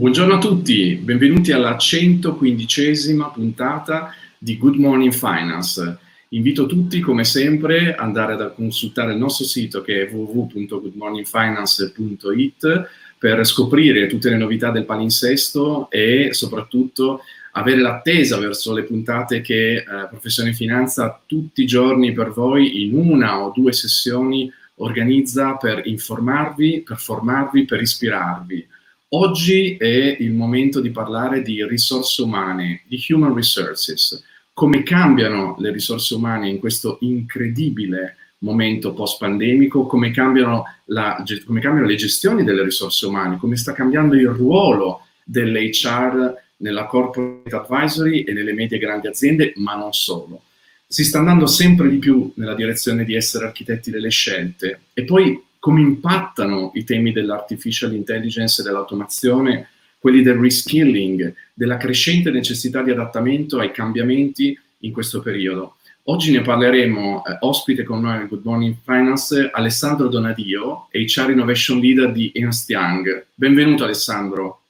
Buongiorno 0.00 0.36
a 0.36 0.38
tutti, 0.38 0.94
benvenuti 0.94 1.52
alla 1.52 1.76
115esima 1.76 3.30
puntata 3.30 4.14
di 4.38 4.56
Good 4.56 4.76
Morning 4.76 5.12
Finance. 5.12 5.98
Invito 6.28 6.64
tutti, 6.64 7.00
come 7.00 7.24
sempre, 7.24 7.92
ad 7.92 7.98
andare 7.98 8.32
a 8.32 8.48
consultare 8.48 9.12
il 9.12 9.18
nostro 9.18 9.44
sito 9.44 9.82
che 9.82 10.08
è 10.08 10.10
www.goodmorningfinance.it 10.10 12.88
per 13.18 13.44
scoprire 13.44 14.06
tutte 14.06 14.30
le 14.30 14.38
novità 14.38 14.70
del 14.70 14.86
palinsesto 14.86 15.90
e 15.90 16.30
soprattutto 16.32 17.20
avere 17.52 17.82
l'attesa 17.82 18.38
verso 18.38 18.72
le 18.72 18.84
puntate 18.84 19.42
che 19.42 19.74
eh, 19.74 19.84
Professione 20.08 20.54
Finanza 20.54 21.20
tutti 21.26 21.60
i 21.60 21.66
giorni 21.66 22.14
per 22.14 22.30
voi 22.30 22.86
in 22.86 22.96
una 22.96 23.42
o 23.42 23.52
due 23.54 23.74
sessioni 23.74 24.50
organizza 24.76 25.56
per 25.56 25.82
informarvi, 25.84 26.84
per 26.86 26.96
formarvi, 26.96 27.66
per 27.66 27.82
ispirarvi 27.82 28.66
Oggi 29.12 29.76
è 29.76 30.16
il 30.20 30.30
momento 30.30 30.80
di 30.80 30.90
parlare 30.90 31.42
di 31.42 31.66
risorse 31.66 32.22
umane, 32.22 32.82
di 32.86 33.04
human 33.08 33.34
resources, 33.34 34.22
come 34.52 34.84
cambiano 34.84 35.56
le 35.58 35.72
risorse 35.72 36.14
umane 36.14 36.48
in 36.48 36.60
questo 36.60 36.98
incredibile 37.00 38.16
momento 38.38 38.92
post-pandemico, 38.92 39.86
come 39.86 40.12
cambiano, 40.12 40.64
la, 40.86 41.22
come 41.44 41.60
cambiano 41.60 41.88
le 41.88 41.96
gestioni 41.96 42.44
delle 42.44 42.62
risorse 42.62 43.06
umane, 43.06 43.36
come 43.36 43.56
sta 43.56 43.72
cambiando 43.72 44.14
il 44.14 44.28
ruolo 44.28 45.06
dell'HR 45.24 46.34
nella 46.58 46.86
corporate 46.86 47.56
advisory 47.56 48.22
e 48.22 48.32
nelle 48.32 48.52
medie 48.52 48.76
e 48.76 48.80
grandi 48.80 49.08
aziende, 49.08 49.54
ma 49.56 49.74
non 49.74 49.92
solo. 49.92 50.42
Si 50.86 51.04
sta 51.04 51.18
andando 51.18 51.46
sempre 51.46 51.88
di 51.88 51.98
più 51.98 52.32
nella 52.36 52.54
direzione 52.54 53.04
di 53.04 53.14
essere 53.14 53.46
architetti 53.46 53.90
delle 53.90 54.10
scelte. 54.10 54.80
E 54.92 55.04
poi 55.04 55.40
come 55.60 55.82
impattano 55.82 56.72
i 56.74 56.84
temi 56.84 57.12
dell'artificial 57.12 57.94
intelligence 57.94 58.60
e 58.60 58.64
dell'automazione, 58.64 59.68
quelli 59.98 60.22
del 60.22 60.38
reskilling, 60.38 61.32
della 61.52 61.76
crescente 61.76 62.30
necessità 62.30 62.82
di 62.82 62.90
adattamento 62.90 63.58
ai 63.58 63.70
cambiamenti 63.70 64.58
in 64.78 64.92
questo 64.92 65.20
periodo. 65.20 65.76
Oggi 66.04 66.32
ne 66.32 66.40
parleremo, 66.40 67.24
eh, 67.24 67.36
ospite 67.40 67.84
con 67.84 68.00
noi 68.00 68.16
al 68.16 68.26
Good 68.26 68.44
Morning 68.44 68.74
Finance, 68.82 69.50
Alessandro 69.52 70.08
Donadio, 70.08 70.88
HR 70.90 71.30
Innovation 71.30 71.78
Leader 71.78 72.10
di 72.10 72.32
Ernst 72.34 72.68
Young. 72.70 73.26
Benvenuto 73.34 73.84
Alessandro. 73.84 74.62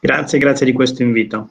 Grazie, 0.00 0.38
grazie 0.38 0.64
di 0.64 0.72
questo 0.72 1.02
invito. 1.02 1.50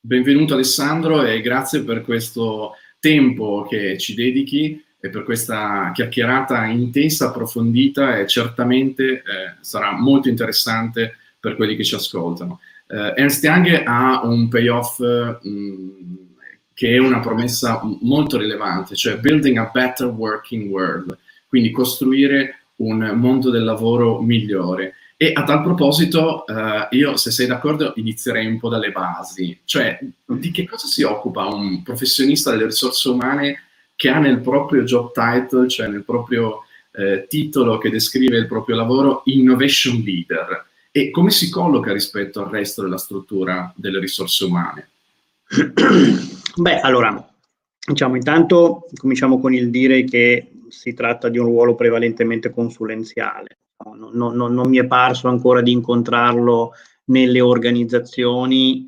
Benvenuto 0.00 0.54
Alessandro 0.54 1.22
e 1.22 1.42
grazie 1.42 1.82
per 1.82 2.00
questo 2.00 2.72
tempo 2.98 3.66
che 3.68 3.98
ci 3.98 4.14
dedichi 4.14 4.82
e 4.98 5.08
per 5.08 5.24
questa 5.24 5.90
chiacchierata 5.94 6.64
intensa, 6.66 7.28
approfondita 7.28 8.18
e 8.18 8.26
certamente 8.26 9.04
eh, 9.04 9.22
sarà 9.60 9.92
molto 9.92 10.28
interessante 10.28 11.16
per 11.38 11.56
quelli 11.56 11.76
che 11.76 11.84
ci 11.84 11.94
ascoltano. 11.94 12.60
Eh, 12.88 13.14
Ernst 13.16 13.42
Young 13.44 13.82
ha 13.84 14.20
un 14.24 14.48
payoff 14.48 14.98
mh, 15.00 16.24
che 16.72 16.94
è 16.94 16.98
una 16.98 17.20
promessa 17.20 17.80
molto 18.02 18.36
rilevante, 18.36 18.94
cioè 18.94 19.18
building 19.18 19.56
a 19.56 19.70
better 19.72 20.08
working 20.08 20.70
world, 20.70 21.16
quindi 21.48 21.70
costruire 21.70 22.58
un 22.76 23.12
mondo 23.14 23.50
del 23.50 23.64
lavoro 23.64 24.20
migliore. 24.20 24.94
E 25.16 25.32
a 25.34 25.44
tal 25.44 25.62
proposito, 25.62 26.46
eh, 26.46 26.88
io, 26.90 27.16
se 27.16 27.30
sei 27.30 27.46
d'accordo, 27.46 27.94
inizierei 27.96 28.46
un 28.46 28.58
po' 28.58 28.68
dalle 28.68 28.92
basi, 28.92 29.58
cioè 29.64 29.98
di 30.26 30.50
che 30.50 30.66
cosa 30.66 30.86
si 30.86 31.02
occupa 31.02 31.46
un 31.46 31.82
professionista 31.82 32.50
delle 32.50 32.66
risorse 32.66 33.08
umane 33.08 33.60
che 33.96 34.10
ha 34.10 34.18
nel 34.18 34.40
proprio 34.40 34.84
job 34.84 35.10
title, 35.12 35.66
cioè 35.66 35.88
nel 35.88 36.04
proprio 36.04 36.64
eh, 36.92 37.26
titolo 37.28 37.78
che 37.78 37.90
descrive 37.90 38.36
il 38.36 38.46
proprio 38.46 38.76
lavoro, 38.76 39.22
Innovation 39.24 40.02
Leader. 40.04 40.64
E 40.90 41.10
come 41.10 41.30
si 41.30 41.50
colloca 41.50 41.92
rispetto 41.92 42.42
al 42.42 42.50
resto 42.50 42.82
della 42.82 42.98
struttura 42.98 43.72
delle 43.74 43.98
risorse 43.98 44.44
umane? 44.44 44.88
Beh, 46.56 46.80
allora, 46.80 47.28
diciamo, 47.86 48.16
intanto 48.16 48.86
cominciamo 48.96 49.40
con 49.40 49.52
il 49.54 49.70
dire 49.70 50.04
che 50.04 50.50
si 50.68 50.94
tratta 50.94 51.28
di 51.28 51.38
un 51.38 51.46
ruolo 51.46 51.74
prevalentemente 51.74 52.50
consulenziale. 52.50 53.58
Non, 53.84 54.34
non, 54.36 54.52
non 54.54 54.68
mi 54.68 54.78
è 54.78 54.86
parso 54.86 55.28
ancora 55.28 55.60
di 55.60 55.70
incontrarlo 55.70 56.72
nelle 57.06 57.40
organizzazioni, 57.40 58.86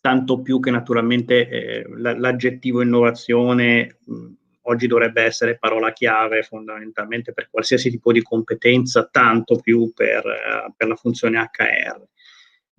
tanto 0.00 0.40
più 0.40 0.60
che 0.60 0.70
naturalmente 0.70 1.48
eh, 1.48 1.84
l'aggettivo 1.96 2.80
innovazione 2.80 3.98
mh, 4.04 4.26
oggi 4.70 4.86
dovrebbe 4.86 5.22
essere 5.22 5.58
parola 5.58 5.92
chiave 5.92 6.42
fondamentalmente 6.42 7.32
per 7.32 7.48
qualsiasi 7.50 7.90
tipo 7.90 8.12
di 8.12 8.22
competenza, 8.22 9.08
tanto 9.10 9.56
più 9.56 9.92
per, 9.94 10.24
uh, 10.24 10.72
per 10.76 10.88
la 10.88 10.94
funzione 10.94 11.38
HR. 11.38 12.08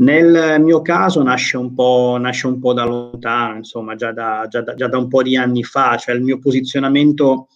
Nel 0.02 0.59
mio 0.62 0.81
caso 0.81 1.22
nasce 1.22 1.57
un 1.57 1.75
po', 1.75 2.18
nasce 2.19 2.47
un 2.47 2.59
po 2.59 2.74
da 2.74 2.85
lontano, 2.85 3.57
insomma, 3.57 3.96
già 3.96 4.12
da, 4.12 4.47
già, 4.50 4.62
da, 4.62 4.74
già 4.74 4.88
da, 4.88 4.97
un 4.97 5.07
po' 5.07 5.22
di 5.22 5.35
anni 5.38 5.63
fa, 5.63 5.96
cioè 5.97 6.16
il 6.16 6.24
mio 6.24 6.40
posizionamento 6.40 7.50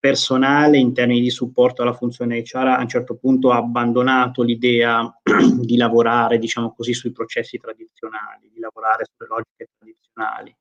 personale 0.00 0.78
in 0.78 0.92
termini 0.92 1.20
di 1.20 1.30
supporto 1.30 1.82
alla 1.82 1.92
funzione 1.92 2.42
HR 2.42 2.66
a 2.66 2.80
un 2.80 2.88
certo 2.88 3.16
punto 3.16 3.50
ha 3.50 3.56
abbandonato 3.56 4.42
l'idea 4.42 5.08
di 5.60 5.76
lavorare, 5.76 6.38
diciamo 6.38 6.74
così, 6.74 6.94
sui 6.94 7.12
processi 7.12 7.58
tradizionali, 7.58 8.50
di 8.52 8.58
lavorare 8.58 9.04
sulle 9.04 9.28
logiche 9.28 9.68
tradizionali 9.78 10.56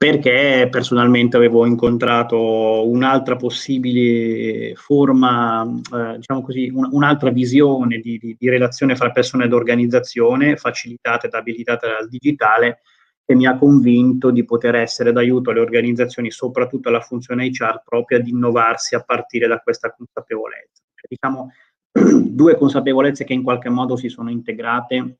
perché 0.00 0.66
personalmente 0.70 1.36
avevo 1.36 1.66
incontrato 1.66 2.88
un'altra 2.88 3.36
possibile 3.36 4.74
forma, 4.74 5.62
eh, 5.62 6.16
diciamo 6.16 6.40
così, 6.40 6.70
un, 6.72 6.88
un'altra 6.90 7.28
visione 7.28 7.98
di, 7.98 8.16
di, 8.16 8.34
di, 8.38 8.48
relazione 8.48 8.96
fra 8.96 9.10
persone 9.10 9.44
ed 9.44 9.52
organizzazione, 9.52 10.56
facilitata 10.56 11.26
ed 11.26 11.34
abilitata 11.34 11.86
dal 11.86 12.08
digitale, 12.08 12.80
che 13.26 13.34
mi 13.34 13.46
ha 13.46 13.58
convinto 13.58 14.30
di 14.30 14.42
poter 14.42 14.76
essere 14.76 15.12
d'aiuto 15.12 15.50
alle 15.50 15.60
organizzazioni, 15.60 16.30
soprattutto 16.30 16.88
alla 16.88 17.02
funzione 17.02 17.50
HR 17.50 17.82
propria, 17.84 18.20
di 18.20 18.30
innovarsi 18.30 18.94
a 18.94 19.02
partire 19.02 19.46
da 19.46 19.58
questa 19.58 19.94
consapevolezza. 19.94 20.82
Cioè, 20.94 21.08
diciamo, 21.10 21.52
due 22.24 22.56
consapevolezze 22.56 23.24
che 23.24 23.34
in 23.34 23.42
qualche 23.42 23.68
modo 23.68 23.96
si 23.96 24.08
sono 24.08 24.30
integrate 24.30 25.18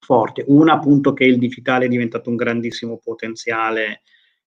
forte. 0.00 0.44
Una 0.46 0.72
appunto 0.72 1.12
che 1.12 1.24
il 1.24 1.36
digitale 1.36 1.84
è 1.84 1.88
diventato 1.88 2.30
un 2.30 2.36
grandissimo 2.36 2.98
potenziale 3.04 4.00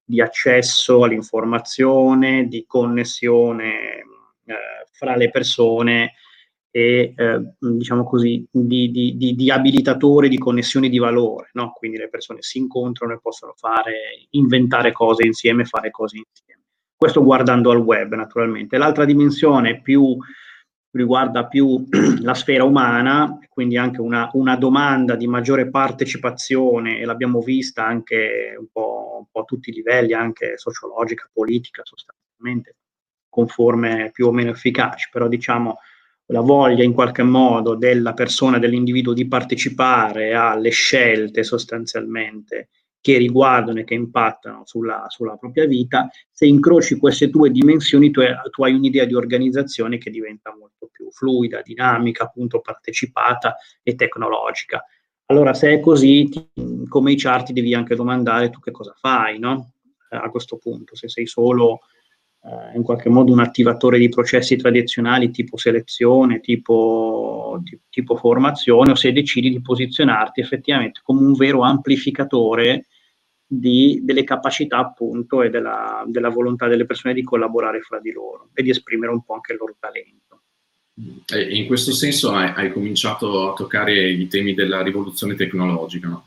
di 0.08 0.22
accesso 0.22 1.04
all'informazione, 1.04 2.48
di 2.48 2.64
connessione 2.66 3.98
eh, 4.46 4.54
fra 4.90 5.14
le 5.16 5.28
persone 5.28 6.14
e 6.70 7.12
eh, 7.14 7.40
diciamo 7.58 8.04
così 8.04 8.46
di, 8.50 8.90
di, 8.90 9.16
di, 9.18 9.34
di, 9.34 9.50
abilitatore 9.50 10.30
di 10.30 10.38
connessioni 10.38 10.88
di 10.88 10.96
valore, 10.96 11.50
no? 11.52 11.72
quindi 11.74 11.98
le 11.98 12.08
persone 12.08 12.40
si 12.40 12.56
incontrano 12.56 13.12
e 13.12 13.20
possono 13.20 13.52
fare, 13.54 14.26
inventare 14.30 14.92
cose 14.92 15.26
insieme, 15.26 15.66
fare 15.66 15.90
cose 15.90 16.16
insieme. 16.16 16.62
Questo 16.96 17.22
guardando 17.22 17.70
al 17.70 17.78
web 17.78 18.14
naturalmente. 18.14 18.78
L'altra 18.78 19.04
dimensione 19.04 19.82
più 19.82 20.16
riguarda 20.90 21.46
più 21.46 21.86
la 22.20 22.34
sfera 22.34 22.64
umana, 22.64 23.38
quindi 23.48 23.76
anche 23.76 24.00
una, 24.00 24.30
una, 24.34 24.56
domanda 24.56 25.16
di 25.16 25.26
maggiore 25.26 25.68
partecipazione, 25.68 26.98
e 26.98 27.04
l'abbiamo 27.04 27.40
vista 27.40 27.84
anche 27.84 28.54
un 28.58 28.68
po', 28.72 29.16
un 29.18 29.26
po', 29.30 29.40
a 29.40 29.44
tutti 29.44 29.70
i 29.70 29.74
livelli, 29.74 30.12
anche 30.12 30.56
sociologica, 30.56 31.28
politica, 31.32 31.82
sostanzialmente, 31.84 32.76
con 33.28 33.46
forme 33.48 34.10
più 34.12 34.26
o 34.26 34.32
meno 34.32 34.50
efficaci, 34.50 35.08
però 35.10 35.28
diciamo 35.28 35.78
la 36.30 36.40
voglia 36.40 36.84
in 36.84 36.92
qualche 36.92 37.22
modo 37.22 37.74
della 37.74 38.12
persona, 38.12 38.58
dell'individuo 38.58 39.14
di 39.14 39.26
partecipare 39.26 40.34
alle 40.34 40.70
scelte 40.70 41.42
sostanzialmente 41.42 42.68
che 43.00 43.16
riguardano 43.16 43.80
e 43.80 43.84
che 43.84 43.94
impattano 43.94 44.62
sulla, 44.64 45.06
sulla 45.08 45.36
propria 45.36 45.66
vita, 45.66 46.10
se 46.30 46.46
incroci 46.46 46.98
queste 46.98 47.30
due 47.30 47.50
dimensioni 47.50 48.10
tu, 48.10 48.20
tu, 48.50 48.64
hai 48.64 48.74
un'idea 48.74 49.04
di 49.04 49.14
organizzazione 49.14 49.98
che 49.98 50.10
diventa 50.10 50.54
molto 50.58 50.88
più 50.90 51.10
fluida, 51.10 51.62
dinamica, 51.62 52.24
appunto 52.24 52.60
partecipata 52.60 53.56
e 53.82 53.94
tecnologica. 53.94 54.84
Allora 55.26 55.54
se 55.54 55.72
è 55.74 55.80
così, 55.80 56.28
ti, 56.28 56.48
come 56.88 57.12
HR 57.12 57.42
ti 57.44 57.52
devi 57.52 57.74
anche 57.74 57.94
domandare 57.94 58.50
tu 58.50 58.60
che 58.60 58.70
cosa 58.70 58.94
fai, 58.98 59.38
no? 59.38 59.72
A 60.10 60.30
questo 60.30 60.56
punto, 60.56 60.96
se 60.96 61.08
sei 61.08 61.26
solo 61.26 61.80
eh, 62.44 62.76
in 62.76 62.82
qualche 62.82 63.08
modo 63.08 63.32
un 63.32 63.40
attivatore 63.40 63.98
di 63.98 64.08
processi 64.08 64.56
tradizionali 64.56 65.30
tipo 65.30 65.56
selezione, 65.56 66.40
tipo, 66.40 67.60
tipo 67.90 68.16
formazione, 68.16 68.92
o 68.92 68.94
se 68.94 69.12
decidi 69.12 69.50
di 69.50 69.60
posizionarti 69.60 70.40
effettivamente 70.40 71.00
come 71.02 71.20
un 71.20 71.32
vero 71.32 71.62
amplificatore 71.62 72.86
di, 73.44 74.00
delle 74.02 74.24
capacità 74.24 74.78
appunto 74.78 75.42
e 75.42 75.50
della, 75.50 76.04
della, 76.06 76.28
volontà 76.28 76.68
delle 76.68 76.84
persone 76.84 77.14
di 77.14 77.22
collaborare 77.22 77.80
fra 77.80 77.98
di 77.98 78.12
loro 78.12 78.50
e 78.52 78.62
di 78.62 78.70
esprimere 78.70 79.10
un 79.10 79.24
po' 79.24 79.34
anche 79.34 79.52
il 79.52 79.58
loro 79.58 79.74
talento. 79.78 80.42
E 81.26 81.56
in 81.56 81.66
questo 81.66 81.92
senso 81.92 82.32
hai, 82.32 82.52
hai 82.54 82.72
cominciato 82.72 83.50
a 83.50 83.54
toccare 83.54 84.10
i 84.10 84.26
temi 84.28 84.54
della 84.54 84.82
rivoluzione 84.82 85.34
tecnologica. 85.34 86.08
No? 86.08 86.24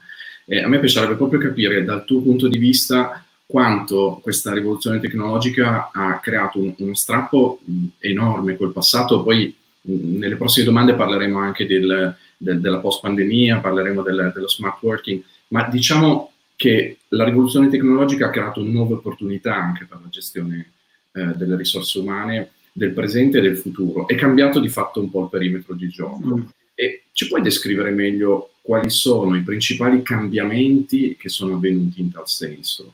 a 0.52 0.68
me 0.68 0.80
piacerebbe 0.80 1.16
proprio 1.16 1.40
capire 1.40 1.86
dal 1.86 2.04
tuo 2.04 2.22
punto 2.22 2.50
di 2.50 2.58
vista 2.58 3.24
quanto 3.52 4.22
questa 4.24 4.54
rivoluzione 4.54 5.02
tecnologica 5.02 5.90
ha 5.92 6.20
creato 6.20 6.58
un, 6.58 6.74
uno 6.78 6.94
strappo 6.94 7.60
enorme 8.00 8.56
col 8.56 8.72
passato. 8.72 9.24
Poi 9.24 9.54
nelle 9.82 10.38
prossime 10.38 10.64
domande 10.64 10.94
parleremo 10.94 11.38
anche 11.38 11.68
del, 11.68 12.16
del, 12.38 12.62
della 12.62 12.78
post-pandemia, 12.78 13.60
parleremo 13.60 14.04
del, 14.04 14.32
dello 14.34 14.48
smart 14.48 14.82
working, 14.82 15.22
ma 15.50 15.68
diciamo 15.68 16.32
che 16.56 17.00
la 17.10 17.26
rivoluzione 17.26 17.68
tecnologica 17.68 18.28
ha 18.28 18.30
creato 18.30 18.64
nuove 18.64 18.94
opportunità 18.94 19.54
anche 19.54 19.84
per 19.84 20.00
la 20.02 20.08
gestione 20.08 20.72
eh, 21.12 21.34
delle 21.36 21.58
risorse 21.58 22.00
umane 22.00 22.52
del 22.72 22.94
presente 22.94 23.40
e 23.40 23.42
del 23.42 23.58
futuro. 23.58 24.08
È 24.08 24.16
cambiato 24.16 24.62
di 24.62 24.70
fatto 24.70 25.02
un 25.02 25.12
po' 25.12 25.24
il 25.24 25.30
perimetro 25.30 25.74
di 25.74 25.90
gioco. 25.90 26.38
Mm. 26.38 26.42
E 26.74 27.04
ci 27.12 27.28
puoi 27.28 27.42
descrivere 27.42 27.92
meglio 27.92 28.52
quali 28.62 28.90
sono 28.90 29.36
i 29.36 29.42
principali 29.42 30.02
cambiamenti 30.04 31.18
che 31.20 31.28
sono 31.28 31.56
avvenuti 31.56 32.00
in 32.00 32.12
tal 32.12 32.30
senso? 32.30 32.94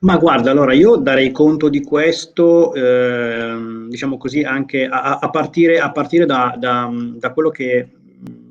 Ma 0.00 0.16
guarda, 0.16 0.52
allora 0.52 0.74
io 0.74 0.94
darei 0.94 1.32
conto 1.32 1.68
di 1.68 1.82
questo, 1.82 2.72
eh, 2.72 3.86
diciamo 3.88 4.16
così, 4.16 4.42
anche 4.42 4.86
a, 4.86 5.18
a 5.18 5.30
partire, 5.30 5.80
a 5.80 5.90
partire 5.90 6.24
da, 6.24 6.54
da, 6.56 6.88
da, 6.92 7.32
quello 7.32 7.50
che 7.50 7.90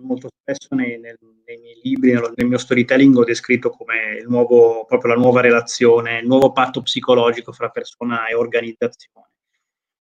molto 0.01 0.27
spesso 0.41 0.75
nei, 0.75 0.99
nel, 0.99 1.17
nei 1.45 1.57
miei 1.59 1.79
libri, 1.81 2.11
nel, 2.11 2.33
nel, 2.35 2.47
mio 2.47 2.57
storytelling 2.57 3.15
ho 3.15 3.23
descritto 3.23 3.69
come 3.69 4.21
nuovo, 4.27 4.83
proprio 4.85 5.13
la 5.13 5.19
nuova 5.19 5.39
relazione, 5.39 6.19
il 6.19 6.27
nuovo 6.27 6.51
patto 6.51 6.81
psicologico 6.81 7.53
fra 7.53 7.69
persona 7.69 8.27
e 8.27 8.35
organizzazione, 8.35 9.29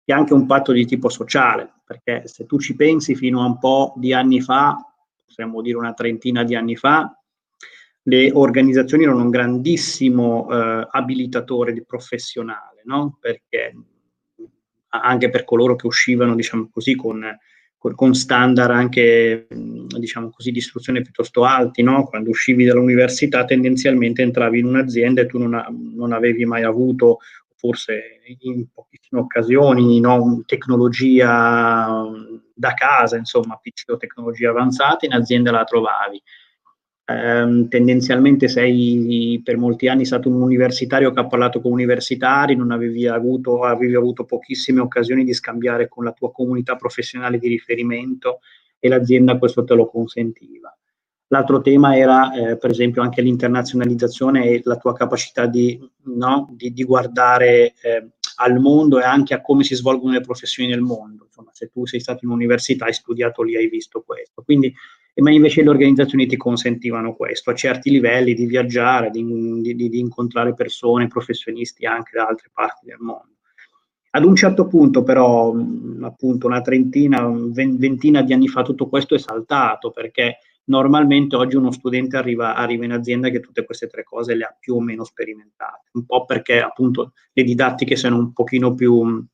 che 0.03 0.13
è 0.13 0.15
anche 0.15 0.33
un 0.33 0.47
patto 0.47 0.71
di 0.71 0.85
tipo 0.87 1.09
sociale, 1.09 1.81
perché 1.85 2.27
se 2.27 2.47
tu 2.47 2.59
ci 2.59 2.75
pensi 2.75 3.13
fino 3.13 3.43
a 3.43 3.45
un 3.45 3.59
po' 3.59 3.93
di 3.97 4.13
anni 4.13 4.41
fa, 4.41 4.75
possiamo 5.23 5.61
dire 5.61 5.77
una 5.77 5.93
trentina 5.93 6.43
di 6.43 6.55
anni 6.55 6.75
fa, 6.75 7.15
le 8.07 8.31
organizzazioni 8.33 9.03
erano 9.03 9.21
un 9.21 9.29
grandissimo 9.29 10.47
eh, 10.49 10.87
abilitatore 10.91 11.83
professionale, 11.83 12.81
no? 12.85 13.17
perché 13.19 13.73
anche 14.89 15.29
per 15.29 15.43
coloro 15.43 15.75
che 15.75 15.87
uscivano, 15.87 16.35
diciamo 16.35 16.69
così, 16.71 16.95
con 16.95 17.23
con 17.93 18.15
standard 18.15 18.71
anche 18.71 19.45
diciamo 19.49 20.31
così, 20.31 20.49
di 20.49 20.57
istruzione 20.57 21.01
piuttosto 21.01 21.43
alti, 21.43 21.83
no? 21.83 22.05
quando 22.05 22.31
uscivi 22.31 22.65
dall'università 22.65 23.45
tendenzialmente 23.45 24.23
entravi 24.23 24.59
in 24.59 24.65
un'azienda 24.65 25.21
e 25.21 25.25
tu 25.27 25.37
non, 25.37 25.53
ha, 25.53 25.67
non 25.69 26.11
avevi 26.11 26.45
mai 26.45 26.63
avuto, 26.63 27.19
forse 27.55 28.21
in 28.39 28.65
pochissime 28.73 29.21
occasioni, 29.21 29.99
no? 29.99 30.41
tecnologia 30.47 32.03
da 32.53 32.73
casa, 32.73 33.17
insomma, 33.17 33.59
PC 33.61 33.83
o 33.89 33.97
tecnologia 33.97 34.49
avanzata, 34.49 35.05
in 35.05 35.13
azienda 35.13 35.51
la 35.51 35.63
trovavi 35.63 36.19
ehm, 37.05 37.67
tendenzialmente 37.67 38.47
sei 38.47 39.39
per 39.43 39.57
molti 39.57 39.87
anni 39.87 40.05
stato 40.05 40.29
un 40.29 40.41
universitario 40.41 41.11
che 41.11 41.19
ha 41.19 41.27
parlato 41.27 41.61
con 41.61 41.71
universitari, 41.71 42.55
non 42.55 42.71
avevi 42.71 43.07
avuto, 43.07 43.63
avevi 43.63 43.95
avuto 43.95 44.25
pochissime 44.25 44.81
occasioni 44.81 45.23
di 45.23 45.33
scambiare 45.33 45.87
con 45.87 46.03
la 46.03 46.11
tua 46.11 46.31
comunità 46.31 46.75
professionale 46.75 47.37
di 47.37 47.47
riferimento 47.47 48.39
e 48.79 48.89
l'azienda 48.89 49.37
questo 49.37 49.63
te 49.63 49.73
lo 49.73 49.87
consentiva. 49.87 50.75
L'altro 51.29 51.61
tema 51.61 51.97
era, 51.97 52.31
eh, 52.33 52.57
per 52.57 52.69
esempio, 52.69 53.01
anche 53.01 53.21
l'internazionalizzazione 53.21 54.45
e 54.45 54.61
la 54.63 54.77
tua 54.77 54.93
capacità 54.93 55.47
di, 55.47 55.79
no, 56.03 56.47
di, 56.51 56.71
di 56.71 56.83
guardare 56.83 57.73
eh, 57.81 58.09
al 58.35 58.59
mondo 58.59 58.99
e 58.99 59.03
anche 59.03 59.33
a 59.33 59.41
come 59.41 59.63
si 59.63 59.73
svolgono 59.73 60.13
le 60.13 60.21
professioni 60.21 60.69
nel 60.69 60.81
mondo. 60.81 61.25
Insomma, 61.25 61.49
se 61.51 61.69
tu 61.69 61.87
sei 61.87 61.99
stato 61.99 62.25
in 62.25 62.31
università, 62.31 62.85
hai 62.85 62.93
studiato 62.93 63.41
lì, 63.41 63.55
hai 63.55 63.67
visto 63.67 64.03
questo. 64.05 64.43
Quindi 64.43 64.71
ma 65.21 65.31
invece 65.31 65.63
le 65.63 65.69
organizzazioni 65.69 66.25
ti 66.25 66.35
consentivano 66.35 67.15
questo, 67.15 67.49
a 67.49 67.55
certi 67.55 67.89
livelli 67.89 68.33
di 68.33 68.45
viaggiare, 68.45 69.09
di, 69.09 69.23
di, 69.61 69.89
di 69.89 69.99
incontrare 69.99 70.53
persone, 70.53 71.07
professionisti 71.07 71.85
anche 71.85 72.11
da 72.13 72.25
altre 72.25 72.49
parti 72.53 72.85
del 72.85 72.97
mondo. 72.99 73.33
Ad 74.11 74.23
un 74.23 74.35
certo 74.35 74.67
punto 74.67 75.03
però, 75.03 75.53
appunto 76.01 76.47
una 76.47 76.61
trentina, 76.61 77.27
ventina 77.27 78.21
di 78.21 78.33
anni 78.33 78.47
fa 78.47 78.61
tutto 78.61 78.87
questo 78.87 79.15
è 79.15 79.19
saltato 79.19 79.91
perché 79.91 80.37
normalmente 80.65 81.35
oggi 81.35 81.57
uno 81.57 81.71
studente 81.71 82.15
arriva, 82.17 82.55
arriva, 82.55 82.85
in 82.85 82.93
azienda 82.93 83.29
che 83.29 83.39
tutte 83.39 83.65
queste 83.65 83.87
tre 83.87 84.03
cose 84.03 84.35
le 84.35 84.45
ha 84.45 84.55
più 84.57 84.75
o 84.75 84.81
meno 84.81 85.03
sperimentate, 85.03 85.89
un 85.93 86.05
po' 86.05 86.25
perché 86.25 86.61
appunto 86.61 87.11
le 87.33 87.43
didattiche 87.43 87.95
sono 87.97 88.17
un 88.17 88.31
pochino 88.31 88.73
più, 88.73 89.25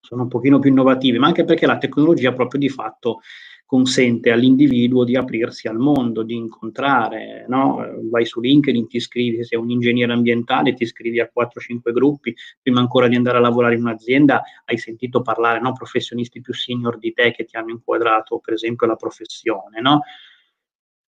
sono 0.00 0.22
un 0.22 0.28
pochino 0.28 0.58
più 0.58 0.70
innovative, 0.70 1.18
ma 1.18 1.28
anche 1.28 1.44
perché 1.44 1.66
la 1.66 1.78
tecnologia 1.78 2.32
proprio 2.32 2.60
di 2.60 2.68
fatto 2.68 3.20
consente 3.66 4.30
all'individuo 4.30 5.02
di 5.02 5.16
aprirsi 5.16 5.66
al 5.66 5.76
mondo, 5.76 6.22
di 6.22 6.36
incontrare, 6.36 7.44
no? 7.48 7.84
vai 8.10 8.24
su 8.24 8.40
LinkedIn, 8.40 8.86
ti 8.86 8.96
iscrivi, 8.98 9.38
se 9.38 9.44
sei 9.44 9.58
un 9.58 9.70
ingegnere 9.70 10.12
ambientale, 10.12 10.72
ti 10.74 10.84
iscrivi 10.84 11.18
a 11.18 11.30
4-5 11.34 11.92
gruppi, 11.92 12.34
prima 12.62 12.78
ancora 12.78 13.08
di 13.08 13.16
andare 13.16 13.38
a 13.38 13.40
lavorare 13.40 13.74
in 13.74 13.80
un'azienda 13.80 14.42
hai 14.66 14.78
sentito 14.78 15.20
parlare, 15.20 15.60
no? 15.60 15.72
professionisti 15.72 16.40
più 16.40 16.54
senior 16.54 16.96
di 16.98 17.12
te 17.12 17.32
che 17.32 17.44
ti 17.44 17.56
hanno 17.56 17.70
inquadrato 17.70 18.38
per 18.38 18.54
esempio 18.54 18.86
la 18.86 18.94
professione. 18.94 19.80
No? 19.80 20.02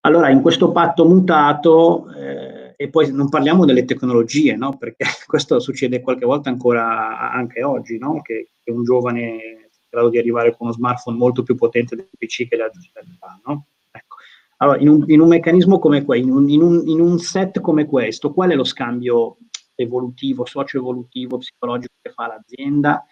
Allora, 0.00 0.28
in 0.28 0.42
questo 0.42 0.72
patto 0.72 1.04
mutato, 1.04 2.10
eh, 2.12 2.74
e 2.76 2.88
poi 2.90 3.12
non 3.12 3.28
parliamo 3.28 3.64
delle 3.64 3.84
tecnologie, 3.84 4.56
no? 4.56 4.76
perché 4.76 5.04
questo 5.26 5.60
succede 5.60 6.00
qualche 6.00 6.24
volta 6.24 6.50
ancora 6.50 7.30
anche 7.30 7.62
oggi, 7.62 8.00
che, 8.22 8.50
che 8.60 8.70
un 8.72 8.82
giovane 8.82 9.67
grado 9.88 10.08
di 10.10 10.18
arrivare 10.18 10.50
con 10.50 10.66
uno 10.66 10.72
smartphone 10.72 11.16
molto 11.16 11.42
più 11.42 11.54
potente 11.54 11.96
del 11.96 12.08
PC 12.16 12.48
che 12.48 12.56
le 12.56 12.62
altre 12.64 12.80
fa, 13.18 13.40
no? 13.46 13.66
Ecco. 13.90 14.16
Allora, 14.58 14.78
in 14.78 14.88
un, 14.88 15.04
in 15.06 15.20
un, 15.20 15.28
meccanismo 15.28 15.78
come 15.78 16.04
questo, 16.04 16.26
in 16.26 16.48
in 16.48 17.00
un 17.00 17.18
set 17.18 17.60
come 17.60 17.86
questo, 17.86 18.32
qual 18.32 18.50
è 18.50 18.54
lo 18.54 18.64
scambio 18.64 19.38
evolutivo, 19.74 20.44
socio-evolutivo, 20.44 21.38
psicologico 21.38 21.94
che 22.00 22.10
fa 22.10 22.26
l'azienda? 22.26 23.04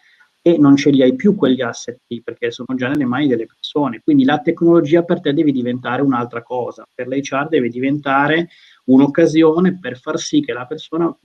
E 0.42 0.58
non 0.58 0.76
ce 0.76 0.90
li 0.90 1.02
hai 1.02 1.16
più 1.16 1.34
quegli 1.34 1.60
asset 1.60 1.98
lì 2.06 2.22
perché 2.22 2.52
sono 2.52 2.76
già 2.76 2.88
nelle 2.88 3.04
mani 3.04 3.26
delle 3.26 3.46
persone. 3.46 4.00
Quindi 4.02 4.24
la 4.24 4.40
tecnologia 4.40 5.02
per 5.02 5.20
te 5.20 5.32
deve 5.32 5.50
diventare 5.50 6.02
un'altra 6.02 6.42
cosa, 6.42 6.86
per 6.92 7.08
l'HR 7.08 7.48
deve 7.48 7.68
diventare 7.68 8.48
un'occasione 8.84 9.78
per 9.78 9.98
far 9.98 10.18
sì 10.18 10.40
che 10.40 10.52
la 10.52 10.66
persona 10.66 11.16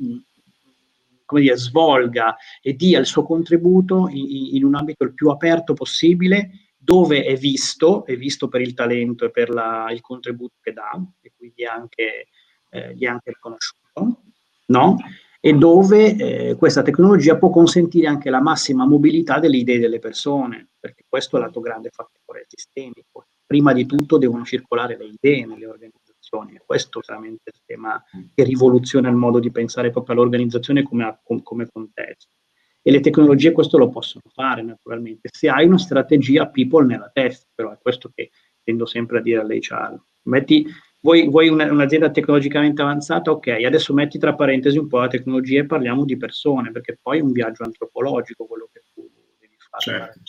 come 1.31 1.43
dire, 1.43 1.55
svolga 1.55 2.35
e 2.61 2.73
dia 2.73 2.99
il 2.99 3.05
suo 3.05 3.23
contributo 3.23 4.09
in, 4.09 4.55
in 4.55 4.65
un 4.65 4.75
ambito 4.75 5.05
il 5.05 5.13
più 5.13 5.29
aperto 5.29 5.73
possibile, 5.73 6.73
dove 6.77 7.23
è 7.23 7.37
visto, 7.37 8.05
è 8.05 8.17
visto 8.17 8.49
per 8.49 8.59
il 8.59 8.73
talento 8.73 9.23
e 9.23 9.31
per 9.31 9.49
la, 9.49 9.87
il 9.91 10.01
contributo 10.01 10.55
che 10.61 10.73
dà, 10.73 10.91
e 11.21 11.31
quindi 11.37 11.63
anche, 11.63 12.27
eh, 12.69 12.93
gli 12.95 13.05
è 13.05 13.07
anche 13.07 13.31
riconosciuto, 13.31 14.23
no? 14.67 14.97
e 15.39 15.53
dove 15.53 16.15
eh, 16.17 16.55
questa 16.55 16.81
tecnologia 16.81 17.37
può 17.37 17.49
consentire 17.49 18.07
anche 18.07 18.29
la 18.29 18.41
massima 18.41 18.85
mobilità 18.85 19.39
delle 19.39 19.57
idee 19.57 19.79
delle 19.79 19.99
persone, 19.99 20.71
perché 20.79 21.05
questo 21.07 21.37
è 21.37 21.39
l'altro 21.39 21.61
grande 21.61 21.91
fattore 21.91 22.45
sistemico. 22.45 23.27
Prima 23.45 23.71
di 23.71 23.85
tutto 23.85 24.17
devono 24.17 24.43
circolare 24.43 24.97
le 24.97 25.05
idee 25.05 25.45
nelle 25.45 25.65
organizzazioni 25.65 26.00
organizzazioni. 26.31 26.55
E 26.55 26.61
questo 26.65 26.99
è 26.99 27.03
veramente 27.05 27.51
il 27.53 27.61
tema 27.65 28.03
che 28.33 28.43
rivoluziona 28.43 29.09
il 29.09 29.15
modo 29.15 29.39
di 29.39 29.51
pensare 29.51 29.91
proprio 29.91 30.15
all'organizzazione 30.15 30.83
come, 30.83 31.19
come 31.43 31.67
contesto. 31.71 32.35
E 32.81 32.91
le 32.91 32.99
tecnologie 32.99 33.51
questo 33.51 33.77
lo 33.77 33.89
possono 33.89 34.23
fare 34.33 34.63
naturalmente, 34.63 35.29
se 35.31 35.49
hai 35.49 35.67
una 35.67 35.77
strategia 35.77 36.47
people 36.47 36.85
nella 36.85 37.11
testa, 37.13 37.47
però 37.53 37.71
è 37.71 37.77
questo 37.79 38.11
che 38.13 38.31
tendo 38.63 38.87
sempre 38.87 39.19
a 39.19 39.21
dire 39.21 39.41
all'HR. 39.41 40.01
Metti, 40.23 40.65
vuoi, 41.01 41.29
vuoi 41.29 41.47
una, 41.49 41.71
un'azienda 41.71 42.09
tecnologicamente 42.09 42.81
avanzata? 42.81 43.29
Ok, 43.29 43.49
adesso 43.49 43.93
metti 43.93 44.17
tra 44.17 44.33
parentesi 44.33 44.79
un 44.79 44.87
po' 44.87 44.97
la 44.97 45.07
tecnologia 45.07 45.59
e 45.59 45.67
parliamo 45.67 46.05
di 46.05 46.17
persone, 46.17 46.71
perché 46.71 46.97
poi 46.99 47.19
è 47.19 47.21
un 47.21 47.31
viaggio 47.31 47.63
antropologico 47.63 48.45
quello 48.45 48.67
che 48.71 48.81
tu 48.91 49.07
devi 49.39 49.55
fare. 49.57 49.83
Certo. 49.83 50.19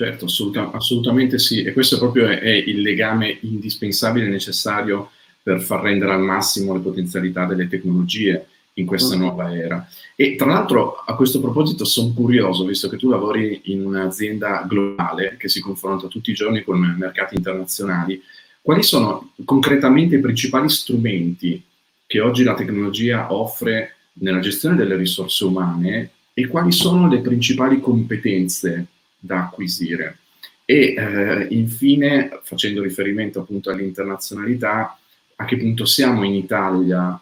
Certo, 0.00 0.24
assoluta, 0.24 0.70
assolutamente 0.70 1.38
sì, 1.38 1.62
e 1.62 1.74
questo 1.74 1.98
proprio 1.98 2.26
è, 2.26 2.40
è, 2.40 2.48
il 2.48 2.80
legame 2.80 3.36
indispensabile 3.42 4.24
e 4.24 4.30
necessario 4.30 5.10
per 5.42 5.60
far 5.60 5.82
rendere 5.82 6.14
al 6.14 6.22
massimo 6.22 6.72
le 6.72 6.80
potenzialità 6.80 7.44
delle 7.44 7.68
tecnologie 7.68 8.46
in 8.74 8.86
questa 8.86 9.14
mm. 9.14 9.18
nuova 9.18 9.54
era. 9.54 9.86
E 10.16 10.36
tra 10.36 10.46
l'altro 10.46 10.94
a 11.04 11.14
questo 11.14 11.38
proposito 11.38 11.84
sono 11.84 12.14
curioso, 12.14 12.64
visto 12.64 12.88
che 12.88 12.96
tu 12.96 13.10
lavori 13.10 13.60
in 13.64 13.84
un'azienda 13.84 14.64
globale 14.66 15.36
che 15.38 15.50
si 15.50 15.60
confronta 15.60 16.06
tutti 16.06 16.30
i 16.30 16.34
giorni 16.34 16.62
con 16.62 16.78
mercati 16.78 17.34
internazionali, 17.34 18.22
quali 18.62 18.82
sono 18.82 19.32
concretamente 19.44 20.16
i 20.16 20.20
principali 20.20 20.70
strumenti 20.70 21.62
che 22.06 22.20
oggi 22.20 22.42
la 22.42 22.54
tecnologia 22.54 23.34
offre 23.34 23.96
nella 24.14 24.40
gestione 24.40 24.76
delle 24.76 24.96
risorse 24.96 25.44
umane 25.44 26.10
e 26.32 26.46
quali 26.46 26.72
sono 26.72 27.06
le 27.06 27.20
principali 27.20 27.80
competenze 27.80 28.86
da 29.20 29.44
acquisire. 29.44 30.18
E 30.64 30.94
eh, 30.96 31.46
infine, 31.50 32.40
facendo 32.42 32.82
riferimento 32.82 33.40
appunto 33.40 33.70
all'internazionalità, 33.70 34.98
a 35.36 35.44
che 35.44 35.56
punto 35.56 35.84
siamo 35.84 36.24
in 36.24 36.34
Italia 36.34 37.20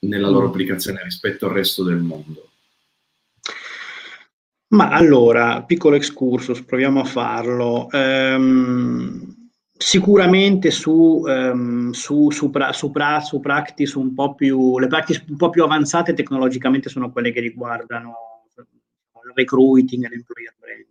nella 0.00 0.28
loro 0.28 0.46
applicazione 0.46 1.02
rispetto 1.02 1.46
al 1.46 1.52
resto 1.52 1.82
del 1.82 1.98
mondo? 1.98 2.48
Ma 4.68 4.90
allora, 4.90 5.62
piccolo 5.62 5.96
excursus, 5.96 6.62
proviamo 6.62 7.00
a 7.00 7.04
farlo. 7.04 7.88
Um, 7.90 9.48
sicuramente 9.78 10.70
su, 10.70 11.22
um, 11.24 11.90
su, 11.92 12.30
su, 12.30 12.50
pra, 12.50 12.72
su, 12.72 12.90
pra, 12.90 13.20
su, 13.20 13.40
practice 13.40 13.96
un 13.96 14.12
po' 14.12 14.34
più, 14.34 14.78
le 14.78 14.88
practice 14.88 15.24
un 15.28 15.36
po' 15.36 15.50
più 15.50 15.62
avanzate 15.62 16.12
tecnologicamente 16.12 16.90
sono 16.90 17.10
quelle 17.10 17.32
che 17.32 17.40
riguardano 17.40 18.14
il 18.56 19.32
recruiting 19.34 20.04
e 20.04 20.08
l'employer 20.08 20.54
branding. 20.58 20.87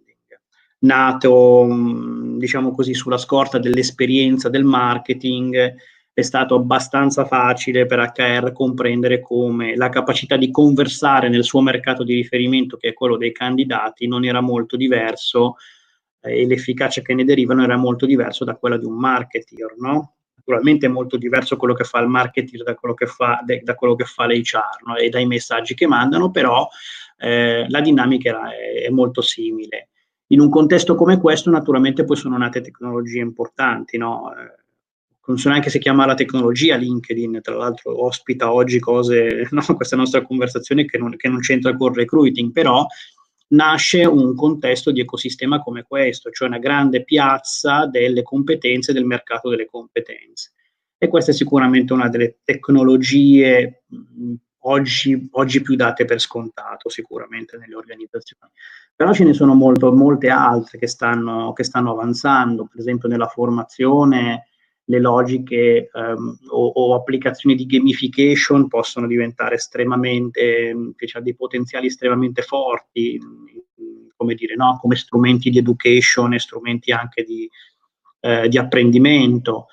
Nato, 0.79 1.67
diciamo 2.37 2.71
così, 2.71 2.93
sulla 2.93 3.17
scorta 3.17 3.57
dell'esperienza 3.57 4.49
del 4.49 4.63
marketing, 4.63 5.75
è 6.13 6.21
stato 6.23 6.55
abbastanza 6.55 7.25
facile 7.25 7.85
per 7.85 7.99
HR 7.99 8.51
comprendere 8.51 9.19
come 9.19 9.75
la 9.75 9.89
capacità 9.89 10.35
di 10.35 10.49
conversare 10.49 11.29
nel 11.29 11.43
suo 11.43 11.61
mercato 11.61 12.03
di 12.03 12.15
riferimento, 12.15 12.77
che 12.77 12.89
è 12.89 12.93
quello 12.93 13.17
dei 13.17 13.31
candidati, 13.31 14.07
non 14.07 14.25
era 14.25 14.41
molto 14.41 14.75
diverso 14.77 15.57
eh, 16.21 16.41
e 16.41 16.47
l'efficacia 16.47 17.01
che 17.01 17.13
ne 17.13 17.23
derivano 17.23 17.63
era 17.63 17.77
molto 17.77 18.07
diverso 18.07 18.43
da 18.45 18.55
quella 18.55 18.77
di 18.77 18.85
un 18.85 18.97
marketer, 18.97 19.75
no? 19.77 20.15
Naturalmente 20.35 20.87
è 20.87 20.89
molto 20.89 21.17
diverso 21.17 21.57
quello 21.57 21.75
che 21.75 21.83
fa 21.83 21.99
il 21.99 22.07
marketer 22.07 22.63
da 22.63 22.73
quello 22.73 22.95
che 22.95 23.05
fa, 23.05 23.41
de, 23.45 23.61
da 23.63 23.75
quello 23.75 23.95
che 23.95 24.05
fa 24.05 24.25
l'HR 24.25 24.85
no? 24.85 24.95
e 24.95 25.09
dai 25.09 25.27
messaggi 25.27 25.75
che 25.75 25.85
mandano, 25.85 26.31
però 26.31 26.67
eh, 27.17 27.65
la 27.67 27.81
dinamica 27.81 28.51
è, 28.51 28.85
è 28.85 28.89
molto 28.89 29.21
simile. 29.21 29.89
In 30.27 30.39
un 30.39 30.49
contesto 30.49 30.95
come 30.95 31.19
questo, 31.19 31.49
naturalmente, 31.49 32.03
poi 32.03 32.15
sono 32.15 32.37
nate 32.37 32.61
tecnologie 32.61 33.19
importanti, 33.19 33.97
no? 33.97 34.33
Eh, 34.33 34.65
non 35.27 35.37
so 35.37 35.49
neanche 35.49 35.69
se 35.69 35.79
chiama 35.79 36.05
la 36.05 36.13
tecnologia 36.13 36.75
LinkedIn, 36.75 37.39
tra 37.41 37.55
l'altro 37.55 38.03
ospita 38.05 38.51
oggi 38.51 38.79
cose, 38.79 39.47
no, 39.51 39.63
questa 39.75 39.95
nostra 39.95 40.21
conversazione 40.21 40.85
che 40.85 40.97
non, 40.97 41.15
che 41.15 41.27
non 41.27 41.39
c'entra 41.39 41.75
con 41.75 41.91
il 41.91 41.97
recruiting, 41.97 42.51
però 42.51 42.85
nasce 43.49 44.03
un 44.05 44.35
contesto 44.35 44.91
di 44.91 44.99
ecosistema 44.99 45.61
come 45.61 45.83
questo, 45.83 46.29
cioè 46.31 46.47
una 46.47 46.59
grande 46.59 47.03
piazza 47.03 47.85
delle 47.85 48.23
competenze, 48.23 48.93
del 48.93 49.05
mercato 49.05 49.49
delle 49.49 49.65
competenze. 49.65 50.53
E 50.97 51.07
questa 51.07 51.31
è 51.31 51.33
sicuramente 51.33 51.93
una 51.93 52.09
delle 52.09 52.39
tecnologie 52.43 53.83
oggi, 54.67 55.27
oggi, 55.31 55.61
più 55.61 55.75
date 55.75 56.05
per 56.05 56.19
scontato 56.19 56.89
sicuramente 56.89 57.57
nelle 57.57 57.75
organizzazioni. 57.75 58.51
Però 58.95 59.13
ce 59.13 59.23
ne 59.23 59.33
sono 59.33 59.53
molto, 59.53 59.91
molte 59.93 60.29
altre 60.29 60.77
che 60.77 60.87
stanno, 60.87 61.53
che 61.53 61.63
stanno 61.63 61.91
avanzando, 61.91 62.65
per 62.65 62.79
esempio 62.79 63.07
nella 63.07 63.27
formazione 63.27 64.47
le 64.89 64.99
logiche 64.99 65.89
um, 65.93 66.37
o, 66.49 66.67
o, 66.67 66.95
applicazioni 66.95 67.55
di 67.55 67.65
gamification 67.65 68.69
possono 68.69 69.05
diventare 69.05 69.55
estremamente, 69.55 70.93
che 70.95 71.07
hanno 71.11 71.23
dei 71.23 71.35
potenziali 71.35 71.87
estremamente 71.87 72.41
forti, 72.41 73.19
come 74.15 74.33
dire, 74.33 74.55
no? 74.55 74.77
come 74.81 74.95
strumenti 74.95 75.49
di 75.49 75.57
education 75.57 76.33
e 76.33 76.39
strumenti 76.39 76.91
anche 76.91 77.23
di, 77.23 77.49
eh, 78.21 78.47
di 78.47 78.57
apprendimento. 78.57 79.67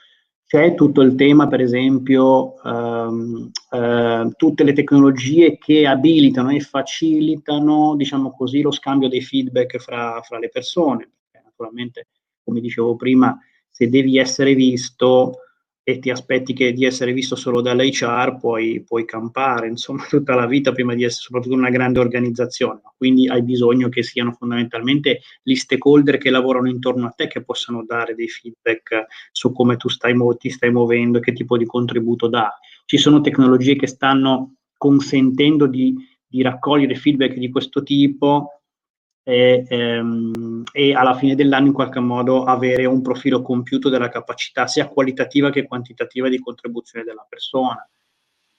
C'è 0.54 0.76
tutto 0.76 1.00
il 1.00 1.16
tema, 1.16 1.48
per 1.48 1.60
esempio, 1.60 2.54
um, 2.62 3.50
uh, 3.70 4.30
tutte 4.36 4.62
le 4.62 4.72
tecnologie 4.72 5.58
che 5.58 5.84
abilitano 5.84 6.50
e 6.50 6.60
facilitano, 6.60 7.96
diciamo 7.96 8.30
così, 8.30 8.62
lo 8.62 8.70
scambio 8.70 9.08
dei 9.08 9.20
feedback 9.20 9.78
fra, 9.78 10.20
fra 10.22 10.38
le 10.38 10.50
persone. 10.50 11.10
Naturalmente, 11.42 12.06
come 12.44 12.60
dicevo 12.60 12.94
prima, 12.94 13.36
se 13.68 13.88
devi 13.88 14.16
essere 14.16 14.54
visto 14.54 15.38
e 15.86 15.98
ti 15.98 16.08
aspetti 16.08 16.54
che 16.54 16.72
di 16.72 16.86
essere 16.86 17.12
visto 17.12 17.36
solo 17.36 17.60
dall'HR, 17.60 18.38
puoi, 18.38 18.82
puoi 18.82 19.04
campare, 19.04 19.68
insomma, 19.68 20.02
tutta 20.08 20.34
la 20.34 20.46
vita 20.46 20.72
prima 20.72 20.94
di 20.94 21.04
essere 21.04 21.24
soprattutto 21.24 21.54
una 21.54 21.68
grande 21.68 21.98
organizzazione. 21.98 22.80
Quindi 22.96 23.28
hai 23.28 23.42
bisogno 23.42 23.90
che 23.90 24.02
siano 24.02 24.32
fondamentalmente 24.32 25.20
gli 25.42 25.54
stakeholder 25.54 26.16
che 26.16 26.30
lavorano 26.30 26.70
intorno 26.70 27.06
a 27.06 27.10
te 27.10 27.26
che 27.26 27.44
possano 27.44 27.84
dare 27.86 28.14
dei 28.14 28.28
feedback 28.28 29.04
su 29.30 29.52
come 29.52 29.76
tu 29.76 29.90
stai, 29.90 30.16
ti 30.38 30.48
stai 30.48 30.72
muovendo 30.72 31.20
che 31.20 31.34
tipo 31.34 31.58
di 31.58 31.66
contributo 31.66 32.28
dai. 32.28 32.48
Ci 32.86 32.96
sono 32.96 33.20
tecnologie 33.20 33.76
che 33.76 33.86
stanno 33.86 34.54
consentendo 34.78 35.66
di, 35.66 35.94
di 36.26 36.40
raccogliere 36.40 36.94
feedback 36.94 37.34
di 37.34 37.50
questo 37.50 37.82
tipo 37.82 38.63
e, 39.24 39.64
ehm, 39.66 40.62
e, 40.70 40.94
alla 40.94 41.16
fine 41.16 41.34
dell'anno 41.34 41.68
in 41.68 41.72
qualche 41.72 41.98
modo 41.98 42.44
avere 42.44 42.84
un 42.84 43.00
profilo 43.02 43.42
compiuto 43.42 43.88
della 43.88 44.10
capacità 44.10 44.66
sia 44.66 44.86
qualitativa 44.86 45.50
che 45.50 45.66
quantitativa 45.66 46.28
di 46.28 46.38
contribuzione 46.38 47.04
della 47.04 47.26
persona. 47.28 47.88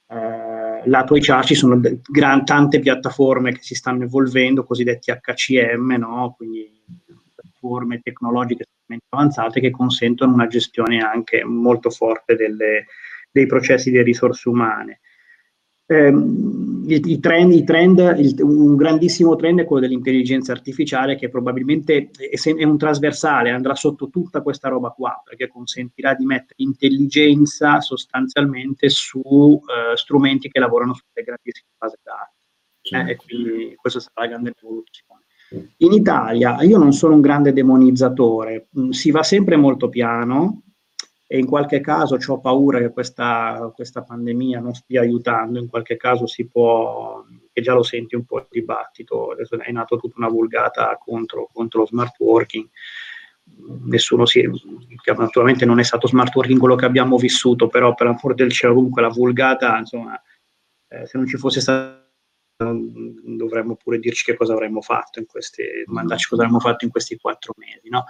Eh, 0.08 0.88
lato 0.88 1.16
HR 1.16 1.46
ci 1.46 1.56
sono 1.56 1.80
gran, 1.80 2.46
tante 2.46 2.80
piattaforme 2.80 3.54
che 3.54 3.62
si 3.62 3.76
stanno 3.76 4.04
evolvendo, 4.04 4.64
cosiddetti 4.64 5.12
HCM, 5.12 5.96
no? 6.00 6.34
quindi 6.36 6.84
piattaforme 7.66 8.00
tecnologiche 8.02 8.66
avanzate 9.10 9.60
che 9.60 9.72
consentono 9.72 10.34
una 10.34 10.48
gestione 10.48 11.00
anche 11.00 11.44
molto 11.44 11.90
forte 11.90 12.36
delle, 12.36 12.86
dei 13.32 13.46
processi 13.46 13.92
di 13.92 14.02
risorse 14.02 14.50
umane. 14.50 15.00
Eh, 15.88 16.08
il, 16.08 17.08
il, 17.08 17.20
trend, 17.20 17.54
il 17.54 17.64
trend 17.64 18.00
il, 18.18 18.36
un 18.42 18.76
grandissimo 18.76 19.36
trend 19.36 19.60
è 19.60 19.66
quello 19.66 19.82
dell'intelligenza 19.82 20.52
artificiale 20.52 21.16
che 21.16 21.30
probabilmente 21.30 22.10
è, 22.18 22.38
è, 22.38 22.64
un 22.64 22.78
trasversale, 22.78 23.52
andrà 23.52 23.76
sotto 23.76 24.10
tutta 24.10 24.42
questa 24.42 24.70
roba 24.70 24.90
qua, 24.90 25.22
perché 25.24 25.48
consentirà 25.48 26.16
di 26.16 26.26
mettere 26.26 26.56
intelligenza 26.58 27.82
sostanzialmente 27.82 28.90
su 28.90 29.22
uh, 29.24 29.62
strumenti 29.96 30.50
che 30.50 30.60
lavorano 30.60 30.94
sulle 30.94 31.24
grandissime 31.24 31.70
basi 31.78 31.98
dati. 32.02 32.34
Eh, 32.88 33.12
e 33.12 33.16
quindi 33.16 33.76
questa 33.76 34.00
sarà 34.00 34.22
la 34.22 34.28
grande 34.28 34.54
rivoluzione. 34.60 35.24
In 35.78 35.92
Italia 35.92 36.62
io 36.62 36.78
non 36.78 36.92
sono 36.94 37.16
un 37.16 37.22
grande 37.22 37.54
demonizzatore, 37.54 38.70
mm, 38.78 38.90
si 38.90 39.12
va 39.12 39.24
sempre 39.24 39.56
molto 39.56 39.90
piano, 39.90 40.64
e 41.28 41.40
in 41.40 41.48
qualche 41.48 41.82
caso 41.82 42.18
ho 42.26 42.40
paura 42.40 42.80
che 42.80 42.92
questa, 42.92 43.72
questa, 43.74 44.04
pandemia 44.04 44.60
non 44.60 44.76
stia 44.76 45.02
aiutando, 45.02 45.60
in 45.60 45.68
qualche 45.68 45.98
caso 45.98 46.28
si 46.28 46.48
può, 46.48 47.24
e 47.52 47.62
già 47.62 47.74
lo 47.74 47.84
senti 47.84 48.16
un 48.16 48.26
po' 48.26 48.40
il 48.40 48.48
dibattito, 48.50 49.32
adesso 49.32 49.60
è 49.60 49.72
nata 49.72 49.96
tutta 49.98 50.16
una 50.18 50.30
vulgata 50.30 50.96
contro, 50.98 51.50
contro 51.52 51.80
lo 51.82 51.88
smart 51.88 52.16
working, 52.20 52.68
nessuno 53.86 54.26
si, 54.26 54.48
naturalmente 55.18 55.66
non 55.66 55.80
è 55.80 55.84
stato 55.84 56.08
smart 56.08 56.34
working 56.36 56.60
quello 56.60 56.76
che 56.76 56.86
abbiamo 56.86 57.18
vissuto, 57.18 57.68
però 57.68 57.96
per 57.96 58.08
amor 58.08 58.36
del 58.36 58.52
cielo 58.52 58.76
comunque 58.76 59.02
la 59.02 59.10
vulgata, 59.10 59.78
insomma, 59.78 60.22
eh, 60.90 61.08
se 61.08 61.18
non 61.18 61.26
ci 61.26 61.38
fosse 61.38 61.60
stato 61.60 62.04
dovremmo 62.58 63.76
pure 63.76 64.00
dirci 64.00 64.24
che 64.24 64.38
cosa 64.38 64.54
avremmo 64.54 64.82
fatto 64.82 65.20
in 65.20 65.26
questi, 65.26 65.64
mandarci 65.88 66.30
cosa 66.30 66.44
avremmo 66.44 66.62
fatto 66.62 66.86
in 66.86 66.92
questi 66.92 67.18
quattro 67.18 67.54
mesi, 67.58 67.90
no? 67.90 68.06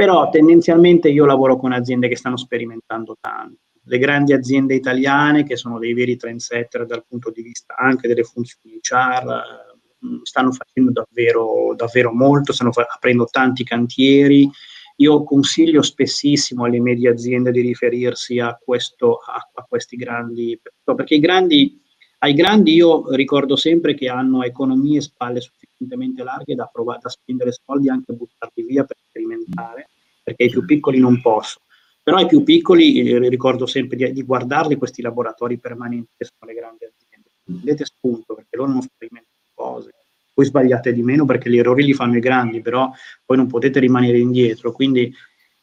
Però 0.00 0.30
tendenzialmente 0.30 1.10
io 1.10 1.26
lavoro 1.26 1.58
con 1.58 1.72
aziende 1.72 2.08
che 2.08 2.16
stanno 2.16 2.38
sperimentando 2.38 3.18
tanto. 3.20 3.58
Le 3.84 3.98
grandi 3.98 4.32
aziende 4.32 4.74
italiane, 4.74 5.44
che 5.44 5.56
sono 5.56 5.78
dei 5.78 5.92
veri 5.92 6.16
trendsetter 6.16 6.86
dal 6.86 7.04
punto 7.06 7.30
di 7.30 7.42
vista 7.42 7.76
anche 7.76 8.08
delle 8.08 8.22
funzioni 8.22 8.78
HR, 8.80 9.28
eh, 9.28 10.20
stanno 10.22 10.52
facendo 10.52 10.90
davvero, 10.90 11.74
davvero 11.76 12.14
molto, 12.14 12.54
stanno 12.54 12.72
fa- 12.72 12.86
aprendo 12.88 13.26
tanti 13.26 13.62
cantieri. 13.62 14.48
Io 14.96 15.22
consiglio 15.22 15.82
spessissimo 15.82 16.64
alle 16.64 16.80
medie 16.80 17.10
aziende 17.10 17.50
di 17.50 17.60
riferirsi 17.60 18.38
a, 18.38 18.58
questo, 18.58 19.16
a, 19.16 19.50
a 19.52 19.66
questi 19.68 19.96
grandi, 19.96 20.58
perché 20.82 21.16
i 21.16 21.20
grandi, 21.20 21.78
ai 22.22 22.34
grandi 22.34 22.74
io 22.74 23.14
ricordo 23.14 23.56
sempre 23.56 23.94
che 23.94 24.08
hanno 24.08 24.42
economie 24.42 24.98
e 24.98 25.02
spalle 25.02 25.40
sufficientemente 25.40 26.22
larghe 26.22 26.54
da, 26.54 26.68
provare, 26.70 27.00
da 27.02 27.08
spendere 27.08 27.52
soldi 27.52 27.88
anche 27.88 28.12
buttarli 28.12 28.62
via 28.62 28.84
per 28.84 28.96
sperimentare 29.08 29.88
perché 30.22 30.44
i 30.44 30.50
più 30.50 30.64
piccoli 30.64 30.98
non 30.98 31.20
possono. 31.20 31.64
Però 32.02 32.16
ai 32.16 32.26
più 32.26 32.42
piccoli 32.42 33.08
eh, 33.08 33.28
ricordo 33.28 33.66
sempre 33.66 33.96
di, 33.96 34.12
di, 34.12 34.22
guardarli 34.22 34.76
questi 34.76 35.02
laboratori 35.02 35.58
permanenti 35.58 36.10
che 36.16 36.26
sono 36.26 36.50
le 36.50 36.58
grandi 36.58 36.84
aziende. 36.84 37.28
Prendete 37.42 37.84
spunto 37.84 38.34
perché 38.34 38.56
loro 38.56 38.72
non 38.72 38.82
sperimentano 38.82 39.34
cose. 39.54 39.94
Voi 40.34 40.46
sbagliate 40.46 40.92
di 40.92 41.02
meno 41.02 41.24
perché 41.24 41.50
gli 41.50 41.58
errori 41.58 41.84
li 41.84 41.94
fanno 41.94 42.16
i 42.16 42.20
grandi, 42.20 42.60
però 42.60 42.90
poi 43.24 43.36
non 43.36 43.46
potete 43.46 43.80
rimanere 43.80 44.18
indietro. 44.18 44.72
Quindi 44.72 45.12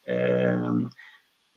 ehm, 0.04 0.88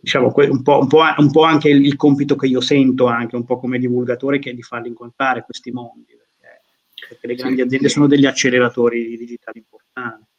diciamo 0.01 0.33
un 0.35 0.61
po', 0.61 0.79
un, 0.79 0.87
po', 0.87 1.13
un 1.17 1.31
po', 1.31 1.43
anche 1.43 1.69
il, 1.69 1.95
compito 1.95 2.35
che 2.35 2.47
io 2.47 2.59
sento 2.59 3.05
anche 3.05 3.35
un 3.35 3.45
po' 3.45 3.59
come 3.59 3.79
divulgatore 3.79 4.39
che 4.39 4.49
è 4.49 4.53
di 4.53 4.63
farli 4.63 4.89
incontrare 4.89 5.43
questi 5.45 5.71
mondi. 5.71 6.17
Perché, 6.17 7.07
perché 7.07 7.27
le 7.27 7.35
grandi 7.35 7.61
aziende 7.61 7.89
sono 7.89 8.07
degli 8.07 8.25
acceleratori 8.25 9.17
digitali 9.17 9.59
importanti 9.59 10.29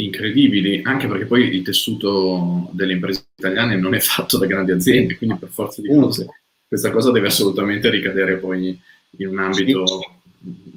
incredibili, 0.00 0.80
anche 0.84 1.06
perché 1.06 1.26
poi 1.26 1.54
il 1.54 1.62
tessuto 1.62 2.70
delle 2.72 2.94
imprese 2.94 3.26
italiane 3.36 3.76
non 3.76 3.94
è 3.94 4.00
fatto 4.00 4.38
da 4.38 4.46
grandi 4.46 4.72
aziende, 4.72 5.18
quindi 5.18 5.36
per 5.36 5.50
forza 5.50 5.82
di 5.82 5.88
cose 5.88 6.26
questa 6.70 6.92
cosa 6.92 7.10
deve 7.10 7.26
assolutamente 7.26 7.90
ricadere 7.90 8.36
poi 8.36 8.80
in 9.16 9.26
un 9.26 9.40
ambito 9.40 9.84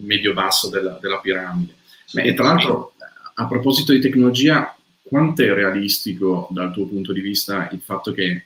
medio-basso 0.02 0.68
della, 0.68 0.98
della 1.00 1.20
piramide. 1.20 1.76
E 2.16 2.34
tra 2.34 2.46
l'altro, 2.46 2.94
a 3.36 3.46
proposito 3.46 3.92
di 3.92 4.00
tecnologia, 4.00 4.76
quanto 5.04 5.44
è 5.44 5.54
realistico 5.54 6.48
dal 6.52 6.72
tuo 6.72 6.88
punto 6.88 7.14
di 7.14 7.22
vista 7.22 7.70
il 7.72 7.82
fatto 7.82 8.14
che 8.14 8.46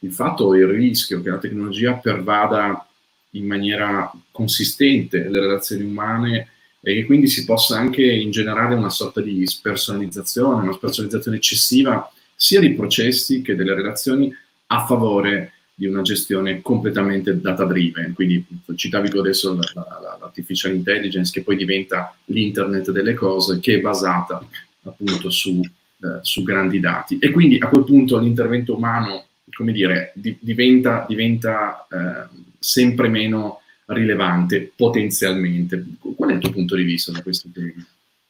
il 0.00 0.12
fatto 0.12 0.44
o 0.44 0.56
il 0.56 0.66
rischio 0.66 1.20
che 1.20 1.30
la 1.30 1.38
tecnologia 1.38 1.94
pervada 1.94 2.86
in 3.30 3.46
maniera 3.46 4.10
consistente 4.30 5.28
le 5.28 5.40
relazioni 5.40 5.82
umane 5.82 6.48
e 6.80 6.94
che 6.94 7.04
quindi 7.04 7.26
si 7.26 7.44
possa 7.44 7.76
anche 7.76 8.04
ingenerare 8.04 8.74
una 8.74 8.90
sorta 8.90 9.20
di 9.20 9.46
spersonalizzazione, 9.46 10.62
una 10.62 10.72
spersonalizzazione 10.72 11.38
eccessiva 11.38 12.10
sia 12.34 12.60
di 12.60 12.74
processi 12.74 13.42
che 13.42 13.56
delle 13.56 13.74
relazioni 13.74 14.32
a 14.66 14.86
favore 14.86 15.52
di 15.74 15.86
una 15.86 16.02
gestione 16.02 16.62
completamente 16.62 17.38
data 17.40 17.64
driven. 17.64 18.14
Quindi 18.14 18.44
citavi 18.76 19.10
tu 19.10 19.18
adesso 19.18 19.58
l'artificial 19.74 20.74
intelligence 20.74 21.32
che 21.32 21.42
poi 21.42 21.56
diventa 21.56 22.16
l'internet 22.26 22.90
delle 22.92 23.14
cose 23.14 23.58
che 23.58 23.74
è 23.74 23.80
basata 23.80 24.46
appunto 24.84 25.28
su, 25.28 25.60
eh, 26.00 26.18
su 26.22 26.42
grandi 26.42 26.80
dati. 26.80 27.18
E 27.18 27.30
quindi 27.30 27.58
a 27.58 27.68
quel 27.68 27.84
punto 27.84 28.18
l'intervento 28.18 28.76
umano, 28.76 29.24
come 29.56 29.72
dire, 29.72 30.12
di, 30.14 30.36
diventa, 30.40 31.06
diventa 31.08 31.86
eh, 31.90 32.28
sempre 32.58 33.08
meno 33.08 33.60
rilevante 33.86 34.72
potenzialmente. 34.74 35.84
Qual 36.14 36.30
è 36.30 36.34
il 36.34 36.40
tuo 36.40 36.50
punto 36.50 36.74
di 36.74 36.82
vista 36.82 37.12
da 37.12 37.22
questo 37.22 37.48
tema? 37.52 37.84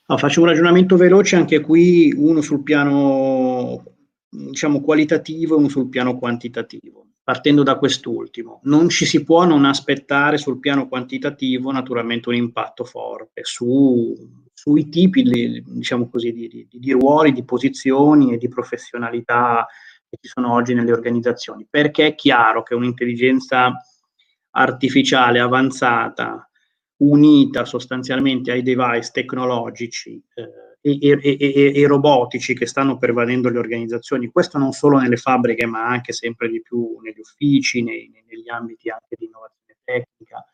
No, 0.08 0.18
faccio 0.18 0.40
un 0.40 0.46
ragionamento 0.46 0.96
veloce 0.96 1.36
anche 1.36 1.60
qui, 1.60 2.12
uno 2.16 2.40
sul 2.40 2.62
piano 2.62 3.82
diciamo 4.28 4.80
qualitativo 4.80 5.54
e 5.54 5.58
uno 5.58 5.68
sul 5.68 5.88
piano 5.88 6.18
quantitativo. 6.18 7.06
Partendo 7.24 7.64
da 7.64 7.74
quest'ultimo, 7.76 8.60
non 8.64 8.88
ci 8.88 9.04
si 9.04 9.24
può 9.24 9.44
non 9.44 9.64
aspettare 9.64 10.38
sul 10.38 10.60
piano 10.60 10.86
quantitativo 10.86 11.72
naturalmente 11.72 12.28
un 12.28 12.36
impatto 12.36 12.84
forte 12.84 13.40
su, 13.42 14.14
sui 14.66 14.88
tipi 14.88 15.22
diciamo 15.64 16.08
così, 16.10 16.32
di, 16.32 16.48
di, 16.48 16.68
di 16.68 16.90
ruoli, 16.90 17.30
di 17.30 17.44
posizioni 17.44 18.32
e 18.32 18.36
di 18.36 18.48
professionalità 18.48 19.64
che 20.08 20.18
ci 20.20 20.28
sono 20.28 20.52
oggi 20.52 20.74
nelle 20.74 20.90
organizzazioni, 20.90 21.68
perché 21.70 22.08
è 22.08 22.14
chiaro 22.16 22.64
che 22.64 22.74
un'intelligenza 22.74 23.72
artificiale 24.50 25.38
avanzata, 25.38 26.50
unita 26.98 27.64
sostanzialmente 27.64 28.50
ai 28.50 28.62
device 28.62 29.10
tecnologici 29.12 30.20
eh, 30.34 30.98
e, 30.98 31.20
e, 31.22 31.36
e, 31.38 31.72
e, 31.76 31.86
robotici 31.86 32.54
che 32.54 32.66
stanno 32.66 32.96
pervadendo 32.96 33.48
le 33.50 33.58
organizzazioni, 33.58 34.32
questo 34.32 34.58
non 34.58 34.72
solo 34.72 34.98
nelle 34.98 35.16
fabbriche 35.16 35.66
ma 35.66 35.86
anche 35.86 36.12
sempre 36.12 36.48
di 36.48 36.60
più 36.60 36.98
negli 37.02 37.20
uffici, 37.20 37.82
nei, 37.84 38.10
negli 38.26 38.48
ambiti 38.48 38.88
anche 38.88 39.14
di 39.16 39.26
innovazione 39.26 39.78
tecnica, 39.84 40.44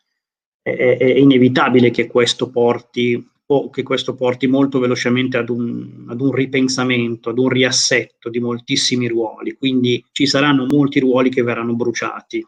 è 0.61 1.03
inevitabile 1.03 1.89
che 1.89 2.07
questo 2.07 2.49
porti 2.49 3.31
che 3.69 3.83
questo 3.83 4.15
porti 4.15 4.47
molto 4.47 4.79
velocemente 4.79 5.37
ad 5.37 5.49
un, 5.49 6.05
ad 6.07 6.21
un, 6.21 6.31
ripensamento, 6.31 7.29
ad 7.29 7.37
un 7.37 7.49
riassetto 7.49 8.29
di 8.29 8.39
moltissimi 8.39 9.07
ruoli, 9.07 9.55
quindi 9.57 10.03
ci 10.11 10.25
saranno 10.25 10.65
molti 10.69 10.99
ruoli 10.99 11.29
che 11.29 11.43
verranno 11.43 11.75
bruciati 11.75 12.45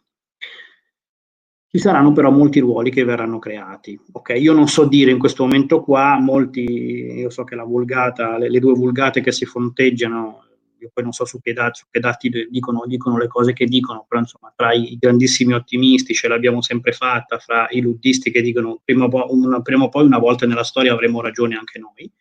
ci 1.76 1.82
saranno 1.82 2.14
però 2.14 2.32
molti 2.32 2.62
ruoli 2.62 2.90
che 2.90 3.04
verranno 3.04 3.38
creati. 3.38 4.00
Okay? 4.14 4.42
Io 4.42 4.54
non 4.54 4.70
so 4.70 4.86
dire 4.86 5.12
in 5.12 5.20
questo 5.20 5.44
momento 5.44 5.82
qua, 5.82 6.18
molti, 6.22 6.62
io 6.62 7.30
so 7.30 7.44
che 7.44 7.56
la 7.56 7.66
vulgata, 7.66 8.38
le, 8.38 8.50
le 8.50 8.60
due 8.60 8.74
vulgate 8.74 9.20
che 9.20 9.34
si 9.34 9.44
fronteggiano, 9.44 10.45
io 10.86 10.92
poi 10.94 11.04
non 11.04 11.12
so 11.12 11.26
su 11.26 11.40
che 11.42 11.54
dati, 11.54 11.80
su 11.80 11.86
che 11.90 12.00
dati 12.00 12.30
dicono, 12.50 12.84
dicono, 12.86 13.18
le 13.18 13.28
cose 13.28 13.54
che 13.54 13.66
dicono, 13.66 14.06
però 14.08 14.22
insomma 14.22 14.54
tra 14.56 14.74
i 14.74 14.98
grandissimi 15.00 15.54
ottimisti 15.54 16.14
ce 16.14 16.28
l'abbiamo 16.28 16.62
sempre 16.62 16.92
fatta, 16.92 17.38
fra 17.40 17.68
i 17.72 17.82
luddisti 17.82 18.32
che 18.32 18.42
dicono 18.42 18.82
prima, 18.84 19.08
una, 19.30 19.62
prima 19.62 19.86
o 19.86 19.90
poi 19.90 20.06
una 20.06 20.20
volta 20.20 20.46
nella 20.46 20.64
storia 20.64 20.94
avremo 20.94 21.22
ragione 21.22 21.56
anche 21.56 21.80
noi. 21.80 22.12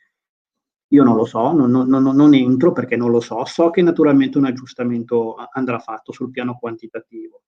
Io 0.88 1.02
non 1.02 1.16
lo 1.16 1.24
so, 1.24 1.52
non, 1.52 1.70
non, 1.70 2.02
non 2.02 2.34
entro 2.34 2.72
perché 2.72 2.96
non 2.96 3.10
lo 3.10 3.20
so, 3.20 3.44
so 3.44 3.70
che 3.70 3.82
naturalmente 3.82 4.38
un 4.38 4.44
aggiustamento 4.44 5.34
andrà 5.52 5.78
fatto 5.78 6.12
sul 6.12 6.30
piano 6.30 6.56
quantitativo 6.58 7.42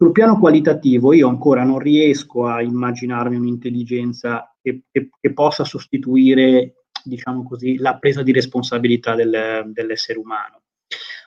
sul 0.00 0.12
piano 0.12 0.38
qualitativo 0.38 1.12
io 1.12 1.28
ancora 1.28 1.62
non 1.62 1.78
riesco 1.78 2.46
a 2.46 2.62
immaginarmi 2.62 3.36
un'intelligenza 3.36 4.50
che, 4.58 4.84
che, 4.90 5.10
che 5.20 5.32
possa 5.34 5.62
sostituire, 5.62 6.86
diciamo 7.04 7.42
così, 7.42 7.76
la 7.76 7.98
presa 7.98 8.22
di 8.22 8.32
responsabilità 8.32 9.14
del, 9.14 9.70
dell'essere 9.74 10.18
umano. 10.18 10.59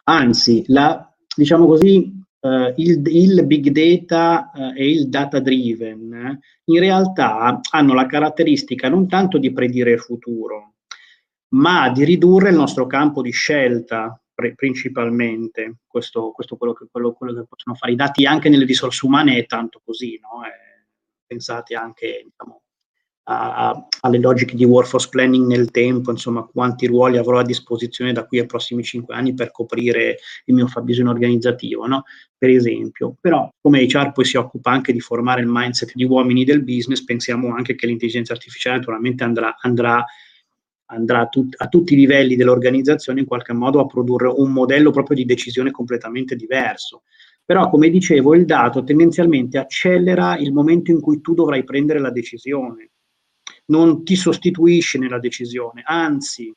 Anzi, 0.03 0.63
la, 0.67 1.13
diciamo 1.35 1.65
così, 1.65 2.21
Uh, 2.43 2.73
il, 2.75 3.01
il, 3.07 3.45
big 3.45 3.69
data 3.69 4.51
uh, 4.53 4.73
e 4.75 4.89
il 4.89 5.07
data 5.07 5.39
driven 5.39 6.13
eh, 6.13 6.39
in 6.65 6.79
realtà 6.81 7.61
hanno 7.71 7.93
la 7.93 8.05
caratteristica 8.05 8.89
non 8.89 9.07
tanto 9.07 9.37
di 9.37 9.53
predire 9.53 9.93
il 9.93 10.01
futuro, 10.01 10.73
ma 11.53 11.89
di 11.89 12.03
ridurre 12.03 12.49
il 12.49 12.57
nostro 12.57 12.85
campo 12.85 13.21
di 13.21 13.31
scelta 13.31 14.21
principalmente, 14.55 15.77
questo, 15.87 16.31
questo 16.31 16.57
quello, 16.57 16.75
quello, 16.91 17.13
quello, 17.13 17.33
che, 17.33 17.45
possono 17.47 17.75
fare 17.75 17.93
i 17.93 17.95
dati 17.95 18.25
anche 18.25 18.49
nelle 18.49 18.65
risorse 18.65 19.05
umane 19.05 19.37
è 19.37 19.45
tanto 19.45 19.81
così, 19.83 20.19
no? 20.19 20.43
eh, 20.43 20.87
pensate 21.25 21.75
anche 21.75 22.25
diciamo, 22.25 22.62
a, 23.25 23.87
alle 24.01 24.19
logiche 24.19 24.55
di 24.55 24.65
workforce 24.65 25.09
planning 25.09 25.45
nel 25.47 25.71
tempo, 25.71 26.11
insomma 26.11 26.43
quanti 26.43 26.87
ruoli 26.87 27.17
avrò 27.17 27.39
a 27.39 27.43
disposizione 27.43 28.11
da 28.11 28.25
qui 28.25 28.39
ai 28.39 28.45
prossimi 28.45 28.83
cinque 28.83 29.15
anni 29.15 29.33
per 29.33 29.51
coprire 29.51 30.17
il 30.45 30.53
mio 30.53 30.67
fabbisogno 30.67 31.11
organizzativo, 31.11 31.85
no? 31.85 32.03
per 32.37 32.49
esempio. 32.49 33.15
Però 33.19 33.49
come 33.61 33.81
HR 33.83 34.11
poi 34.11 34.25
si 34.25 34.37
occupa 34.37 34.71
anche 34.71 34.91
di 34.91 34.99
formare 34.99 35.41
il 35.41 35.47
mindset 35.49 35.91
di 35.93 36.03
uomini 36.03 36.43
del 36.43 36.63
business, 36.63 37.03
pensiamo 37.03 37.53
anche 37.55 37.75
che 37.75 37.87
l'intelligenza 37.87 38.33
artificiale 38.33 38.77
naturalmente 38.77 39.23
andrà, 39.23 39.55
andrà 39.61 40.03
andrà 40.87 41.21
a, 41.21 41.27
tut- 41.27 41.55
a, 41.57 41.67
tutti 41.67 41.93
i 41.93 41.97
livelli 41.97 42.35
dell'organizzazione 42.35 43.21
in 43.21 43.25
qualche 43.25 43.53
modo 43.53 43.79
a 43.79 43.85
produrre 43.85 44.27
un 44.27 44.51
modello 44.51 44.91
proprio 44.91 45.17
di 45.17 45.25
decisione 45.25 45.71
completamente 45.71 46.35
diverso. 46.35 47.03
Però, 47.45 47.69
come 47.69 47.89
dicevo, 47.89 48.35
il 48.35 48.45
dato 48.45 48.83
tendenzialmente 48.83 49.57
accelera 49.57 50.37
il 50.37 50.53
momento 50.53 50.91
in 50.91 51.01
cui 51.01 51.19
tu 51.19 51.33
dovrai 51.33 51.63
prendere 51.63 51.99
la 51.99 52.11
decisione, 52.11 52.91
non 53.73 54.03
ti 54.03 54.15
sostituisce 54.15 54.99
nella 54.99 55.19
decisione, 55.19 55.81
anzi, 55.83 56.53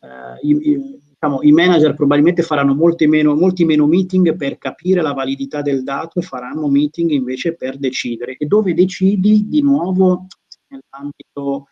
eh, 0.00 0.46
i, 0.46 0.50
i, 0.50 1.00
diciamo, 1.08 1.42
i, 1.42 1.50
manager 1.50 1.94
probabilmente 1.94 2.42
faranno 2.42 2.74
meno, 3.08 3.34
molti 3.34 3.64
meno 3.64 3.86
meeting 3.86 4.36
per 4.36 4.56
capire 4.56 5.02
la 5.02 5.12
validità 5.12 5.62
del 5.62 5.82
dato 5.82 6.20
e 6.20 6.22
faranno 6.22 6.68
meeting 6.68 7.10
invece 7.10 7.56
per 7.56 7.76
decidere. 7.76 8.36
E 8.36 8.46
dove 8.46 8.72
decidi 8.72 9.48
di 9.48 9.60
nuovo 9.62 10.26
nell'ambito 10.68 11.66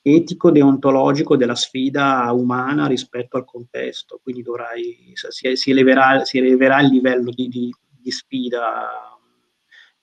etico, 0.00 0.52
deontologico 0.52 1.36
della 1.36 1.56
sfida 1.56 2.30
umana 2.32 2.86
rispetto 2.86 3.36
al 3.36 3.44
contesto, 3.44 4.20
quindi 4.22 4.42
dovrai, 4.42 5.12
si, 5.14 5.70
eleverà, 5.70 6.24
si 6.24 6.38
eleverà 6.38 6.80
il 6.80 6.90
livello 6.90 7.30
di, 7.32 7.48
di, 7.48 7.74
di 7.90 8.10
sfida 8.12 9.15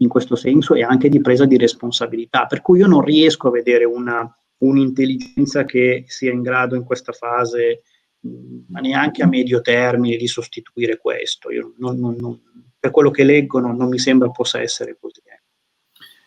in 0.04 0.10
questo 0.10 0.36
senso 0.36 0.76
e 0.76 0.84
anche 0.84 1.10
di 1.10 1.22
presa 1.22 1.46
di 1.46 1.58
responsabilità, 1.58 2.46
per 2.46 2.62
cui 2.62 2.80
io 2.80 2.88
non 2.88 3.02
riesco 3.02 3.48
a 3.48 3.52
vedere 3.52 3.86
una, 3.86 4.30
un'intelligenza 4.60 5.66
che 5.66 6.06
sia 6.08 6.32
in 6.32 6.42
grado 6.42 6.76
in 6.76 6.84
questa 6.84 7.14
fase, 7.14 7.84
ma 8.68 8.80
neanche 8.80 9.24
a 9.24 9.28
medio 9.28 9.62
termine, 9.62 10.18
di 10.18 10.28
sostituire 10.28 10.98
questo. 10.98 11.50
Non, 11.78 11.98
non, 11.98 12.16
non, 12.20 12.40
per 12.80 12.92
quello 12.92 13.12
che 13.12 13.24
leggo 13.24 13.60
non, 13.60 13.88
mi 13.88 14.00
sembra 14.00 14.30
possa 14.30 14.62
essere 14.62 14.98
così. 15.00 15.22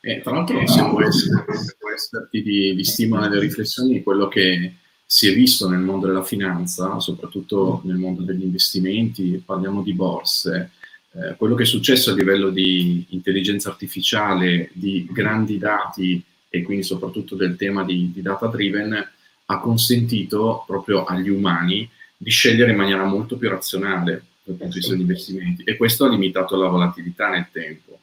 E 0.01 0.21
tra 0.21 0.33
l'altro, 0.33 0.65
se 0.67 0.83
può, 0.83 1.03
esserti 1.93 2.43
di, 2.43 2.75
di 2.75 2.85
stimolo 2.85 3.23
nelle 3.23 3.41
riflessioni, 3.41 4.03
quello 4.03 4.29
che 4.29 4.75
si 5.05 5.29
è 5.29 5.35
visto 5.35 5.69
nel 5.69 5.81
mondo 5.81 6.07
della 6.07 6.23
finanza, 6.23 7.01
soprattutto 7.01 7.81
nel 7.85 7.97
mondo 7.97 8.23
degli 8.23 8.45
investimenti, 8.45 9.43
parliamo 9.45 9.83
di 9.83 9.95
borse, 9.95 10.71
eh, 11.17 11.35
quello 11.37 11.55
che 11.55 11.63
è 11.63 11.67
successo 11.67 12.11
a 12.11 12.15
livello 12.15 12.51
di 12.51 13.07
intelligenza 13.11 13.71
artificiale, 13.71 14.69
di 14.75 15.09
grandi 15.11 15.57
dati 15.57 16.23
e 16.49 16.63
quindi 16.63 16.85
soprattutto 16.85 17.35
del 17.35 17.57
tema 17.57 17.85
di, 17.85 18.13
di 18.13 18.21
data 18.21 18.47
driven, 18.47 19.11
ha 19.47 19.59
consentito 19.59 20.65
proprio 20.67 21.05
agli 21.05 21.31
umani 21.31 21.89
di 22.17 22.31
scegliere 22.31 22.73
in 22.73 22.77
maniera 22.77 23.05
molto 23.05 23.37
più 23.37 23.49
razionale 23.49 24.25
dal 24.43 24.57
punto 24.57 24.75
di 24.75 24.79
vista 24.79 24.93
degli 24.93 25.01
investimenti 25.01 25.63
e 25.65 25.77
questo 25.77 26.05
ha 26.05 26.09
limitato 26.09 26.57
la 26.57 26.69
volatilità 26.69 27.31
nel 27.31 27.47
tempo. 27.51 28.01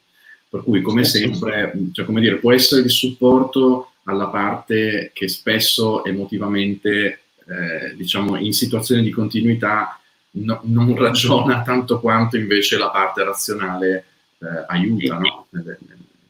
Per 0.48 0.62
cui, 0.62 0.82
come 0.82 1.04
sempre, 1.04 1.72
cioè, 1.92 2.04
come 2.04 2.20
dire, 2.20 2.36
può 2.36 2.52
essere 2.52 2.82
di 2.82 2.88
supporto 2.88 3.92
alla 4.04 4.28
parte 4.28 5.10
che 5.12 5.28
spesso 5.28 6.04
emotivamente, 6.04 7.20
eh, 7.46 7.94
diciamo, 7.96 8.36
in 8.36 8.52
situazioni 8.52 9.02
di 9.02 9.10
continuità 9.10 9.98
no, 10.34 10.60
non 10.64 10.96
ragiona 10.96 11.62
tanto 11.62 12.00
quanto 12.00 12.36
invece 12.36 12.78
la 12.78 12.90
parte 12.90 13.24
razionale 13.24 14.04
eh, 14.38 14.64
aiuta, 14.68 15.18
no? 15.18 15.46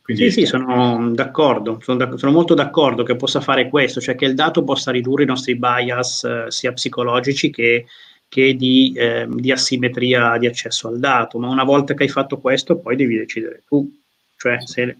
Quindi... 0.02 0.30
Sì, 0.30 0.40
sì, 0.40 0.46
sono 0.46 1.10
d'accordo, 1.12 1.78
sono, 1.80 1.96
da, 1.96 2.16
sono, 2.18 2.32
molto 2.32 2.52
d'accordo 2.52 3.04
che 3.04 3.16
possa 3.16 3.40
fare 3.40 3.70
questo, 3.70 4.02
cioè 4.02 4.14
che 4.14 4.26
il 4.26 4.34
dato 4.34 4.62
possa 4.62 4.90
ridurre 4.90 5.22
i 5.22 5.26
nostri 5.26 5.56
bias 5.56 6.24
eh, 6.24 6.44
sia 6.48 6.74
psicologici 6.74 7.48
che, 7.48 7.86
che 8.28 8.54
di, 8.54 8.92
eh, 8.94 9.26
di, 9.30 9.50
asimmetria 9.50 10.36
di 10.36 10.46
accesso 10.46 10.88
al 10.88 10.98
dato, 10.98 11.38
ma 11.38 11.48
una 11.48 11.64
volta 11.64 11.94
che 11.94 12.02
hai 12.02 12.10
fatto 12.10 12.38
questo 12.38 12.78
poi 12.78 12.96
devi 12.96 13.16
decidere 13.16 13.62
tu 13.66 13.90
cioè 14.44 14.58
se, 14.60 14.98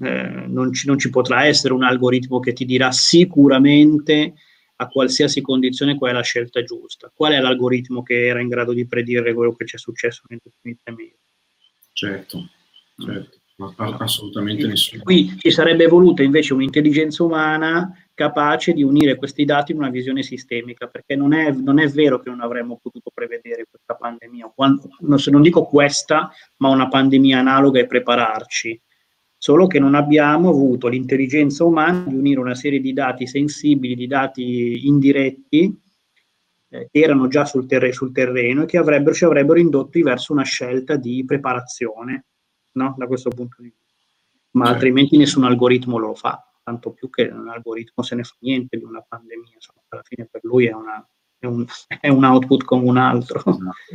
eh, 0.00 0.44
non, 0.46 0.72
ci, 0.72 0.86
non 0.86 0.98
ci 0.98 1.10
potrà 1.10 1.44
essere 1.44 1.74
un 1.74 1.82
algoritmo 1.82 2.40
che 2.40 2.54
ti 2.54 2.64
dirà 2.64 2.90
sicuramente 2.90 4.32
a 4.80 4.88
qualsiasi 4.88 5.40
condizione 5.40 5.96
qual 5.96 6.12
è 6.12 6.14
la 6.14 6.22
scelta 6.22 6.62
giusta. 6.62 7.10
Qual 7.14 7.32
è 7.32 7.40
l'algoritmo 7.40 8.02
che 8.02 8.26
era 8.26 8.40
in 8.40 8.48
grado 8.48 8.72
di 8.72 8.86
predire 8.86 9.34
quello 9.34 9.54
che 9.54 9.66
ci 9.66 9.76
è 9.76 9.78
successo 9.78 10.22
negli 10.28 10.40
ultimi 10.44 10.76
tre 10.82 10.94
mesi? 10.94 11.16
Certo, 11.92 12.48
certo. 12.96 13.36
Assolutamente 13.98 14.68
nessuno. 14.68 15.02
Qui 15.02 15.36
ci 15.36 15.50
sarebbe 15.50 15.88
voluta 15.88 16.22
invece 16.22 16.54
un'intelligenza 16.54 17.24
umana 17.24 17.92
capace 18.14 18.72
di 18.72 18.84
unire 18.84 19.16
questi 19.16 19.44
dati 19.44 19.72
in 19.72 19.78
una 19.78 19.90
visione 19.90 20.22
sistemica, 20.22 20.86
perché 20.86 21.16
non 21.16 21.32
è, 21.32 21.50
non 21.50 21.80
è 21.80 21.88
vero 21.88 22.20
che 22.20 22.30
non 22.30 22.40
avremmo 22.40 22.78
potuto 22.80 23.10
prevedere 23.12 23.66
questa 23.68 23.94
pandemia, 23.94 24.52
Quando, 24.54 24.88
non 25.00 25.42
dico 25.42 25.64
questa, 25.64 26.30
ma 26.58 26.68
una 26.68 26.86
pandemia 26.86 27.40
analoga 27.40 27.80
e 27.80 27.86
prepararci, 27.86 28.80
solo 29.38 29.68
che 29.68 29.78
non 29.78 29.94
abbiamo 29.94 30.50
avuto 30.50 30.88
l'intelligenza 30.88 31.62
umana 31.62 32.04
di 32.06 32.16
unire 32.16 32.40
una 32.40 32.56
serie 32.56 32.80
di 32.80 32.92
dati 32.92 33.26
sensibili, 33.26 33.94
di 33.94 34.08
dati 34.08 34.86
indiretti, 34.86 35.80
eh, 36.70 36.88
che 36.90 36.98
erano 37.00 37.28
già 37.28 37.44
sul, 37.44 37.66
terre- 37.66 37.92
sul 37.92 38.12
terreno 38.12 38.62
e 38.62 38.66
che 38.66 38.76
avrebbero, 38.76 39.14
ci 39.14 39.24
avrebbero 39.24 39.60
indotti 39.60 40.02
verso 40.02 40.32
una 40.32 40.42
scelta 40.42 40.96
di 40.96 41.24
preparazione 41.24 42.26
no? 42.72 42.94
da 42.98 43.06
questo 43.06 43.30
punto 43.30 43.62
di 43.62 43.68
vista. 43.68 43.94
Ma 44.50 44.64
certo. 44.64 44.74
altrimenti 44.74 45.16
nessun 45.16 45.44
algoritmo 45.44 45.98
lo 45.98 46.14
fa, 46.14 46.44
tanto 46.62 46.90
più 46.90 47.08
che 47.08 47.22
un 47.24 47.48
algoritmo 47.48 48.02
se 48.02 48.16
ne 48.16 48.24
fa 48.24 48.34
niente 48.40 48.76
di 48.76 48.84
una 48.84 49.04
pandemia, 49.06 49.54
insomma, 49.54 49.80
alla 49.88 50.02
fine 50.02 50.26
per 50.30 50.42
lui 50.42 50.66
è, 50.66 50.72
una, 50.72 51.06
è, 51.38 51.46
un, 51.46 51.64
è 52.00 52.08
un, 52.08 52.24
output 52.24 52.64
come 52.64 52.88
un 52.88 52.96
altro. 52.96 53.42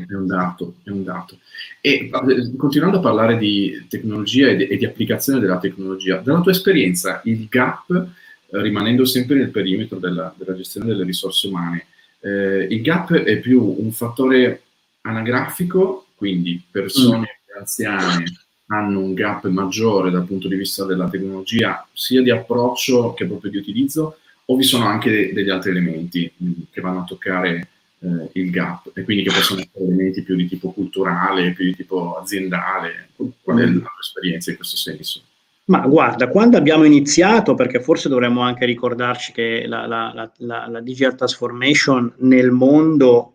È 0.07 0.13
un 0.13 0.27
dato, 0.27 0.75
è 0.83 0.89
un 0.89 1.03
dato. 1.03 1.39
E 1.81 2.09
eh, 2.11 2.55
continuando 2.57 2.97
a 2.97 3.01
parlare 3.01 3.37
di 3.37 3.85
tecnologia 3.89 4.47
e 4.47 4.55
di, 4.55 4.67
e 4.67 4.77
di 4.77 4.85
applicazione 4.85 5.39
della 5.39 5.59
tecnologia, 5.59 6.17
dalla 6.17 6.41
tua 6.41 6.51
esperienza 6.51 7.21
il 7.25 7.47
gap, 7.49 7.91
eh, 7.91 8.61
rimanendo 8.61 9.05
sempre 9.05 9.35
nel 9.35 9.49
perimetro 9.49 9.99
della, 9.99 10.33
della 10.37 10.55
gestione 10.55 10.87
delle 10.87 11.03
risorse 11.03 11.47
umane, 11.47 11.87
eh, 12.21 12.67
il 12.69 12.81
gap 12.81 13.11
è 13.13 13.39
più 13.39 13.75
un 13.77 13.91
fattore 13.91 14.61
anagrafico, 15.01 16.07
quindi 16.15 16.61
persone 16.69 17.39
mm. 17.53 17.59
anziane 17.59 18.23
hanno 18.67 19.01
un 19.01 19.13
gap 19.13 19.45
maggiore 19.49 20.09
dal 20.09 20.25
punto 20.25 20.47
di 20.47 20.55
vista 20.55 20.85
della 20.85 21.09
tecnologia, 21.09 21.85
sia 21.91 22.21
di 22.21 22.31
approccio 22.31 23.13
che 23.13 23.25
proprio 23.25 23.51
di 23.51 23.57
utilizzo, 23.57 24.17
o 24.45 24.55
vi 24.55 24.63
sono 24.63 24.85
anche 24.85 25.09
de- 25.09 25.33
degli 25.33 25.49
altri 25.49 25.71
elementi 25.71 26.31
mh, 26.35 26.51
che 26.71 26.81
vanno 26.81 27.01
a 27.01 27.05
toccare 27.05 27.67
eh, 27.99 28.29
il 28.33 28.49
gap 28.49 28.91
e 28.93 29.03
quindi 29.03 29.23
che 29.23 29.31
possono 29.31 29.61
essere 29.61 29.85
elementi 29.85 30.23
più 30.23 30.35
di 30.35 30.47
tipo 30.47 30.71
culturale, 30.71 31.53
più 31.53 31.65
di 31.65 31.75
tipo 31.75 32.17
aziendale? 32.17 33.09
Qual 33.41 33.57
è 33.57 33.65
la 33.65 33.71
tua 33.71 33.89
esperienza 34.01 34.51
in 34.51 34.57
questo 34.57 34.75
senso? 34.75 35.21
Ma 35.65 35.79
guarda, 35.87 36.27
quando 36.27 36.57
abbiamo 36.57 36.83
iniziato, 36.83 37.55
perché 37.55 37.81
forse 37.81 38.09
dovremmo 38.09 38.41
anche 38.41 38.65
ricordarci 38.65 39.31
che 39.31 39.65
la, 39.65 39.87
la, 39.87 40.29
la, 40.37 40.67
la 40.67 40.81
digital 40.81 41.15
transformation 41.15 42.13
nel 42.17 42.51
mondo 42.51 43.33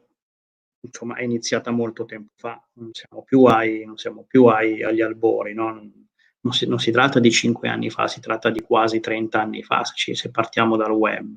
insomma, 0.81 1.16
è 1.16 1.23
iniziata 1.23 1.71
molto 1.71 2.05
tempo 2.05 2.33
fa, 2.37 2.62
non 2.75 2.90
siamo 2.92 3.23
più, 3.25 3.44
ai, 3.44 3.85
non 3.85 3.97
siamo 3.97 4.25
più 4.27 4.44
ai, 4.47 4.83
agli 4.83 5.01
albori, 5.01 5.55
no? 5.55 5.90
Non, 6.40 6.53
si, 6.53 6.66
non, 6.66 6.79
si, 6.79 6.90
tratta 6.90 7.20
di 7.20 7.31
cinque 7.31 7.68
anni 7.68 7.90
fa, 7.90 8.09
si 8.09 8.20
tratta 8.20 8.51
di 8.51 8.61
quasi 8.61 9.01
30 9.01 9.40
anni 9.40 9.62
fa, 9.62 9.85
se, 9.85 10.14
se 10.14 10.31
partiamo 10.31 10.77
dal 10.77 10.92
web. 10.92 11.37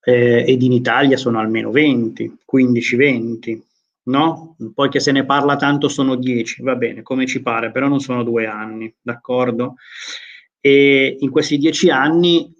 Eh, 0.00 0.44
ed 0.46 0.62
in 0.62 0.72
Italia 0.72 1.16
sono 1.16 1.40
almeno 1.40 1.70
20, 1.70 2.38
15-20, 2.50 3.60
no? 4.04 4.56
Poi 4.72 4.88
che 4.88 5.00
se 5.00 5.10
ne 5.12 5.24
parla 5.24 5.56
tanto 5.56 5.88
sono 5.88 6.14
10, 6.14 6.62
va 6.62 6.76
bene, 6.76 7.02
come 7.02 7.26
ci 7.26 7.42
pare, 7.42 7.72
però 7.72 7.88
non 7.88 8.00
sono 8.00 8.22
due 8.22 8.46
anni, 8.46 8.94
d'accordo? 9.02 9.76
E 10.60 11.16
in 11.20 11.30
questi 11.30 11.58
dieci 11.58 11.90
anni 11.90 12.54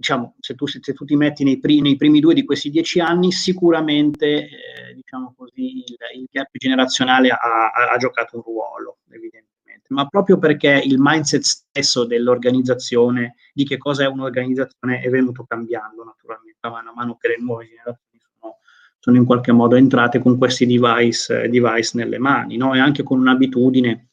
diciamo, 0.00 0.36
se 0.40 0.54
tu, 0.54 0.66
se 0.66 0.80
tu 0.80 1.04
ti 1.04 1.14
metti 1.14 1.44
nei, 1.44 1.58
pri, 1.58 1.82
nei, 1.82 1.96
primi 1.96 2.20
due 2.20 2.32
di 2.32 2.44
questi 2.44 2.70
dieci 2.70 3.00
anni, 3.00 3.32
sicuramente 3.32 4.48
eh, 4.48 4.94
diciamo 4.94 5.34
così, 5.36 5.84
il, 5.84 5.96
il, 6.16 6.28
gap 6.30 6.48
generazionale 6.52 7.28
ha, 7.28 7.36
ha, 7.36 7.90
ha, 7.92 7.96
giocato 7.98 8.36
un 8.36 8.42
ruolo, 8.42 8.98
evidentemente, 9.10 9.49
ma 9.90 10.06
proprio 10.06 10.38
perché 10.38 10.82
il 10.84 10.96
mindset 10.98 11.42
stesso 11.42 12.04
dell'organizzazione, 12.04 13.34
di 13.52 13.64
che 13.64 13.76
cosa 13.78 14.04
è 14.04 14.06
un'organizzazione, 14.06 15.00
è 15.00 15.08
venuto 15.08 15.44
cambiando 15.44 16.04
naturalmente, 16.04 16.58
man 16.62 16.92
mano 16.94 17.16
che 17.16 17.28
le 17.28 17.38
nuove 17.40 17.66
generazioni 17.66 18.20
sono, 18.20 18.56
sono 18.98 19.16
in 19.16 19.24
qualche 19.24 19.52
modo 19.52 19.76
entrate 19.76 20.18
con 20.18 20.38
questi 20.38 20.66
device, 20.66 21.48
device 21.48 21.92
nelle 21.94 22.18
mani, 22.18 22.56
no? 22.56 22.74
e 22.74 22.78
anche 22.78 23.02
con 23.02 23.18
un'abitudine 23.18 24.10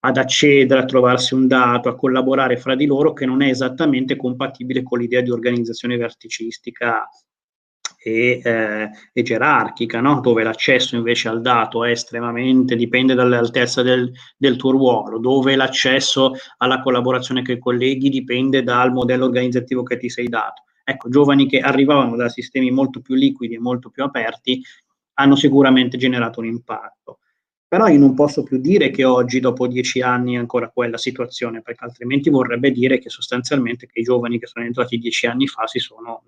ad 0.00 0.16
accedere, 0.16 0.80
a 0.80 0.84
trovarsi 0.84 1.34
un 1.34 1.46
dato, 1.46 1.88
a 1.88 1.96
collaborare 1.96 2.56
fra 2.56 2.74
di 2.74 2.86
loro 2.86 3.12
che 3.12 3.26
non 3.26 3.42
è 3.42 3.48
esattamente 3.48 4.16
compatibile 4.16 4.82
con 4.82 5.00
l'idea 5.00 5.20
di 5.20 5.30
organizzazione 5.30 5.96
verticistica 5.96 7.06
e, 8.00 8.40
eh, 8.42 8.90
e 9.12 9.22
gerarchica, 9.22 10.00
no? 10.00 10.20
dove 10.20 10.42
l'accesso 10.42 10.96
invece 10.96 11.28
al 11.28 11.40
dato 11.40 11.84
è 11.84 11.90
estremamente, 11.90 12.76
dipende 12.76 13.14
dall'altezza 13.14 13.82
del, 13.82 14.10
del, 14.36 14.56
tuo 14.56 14.70
ruolo, 14.70 15.18
dove 15.18 15.56
l'accesso 15.56 16.34
alla 16.58 16.80
collaborazione 16.80 17.42
con 17.42 17.54
i 17.54 17.58
colleghi 17.58 18.08
dipende 18.08 18.62
dal 18.62 18.92
modello 18.92 19.24
organizzativo 19.24 19.82
che 19.82 19.98
ti 19.98 20.08
sei 20.08 20.28
dato. 20.28 20.62
Ecco, 20.84 21.08
giovani 21.08 21.46
che 21.46 21.58
arrivavano 21.58 22.16
da 22.16 22.28
sistemi 22.28 22.70
molto 22.70 23.00
più 23.00 23.14
liquidi 23.14 23.54
e 23.54 23.58
molto 23.58 23.90
più 23.90 24.04
aperti 24.04 24.62
hanno 25.14 25.36
sicuramente 25.36 25.98
generato 25.98 26.40
un 26.40 26.46
impatto. 26.46 27.18
Però 27.66 27.86
io 27.88 27.98
non 27.98 28.14
posso 28.14 28.42
più 28.44 28.58
dire 28.58 28.88
che 28.88 29.04
oggi, 29.04 29.40
dopo 29.40 29.66
dieci 29.66 30.00
anni, 30.00 30.34
è 30.34 30.38
ancora 30.38 30.70
quella 30.70 30.96
situazione, 30.96 31.60
perché 31.60 31.84
altrimenti 31.84 32.30
vorrebbe 32.30 32.70
dire 32.70 32.98
che 32.98 33.10
sostanzialmente 33.10 33.86
che 33.86 34.00
i 34.00 34.02
giovani 34.02 34.38
che 34.38 34.46
sono 34.46 34.64
entrati 34.64 34.96
dieci 34.96 35.26
anni 35.26 35.46
fa 35.46 35.66
si 35.66 35.78
sono, 35.78 36.22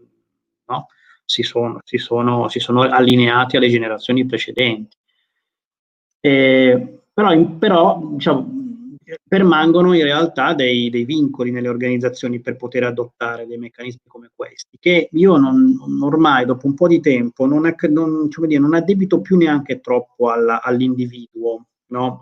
no? 0.67 0.87
Si 1.31 1.45
sono, 1.45 1.79
si 1.85 1.97
sono, 1.97 2.49
si 2.49 2.59
sono 2.59 2.81
allineati 2.81 3.57
alle 3.57 3.69
generazioni 3.69 4.27
precedenti. 4.27 4.97
E, 6.19 7.03
però, 7.13 7.47
però 7.57 8.01
diciamo, 8.15 8.51
permangono 9.29 9.95
in 9.95 10.03
realtà 10.03 10.55
dei, 10.55 10.91
dei, 10.91 11.05
vincoli 11.05 11.53
nelle 11.53 11.69
organizzazioni 11.69 12.41
per 12.41 12.57
poter 12.57 12.83
adottare 12.83 13.47
dei 13.47 13.59
meccanismi 13.59 14.01
come 14.09 14.33
questi, 14.35 14.77
che 14.81 15.09
io 15.13 15.37
non, 15.37 15.79
ormai 16.03 16.47
dopo 16.47 16.67
un 16.67 16.75
po' 16.75 16.89
di 16.89 16.99
tempo 16.99 17.47
non, 17.47 17.65
è, 17.65 17.77
non, 17.89 18.29
dire, 18.29 18.59
non 18.59 18.75
addebito 18.75 19.21
più 19.21 19.37
neanche 19.37 19.79
troppo 19.79 20.31
alla, 20.31 20.61
all'individuo, 20.61 21.67
no? 21.91 22.19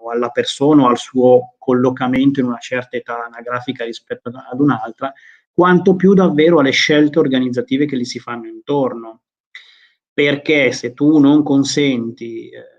o 0.00 0.10
alla 0.10 0.30
persona 0.30 0.82
o 0.82 0.88
al 0.88 0.98
suo 0.98 1.54
collocamento 1.58 2.40
in 2.40 2.46
una 2.46 2.58
certa 2.58 2.96
età 2.96 3.24
anagrafica 3.24 3.84
rispetto 3.84 4.30
ad 4.30 4.58
un'altra, 4.58 5.12
quanto 5.58 5.96
più 5.96 6.14
davvero 6.14 6.60
alle 6.60 6.70
scelte 6.70 7.18
organizzative 7.18 7.84
che 7.84 7.96
gli 7.96 8.04
si 8.04 8.20
fanno 8.20 8.46
intorno. 8.46 9.22
Perché 10.12 10.70
se 10.70 10.94
tu 10.94 11.18
non 11.18 11.42
consenti... 11.42 12.48
Eh, 12.48 12.76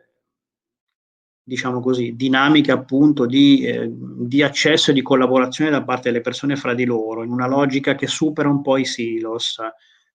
diciamo 1.44 1.82
così, 1.82 2.16
dinamiche 2.16 2.72
appunto 2.72 3.26
di, 3.26 3.64
eh, 3.64 3.90
di, 3.92 4.44
accesso 4.44 4.92
e 4.92 4.94
di 4.94 5.02
collaborazione 5.02 5.72
da 5.72 5.84
parte 5.84 6.10
delle 6.10 6.22
persone 6.22 6.56
fra 6.56 6.76
di 6.76 6.86
loro, 6.86 7.24
in 7.24 7.32
una 7.32 7.48
logica 7.48 7.96
che 7.96 8.08
supera 8.08 8.48
un 8.48 8.62
po' 8.62 8.78
i 8.78 8.86
silos. 8.86 9.60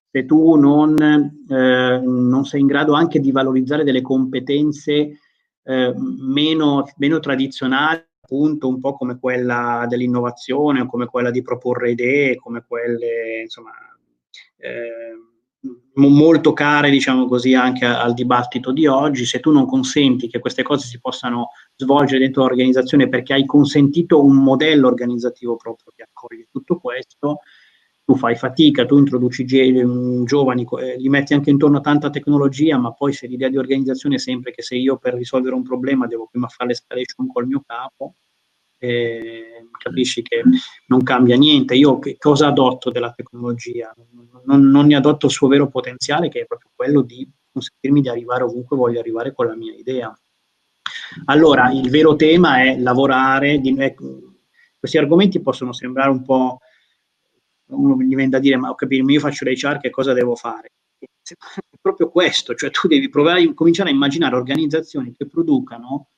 Se 0.09 0.25
tu 0.25 0.55
non, 0.55 0.95
eh, 0.97 1.99
non 2.01 2.45
sei 2.45 2.61
in 2.61 2.67
grado 2.67 2.93
anche 2.93 3.19
di 3.19 3.31
valorizzare 3.31 3.83
delle 3.83 4.01
competenze 4.01 5.19
eh, 5.61 5.93
meno, 5.95 6.85
meno 6.97 7.19
tradizionali, 7.19 8.01
appunto 8.25 8.67
un 8.67 8.79
po' 8.79 8.95
come 8.97 9.19
quella 9.19 9.85
dell'innovazione 9.87 10.87
come 10.87 11.05
quella 11.05 11.29
di 11.29 11.43
proporre 11.43 11.91
idee, 11.91 12.35
come 12.35 12.65
quelle, 12.67 13.41
insomma, 13.43 13.71
eh, 14.57 15.13
molto 15.95 16.53
care, 16.53 16.89
diciamo 16.89 17.27
così, 17.27 17.53
anche 17.53 17.85
al 17.85 18.13
dibattito 18.13 18.71
di 18.71 18.87
oggi. 18.87 19.25
Se 19.25 19.39
tu 19.39 19.51
non 19.51 19.67
consenti 19.67 20.27
che 20.27 20.39
queste 20.39 20.63
cose 20.63 20.87
si 20.87 20.99
possano 20.99 21.49
svolgere 21.75 22.19
dentro 22.19 22.41
l'organizzazione 22.41 23.07
perché 23.07 23.33
hai 23.33 23.45
consentito 23.45 24.23
un 24.23 24.35
modello 24.37 24.87
organizzativo 24.87 25.55
proprio 25.55 25.93
che 25.95 26.03
accoglie 26.03 26.47
tutto 26.51 26.77
questo, 26.77 27.39
tu 28.05 28.15
fai 28.15 28.35
fatica, 28.35 28.85
tu 28.85 28.99
introduci 28.99 29.45
giovani, 29.45 30.67
eh, 30.79 30.95
gli 30.99 31.09
metti 31.09 31.33
anche 31.33 31.49
intorno 31.49 31.77
a 31.77 31.81
tanta 31.81 32.11
tecnologia, 32.11 32.77
ma 32.77 32.93
poi 32.93 33.13
se 33.13 33.25
l'idea 33.25 33.49
di 33.49 33.57
organizzazione 33.57 34.15
è 34.15 34.19
sempre 34.19 34.51
che 34.51 34.61
se 34.61 34.75
io 34.75 34.97
per 34.97 35.15
risolvere 35.15 35.55
un 35.55 35.63
problema 35.63 36.05
devo 36.05 36.27
prima 36.29 36.47
fare 36.47 36.69
l'escalation 36.69 37.31
col 37.31 37.47
mio 37.47 37.63
capo, 37.65 38.13
eh, 38.77 39.67
capisci 39.71 40.21
che 40.21 40.43
non 40.87 41.01
cambia 41.01 41.35
niente. 41.35 41.73
Io 41.73 41.97
che 41.97 42.15
cosa 42.19 42.47
adotto 42.47 42.91
della 42.91 43.11
tecnologia? 43.11 43.91
Non, 44.43 44.69
non, 44.69 44.85
ne 44.85 44.95
adotto 44.95 45.25
il 45.25 45.31
suo 45.31 45.47
vero 45.47 45.67
potenziale, 45.67 46.29
che 46.29 46.41
è 46.41 46.45
proprio 46.45 46.69
quello 46.75 47.01
di 47.01 47.27
consentirmi 47.51 48.01
di 48.01 48.09
arrivare 48.09 48.43
ovunque 48.43 48.77
voglio 48.77 48.99
arrivare 48.99 49.33
con 49.33 49.47
la 49.47 49.55
mia 49.55 49.73
idea. 49.73 50.15
Allora, 51.25 51.71
il 51.71 51.89
vero 51.89 52.15
tema 52.15 52.61
è 52.61 52.77
lavorare, 52.77 53.57
di, 53.57 53.75
ecco, 53.79 54.03
questi 54.77 54.99
argomenti 54.99 55.41
possono 55.41 55.73
sembrare 55.73 56.11
un 56.11 56.23
po', 56.23 56.59
uno 57.67 57.95
mi 57.95 58.07
viene 58.07 58.29
da 58.29 58.39
dire, 58.39 58.57
ma 58.57 58.69
ho 58.69 58.75
capito, 58.75 59.09
io 59.09 59.19
faccio 59.19 59.45
l'HR, 59.45 59.79
che 59.79 59.89
cosa 59.89 60.13
devo 60.13 60.35
fare? 60.35 60.71
È 60.97 61.77
proprio 61.81 62.09
questo, 62.09 62.53
cioè 62.55 62.69
tu 62.69 62.87
devi 62.87 63.09
provare, 63.09 63.53
cominciare 63.53 63.89
a 63.89 63.93
immaginare 63.93 64.35
organizzazioni 64.35 65.13
che 65.15 65.27
producano 65.27 66.09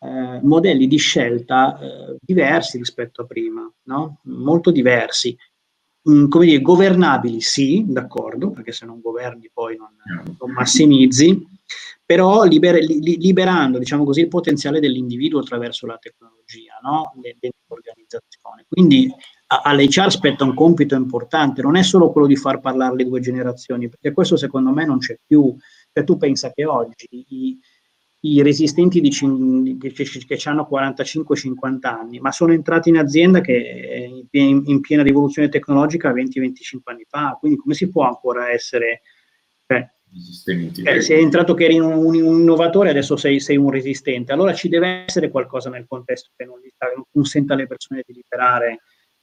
eh, 0.00 0.40
modelli 0.42 0.86
di 0.86 0.96
scelta 0.96 1.78
eh, 1.78 2.16
diversi 2.20 2.76
rispetto 2.76 3.22
a 3.22 3.26
prima, 3.26 3.70
no? 3.84 4.18
molto 4.24 4.70
diversi. 4.70 5.36
Mm, 6.10 6.28
come 6.28 6.46
dire, 6.46 6.60
governabili 6.60 7.40
sì, 7.40 7.84
d'accordo, 7.86 8.50
perché 8.50 8.72
se 8.72 8.84
non 8.84 9.00
governi 9.00 9.48
poi 9.52 9.76
non, 9.76 9.94
non 10.38 10.50
massimizzi, 10.50 11.46
però 12.04 12.42
liber, 12.42 12.82
li, 12.82 13.16
liberando 13.18 13.78
diciamo 13.78 14.04
così, 14.04 14.20
il 14.20 14.28
potenziale 14.28 14.80
dell'individuo 14.80 15.40
attraverso 15.40 15.86
la 15.86 15.98
tecnologia 15.98 16.78
no? 16.82 17.12
dell'organizzazione. 17.20 18.66
Quindi 18.68 19.10
all'HR 19.60 20.10
spetta 20.10 20.44
un 20.44 20.54
compito 20.54 20.94
importante, 20.94 21.62
non 21.62 21.76
è 21.76 21.82
solo 21.82 22.10
quello 22.10 22.26
di 22.26 22.36
far 22.36 22.60
parlare 22.60 22.96
le 22.96 23.04
due 23.04 23.20
generazioni, 23.20 23.88
perché 23.88 24.12
questo 24.12 24.36
secondo 24.36 24.70
me 24.70 24.86
non 24.86 24.98
c'è 24.98 25.18
più. 25.26 25.54
Cioè, 25.92 26.04
tu 26.04 26.16
pensa 26.16 26.52
che 26.52 26.64
oggi 26.64 27.06
i, 27.10 27.58
i 28.20 28.42
resistenti 28.42 29.00
che, 29.00 29.92
che, 29.92 30.04
che 30.04 30.48
hanno 30.48 30.68
45-50 30.70 31.78
anni, 31.82 32.18
ma 32.20 32.32
sono 32.32 32.52
entrati 32.52 32.88
in 32.88 32.96
azienda 32.98 33.40
che 33.40 34.26
in, 34.30 34.62
in 34.64 34.80
piena 34.80 35.02
rivoluzione 35.02 35.48
tecnologica 35.48 36.12
20-25 36.12 36.78
anni 36.84 37.04
fa, 37.06 37.36
quindi 37.38 37.58
come 37.58 37.74
si 37.74 37.90
può 37.90 38.06
ancora 38.06 38.50
essere... 38.50 39.02
Cioè, 39.66 39.90
eh, 40.84 41.00
sei 41.00 41.22
entrato 41.22 41.54
che 41.54 41.64
eri 41.64 41.78
un, 41.78 41.90
un, 41.92 42.22
un 42.22 42.40
innovatore, 42.40 42.90
adesso 42.90 43.16
sei, 43.16 43.40
sei, 43.40 43.56
un 43.56 43.70
resistente. 43.70 44.32
Allora 44.32 44.52
ci 44.52 44.68
deve 44.68 45.04
essere 45.06 45.30
qualcosa 45.30 45.70
nel 45.70 45.86
contesto 45.88 46.30
che 46.36 46.44
non, 46.44 46.60
non 46.94 47.04
consenta 47.10 47.54
alle 47.54 47.66
persone 47.66 48.02
di 48.06 48.12
liberare 48.12 48.80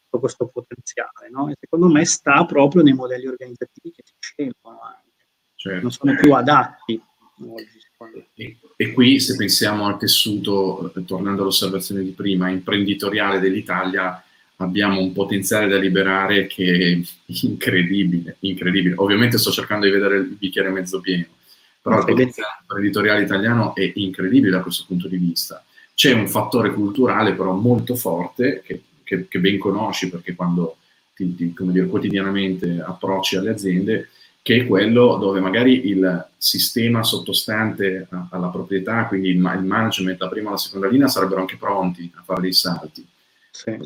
tutto 0.10 0.20
questo 0.20 0.48
potenziale. 0.48 1.30
No? 1.32 1.50
E 1.50 1.56
secondo 1.60 1.88
me 1.88 2.04
sta 2.06 2.44
proprio 2.46 2.82
nei 2.82 2.94
modelli 2.94 3.28
organizzativi 3.28 3.92
che 3.92 4.04
si 4.04 4.14
scelgono 4.18 4.82
anche. 4.82 5.28
Certo. 5.56 5.82
Non 5.82 5.92
sono 5.92 6.16
più 6.16 6.34
adatti. 6.34 7.02
E, 8.34 8.58
e, 8.76 8.94
qui 8.94 9.20
se 9.20 9.36
pensiamo 9.36 9.86
al 9.86 9.98
tessuto, 9.98 10.92
eh, 10.94 11.06
tornando 11.06 11.44
all'osservazione 11.44 12.04
di 12.04 12.12
prima, 12.12 12.50
imprenditoriale 12.50 13.40
dell'Italia, 13.40 14.22
abbiamo 14.58 15.00
un 15.00 15.14
potenziale 15.14 15.68
da 15.68 15.78
liberare 15.78 16.48
che 16.48 17.04
è 17.04 17.32
incredibile, 17.44 18.38
incredibile. 18.40 18.96
Ovviamente 18.98 19.38
sto 19.38 19.52
cercando 19.52 19.86
di 19.86 19.92
vedere 19.92 20.18
il 20.18 20.36
bicchiere 20.38 20.70
mezzo 20.70 21.00
pieno, 21.00 21.28
però 21.82 22.00
il 22.00 22.06
potenziale 22.06 22.58
imprenditoriale 22.62 23.24
italiano 23.24 23.76
è 23.76 23.90
incredibile 23.96 24.52
da 24.52 24.62
questo 24.62 24.86
punto 24.88 25.08
di 25.08 25.18
vista. 25.18 25.64
C'è 25.94 26.14
un 26.14 26.28
fattore 26.28 26.74
culturale 26.74 27.34
però 27.34 27.54
molto 27.54 27.96
forte 27.96 28.62
che, 28.66 28.82
che, 29.10 29.28
che 29.28 29.40
ben 29.40 29.58
conosci 29.58 30.08
perché 30.08 30.36
quando 30.36 30.78
ti, 31.16 31.34
ti, 31.36 31.54
dire, 31.58 31.88
quotidianamente 31.88 32.80
approcci 32.80 33.36
alle 33.36 33.50
aziende, 33.50 34.10
che 34.44 34.62
è 34.62 34.68
quello 34.68 35.18
dove 35.18 35.40
magari 35.40 35.90
il 35.90 36.28
sistema 36.38 37.04
sottostante 37.04 38.08
alla 38.30 38.50
proprietà, 38.50 39.06
quindi 39.06 39.30
il, 39.30 39.40
management, 39.40 40.22
la 40.22 40.30
prima 40.30 40.50
e 40.50 40.52
la 40.52 40.58
seconda 40.58 40.88
linea, 40.88 41.08
sarebbero 41.08 41.42
anche 41.42 41.58
pronti 41.58 42.10
a 42.16 42.22
fare 42.24 42.42
dei 42.42 42.54
salti. 42.54 43.06
Sì. 43.50 43.78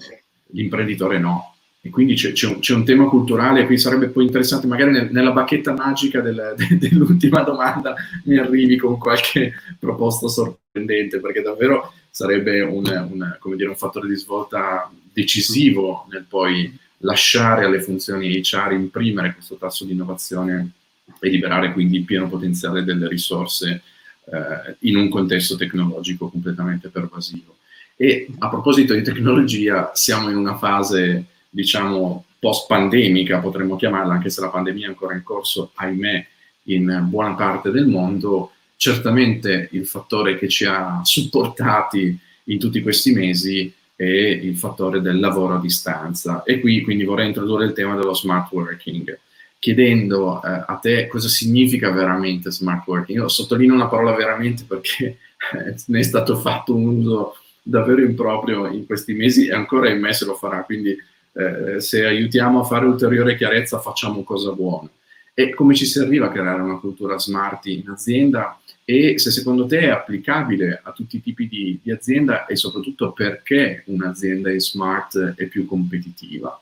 L'imprenditore 0.48 1.20
no. 1.20 1.56
E 1.82 1.90
quindi 1.90 2.16
c'è, 2.16 2.34
c'è, 2.34 2.48
un, 2.48 2.60
c'è, 2.60 2.74
un, 2.74 2.86
tema 2.86 3.06
culturale, 3.06 3.66
qui 3.66 3.78
sarebbe 3.78 4.08
poi 4.08 4.26
interessante, 4.26 4.68
magari 4.68 4.92
nel, 4.92 5.10
nella 5.12 5.32
bacchetta 5.32 5.74
magica 5.74 6.22
del, 6.22 6.54
de, 6.56 6.78
dell'ultima 6.78 7.42
domanda 7.44 7.96
mi 8.26 8.38
arrivi 8.38 8.78
con 8.78 8.98
qualche 8.98 9.54
proposta 9.80 10.28
sorprendente, 10.28 11.20
perché 11.20 11.42
davvero 11.42 11.94
sarebbe 12.14 12.62
un, 12.62 12.86
un, 12.86 13.56
dire, 13.56 13.70
un 13.70 13.76
fattore 13.76 14.08
di 14.08 14.16
svolta 14.16 14.88
decisivo 15.12 16.06
nel 16.12 16.26
poi 16.30 16.72
lasciare 16.98 17.66
alle 17.66 17.82
funzioni 17.82 18.40
HR 18.40 18.74
imprimere 18.74 19.34
questo 19.34 19.56
tasso 19.56 19.84
di 19.84 19.94
innovazione 19.94 20.74
e 21.20 21.30
liberare 21.30 21.74
quindi 21.74 21.98
il 21.98 22.04
pieno 22.04 22.30
potenziale 22.30 22.84
delle 22.84 23.08
risorse 23.08 23.82
eh, 24.26 24.76
in 24.82 24.96
un 24.96 25.10
contesto 25.10 25.56
tecnologico 25.56 26.30
completamente 26.30 26.90
pervasivo. 26.90 27.58
E 27.96 28.28
a 28.38 28.48
proposito 28.48 28.94
di 28.94 29.02
tecnologia, 29.02 29.90
siamo 29.96 30.30
in 30.30 30.36
una 30.36 30.56
fase, 30.56 31.26
diciamo, 31.50 32.26
post-pandemica, 32.38 33.40
potremmo 33.40 33.76
chiamarla, 33.76 34.14
anche 34.14 34.30
se 34.30 34.40
la 34.40 34.50
pandemia 34.50 34.86
è 34.86 34.90
ancora 34.90 35.16
in 35.16 35.24
corso, 35.24 35.72
ahimè, 35.74 36.28
in 36.66 37.08
buona 37.10 37.34
parte 37.34 37.72
del 37.72 37.88
mondo. 37.88 38.52
Certamente 38.76 39.70
il 39.72 39.86
fattore 39.86 40.38
che 40.38 40.48
ci 40.50 40.66
ha 40.66 41.02
supportati 41.04 42.18
in 42.46 42.60
tutti 42.60 42.82
questi 42.82 43.14
mesi 43.14 43.74
e 43.96 44.32
il 44.32 44.58
fattore 44.58 45.02
del 45.02 45.20
lavoro 45.20 45.56
a 45.56 45.60
distanza. 45.60 46.44
E 46.44 46.60
qui 46.60 46.82
quindi 46.82 47.04
vorrei 47.04 47.28
introdurre 47.28 47.66
il 47.66 47.74
tema 47.74 47.96
dello 47.96 48.14
smart 48.14 48.52
working, 48.52 49.18
chiedendo 49.60 50.42
eh, 50.44 50.64
a 50.66 50.80
te 50.82 51.08
cosa 51.08 51.30
significa 51.30 51.92
veramente 51.92 52.52
smart 52.52 52.86
working. 52.86 53.20
Io 53.20 53.28
sottolineo 53.28 53.76
una 53.76 53.88
parola 53.88 54.14
veramente 54.14 54.66
perché 54.68 55.18
eh, 55.54 55.76
ne 55.86 56.00
è 56.00 56.04
stato 56.04 56.38
fatto 56.38 56.76
un 56.76 56.86
uso 56.86 57.38
davvero 57.62 58.02
improprio 58.02 58.68
in 58.68 58.86
questi 58.86 59.14
mesi 59.14 59.48
e 59.48 59.54
ancora 59.54 59.90
in 59.90 60.02
me 60.02 60.12
se 60.12 60.26
lo 60.26 60.36
farà, 60.36 60.64
quindi 60.64 60.98
eh, 61.36 61.80
se 61.80 62.06
aiutiamo 62.06 62.60
a 62.60 62.64
fare 62.64 62.86
ulteriore 62.86 63.38
chiarezza 63.38 63.80
facciamo 63.80 64.24
cosa 64.24 64.52
buona. 64.52 64.90
E 65.34 65.54
come 65.54 65.74
ci 65.74 65.86
si 65.86 65.98
arriva 65.98 66.28
a 66.28 66.32
creare 66.32 66.62
una 66.62 66.78
cultura 66.78 67.18
smart 67.18 67.66
in 67.66 67.90
azienda? 67.90 68.60
E 68.86 69.18
se 69.18 69.32
secondo 69.32 69.66
te 69.66 69.80
è 69.80 69.90
applicabile 69.90 70.82
a 70.84 70.92
tutti 70.92 71.18
i 71.18 71.22
tipi 71.22 71.48
di, 71.48 71.80
di 71.82 71.92
azienda 71.92 72.46
e 72.46 72.56
soprattutto 72.56 73.14
perché 73.14 73.84
un'azienda 73.88 74.52
in 74.52 74.60
smart 74.60 75.36
è 75.36 75.46
più 75.48 75.66
competitiva. 75.66 76.62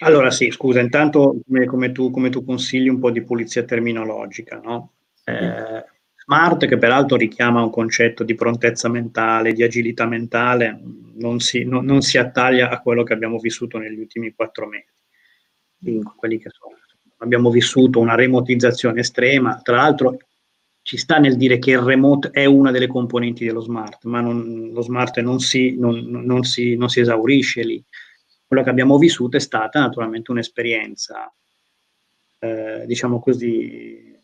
Allora 0.00 0.30
sì, 0.30 0.50
scusa, 0.50 0.80
intanto 0.80 1.40
come, 1.46 1.66
come, 1.66 1.92
tu, 1.92 2.10
come 2.10 2.30
tu, 2.30 2.44
consigli 2.44 2.88
un 2.88 2.98
po' 2.98 3.10
di 3.10 3.22
pulizia 3.22 3.64
terminologica, 3.64 4.60
no? 4.62 4.92
Eh, 5.24 5.84
smart, 6.16 6.66
che 6.66 6.78
peraltro 6.78 7.16
richiama 7.16 7.62
un 7.62 7.70
concetto 7.70 8.22
di 8.22 8.34
prontezza 8.34 8.88
mentale, 8.88 9.52
di 9.52 9.62
agilità 9.62 10.06
mentale, 10.06 10.80
non 11.14 11.40
si, 11.40 11.64
no, 11.64 11.80
non 11.80 12.02
si 12.02 12.18
attaglia 12.18 12.68
a 12.68 12.80
quello 12.80 13.02
che 13.04 13.14
abbiamo 13.14 13.38
vissuto 13.38 13.78
negli 13.78 13.98
ultimi 13.98 14.34
quattro 14.34 14.66
mesi, 14.66 16.02
quelli 16.16 16.38
che 16.38 16.50
sono 16.50 16.76
abbiamo 17.18 17.50
vissuto 17.50 18.00
una 18.00 18.14
remotizzazione 18.14 19.00
estrema, 19.00 19.60
tra 19.62 19.76
l'altro 19.76 20.18
ci 20.82 20.96
sta 20.98 21.18
nel 21.18 21.36
dire 21.36 21.58
che 21.58 21.72
il 21.72 21.80
remote 21.80 22.30
è 22.30 22.44
una 22.44 22.70
delle 22.70 22.86
componenti 22.86 23.44
dello 23.44 23.60
smart, 23.60 24.04
ma 24.04 24.20
non, 24.20 24.70
lo 24.72 24.82
smart 24.82 25.18
non 25.18 25.40
si, 25.40 25.76
non, 25.76 25.98
non, 25.98 26.44
si, 26.44 26.76
non 26.76 26.88
si, 26.88 27.00
esaurisce 27.00 27.64
lì. 27.64 27.82
Quello 28.46 28.62
che 28.62 28.70
abbiamo 28.70 28.96
vissuto 28.96 29.36
è 29.36 29.40
stata 29.40 29.80
naturalmente 29.80 30.30
un'esperienza, 30.30 31.32
eh, 32.38 32.84
diciamo 32.86 33.18
così, 33.18 34.16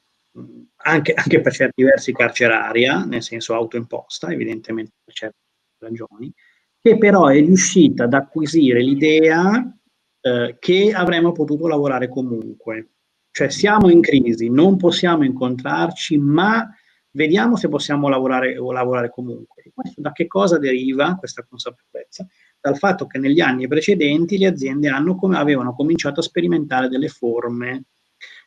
anche, 0.76 1.14
anche, 1.14 1.40
per 1.40 1.52
certi 1.52 1.82
versi 1.82 2.12
carceraria, 2.12 3.04
nel 3.04 3.22
senso 3.22 3.54
autoimposta, 3.54 4.30
evidentemente 4.30 4.92
per 5.02 5.14
certe 5.14 5.38
ragioni, 5.78 6.32
che 6.80 6.96
però 6.96 7.26
è 7.26 7.40
riuscita 7.40 8.04
ad 8.04 8.14
acquisire 8.14 8.80
l'idea 8.80 9.76
eh, 10.22 10.56
che 10.58 10.92
avremmo 10.92 11.32
potuto 11.32 11.66
lavorare 11.66 12.08
comunque. 12.08 12.90
Cioè 13.30 13.48
siamo 13.50 13.90
in 13.90 14.00
crisi, 14.00 14.48
non 14.48 14.76
possiamo 14.76 15.24
incontrarci, 15.24 16.16
ma 16.18 16.68
vediamo 17.10 17.56
se 17.56 17.68
possiamo 17.68 18.08
lavorare 18.08 18.56
o 18.56 18.72
lavorare 18.72 19.10
comunque. 19.10 19.64
Questo 19.74 20.00
da 20.00 20.12
che 20.12 20.26
cosa 20.26 20.58
deriva 20.58 21.16
questa 21.16 21.44
consapevolezza? 21.44 22.26
Dal 22.60 22.78
fatto 22.78 23.06
che 23.06 23.18
negli 23.18 23.40
anni 23.40 23.66
precedenti 23.66 24.38
le 24.38 24.46
aziende 24.46 24.88
hanno, 24.88 25.18
avevano 25.32 25.74
cominciato 25.74 26.20
a 26.20 26.22
sperimentare 26.22 26.88
delle 26.88 27.08
forme 27.08 27.84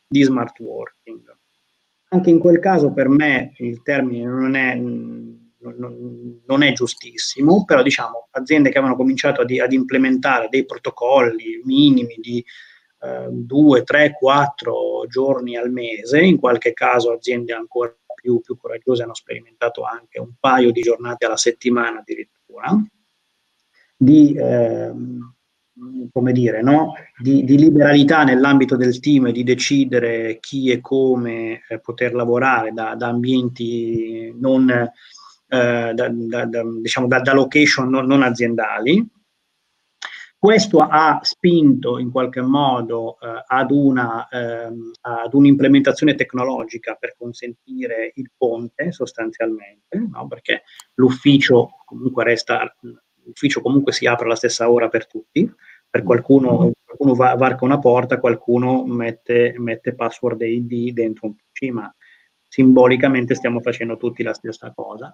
di 0.06 0.22
smart 0.22 0.58
working. 0.60 1.36
Anche 2.08 2.30
in 2.30 2.38
quel 2.38 2.60
caso 2.60 2.92
per 2.92 3.08
me 3.08 3.52
il 3.58 3.82
termine 3.82 4.24
non 4.24 4.54
è 4.54 4.74
non, 5.74 6.62
è 6.62 6.72
giustissimo, 6.72 7.64
però 7.64 7.82
diciamo 7.82 8.28
aziende 8.32 8.70
che 8.70 8.78
avevano 8.78 8.98
cominciato 8.98 9.40
ad, 9.40 9.50
ad 9.50 9.72
implementare 9.72 10.48
dei 10.48 10.64
protocolli 10.64 11.60
minimi 11.64 12.16
di 12.20 12.44
eh, 13.00 13.28
due, 13.30 13.82
tre, 13.82 14.12
quattro 14.12 15.06
giorni 15.08 15.56
al 15.56 15.70
mese, 15.70 16.20
in 16.20 16.38
qualche 16.38 16.72
caso 16.72 17.12
aziende 17.12 17.52
ancora 17.52 17.94
più, 18.14 18.40
più 18.40 18.56
coraggiose 18.56 19.02
hanno 19.02 19.14
sperimentato 19.14 19.82
anche 19.84 20.18
un 20.18 20.32
paio 20.40 20.72
di 20.72 20.80
giornate 20.80 21.26
alla 21.26 21.36
settimana 21.36 22.00
addirittura, 22.00 22.76
di, 23.96 24.34
eh, 24.34 24.92
come 26.12 26.32
dire, 26.32 26.62
no? 26.62 26.94
di, 27.18 27.44
di, 27.44 27.58
liberalità 27.58 28.24
nell'ambito 28.24 28.76
del 28.76 28.98
team 28.98 29.30
di 29.30 29.44
decidere 29.44 30.38
chi 30.40 30.70
e 30.70 30.80
come 30.80 31.62
eh, 31.68 31.78
poter 31.78 32.14
lavorare 32.14 32.72
da, 32.72 32.94
da 32.94 33.08
ambienti 33.08 34.34
non 34.38 34.90
eh, 35.48 35.92
da, 35.94 36.08
da, 36.08 36.44
da, 36.44 36.62
diciamo 36.80 37.06
da, 37.06 37.32
location 37.32 37.88
non, 37.88 38.06
non, 38.06 38.22
aziendali. 38.22 39.06
Questo 40.38 40.78
ha 40.78 41.18
spinto 41.22 41.98
in 41.98 42.10
qualche 42.10 42.40
modo 42.40 43.18
eh, 43.20 43.42
ad, 43.46 43.70
una, 43.70 44.28
ehm, 44.28 44.92
ad, 45.00 45.32
un'implementazione 45.32 46.14
tecnologica 46.14 46.94
per 46.94 47.14
consentire 47.16 48.12
il 48.14 48.30
ponte 48.36 48.92
sostanzialmente, 48.92 49.98
no? 49.98 50.26
perché 50.28 50.62
l'ufficio 50.94 51.70
comunque 51.84 52.24
resta, 52.24 52.72
l'ufficio 53.24 53.60
comunque 53.60 53.92
si 53.92 54.06
apre 54.06 54.26
alla 54.26 54.36
stessa 54.36 54.70
ora 54.70 54.88
per 54.88 55.06
tutti, 55.06 55.50
per 55.88 56.02
qualcuno, 56.02 56.70
qualcuno 56.84 57.14
va, 57.14 57.34
varca 57.34 57.64
una 57.64 57.78
porta, 57.78 58.20
qualcuno 58.20 58.84
mette, 58.84 59.54
mette 59.56 59.94
password 59.94 60.42
e 60.42 60.52
ID 60.52 60.92
dentro 60.92 61.26
un 61.26 61.34
PC, 61.34 61.70
ma 61.70 61.92
simbolicamente 62.56 63.34
stiamo 63.34 63.60
facendo 63.60 63.98
tutti 63.98 64.22
la 64.22 64.32
stessa 64.32 64.72
cosa. 64.74 65.12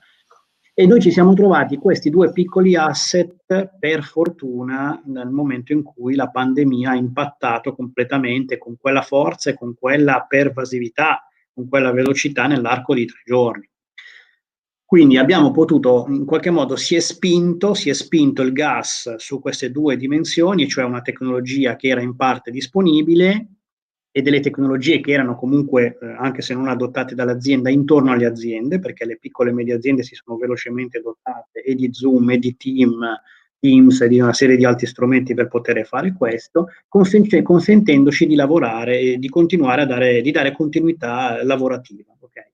E 0.75 0.87
noi 0.87 1.01
ci 1.01 1.11
siamo 1.11 1.35
trovati 1.35 1.77
questi 1.77 2.09
due 2.09 2.31
piccoli 2.31 2.77
asset, 2.77 3.77
per 3.81 4.05
fortuna, 4.05 5.03
nel 5.07 5.29
momento 5.29 5.73
in 5.73 5.83
cui 5.83 6.15
la 6.15 6.29
pandemia 6.29 6.91
ha 6.91 6.95
impattato 6.95 7.75
completamente 7.75 8.59
con 8.59 8.77
quella 8.79 9.03
forza 9.03 9.51
e 9.51 9.55
con 9.55 9.75
quella 9.75 10.25
pervasività, 10.27 11.27
con 11.53 11.69
quella 11.69 11.91
velocità 11.91 12.47
nell'arco 12.47 12.95
di 12.95 13.07
tre 13.07 13.23
giorni. 13.27 13.69
Quindi 14.85 15.17
abbiamo 15.19 15.51
potuto, 15.51 16.07
in 16.11 16.25
qualche 16.25 16.51
modo, 16.51 16.77
si 16.77 16.95
è 16.95 17.01
spinto, 17.01 17.75
si 17.75 17.91
è 17.91 17.93
spinto 17.93 18.43
il 18.43 18.53
gas 18.53 19.17
su 19.17 19.41
queste 19.41 19.73
due 19.73 19.97
dimensioni, 19.97 20.69
cioè 20.69 20.85
una 20.85 21.03
tecnologia 21.03 21.75
che 21.75 21.89
era 21.89 22.03
in 22.03 22.15
parte 22.15 22.53
disponibile 22.53 23.62
e 24.15 24.21
delle 24.21 24.41
tecnologie 24.41 25.01
che 25.01 25.13
erano 25.13 25.35
comunque, 25.35 25.99
eh, 26.01 26.07
anche 26.07 26.43
se 26.43 26.53
non 26.53 26.69
adottate 26.69 27.15
dall'azienda, 27.15 27.71
intorno 27.71 28.13
alle 28.13 28.27
aziende, 28.27 28.79
perché 28.79 29.07
le 29.07 29.17
piccole 29.17 29.51
e 29.51 29.55
medie 29.55 29.75
aziende 29.75 30.03
si 30.03 30.15
sono 30.15 30.37
velocemente 30.37 31.01
dotate 31.01 31.63
e 31.63 31.75
di 31.75 31.89
Zoom 31.93 32.31
e 32.31 32.39
di 32.39 32.55
Team, 32.55 33.01
Teams 33.59 34.03
e 34.03 34.09
di 34.09 34.21
una 34.21 34.35
serie 34.35 34.57
di 34.57 34.67
altri 34.67 34.87
strumenti 34.87 35.33
per 35.33 35.49
poter 35.49 35.87
fare 35.87 36.13
questo, 36.13 36.69
consentendoci 36.89 38.27
di 38.27 38.35
lavorare 38.35 39.01
e 39.01 39.17
di 39.17 39.29
continuare 39.31 39.83
a 39.83 39.87
dare, 39.87 40.21
di 40.21 40.31
dare 40.31 40.53
continuità 40.53 41.43
lavorativa. 41.43 42.15
Okay? 42.19 42.51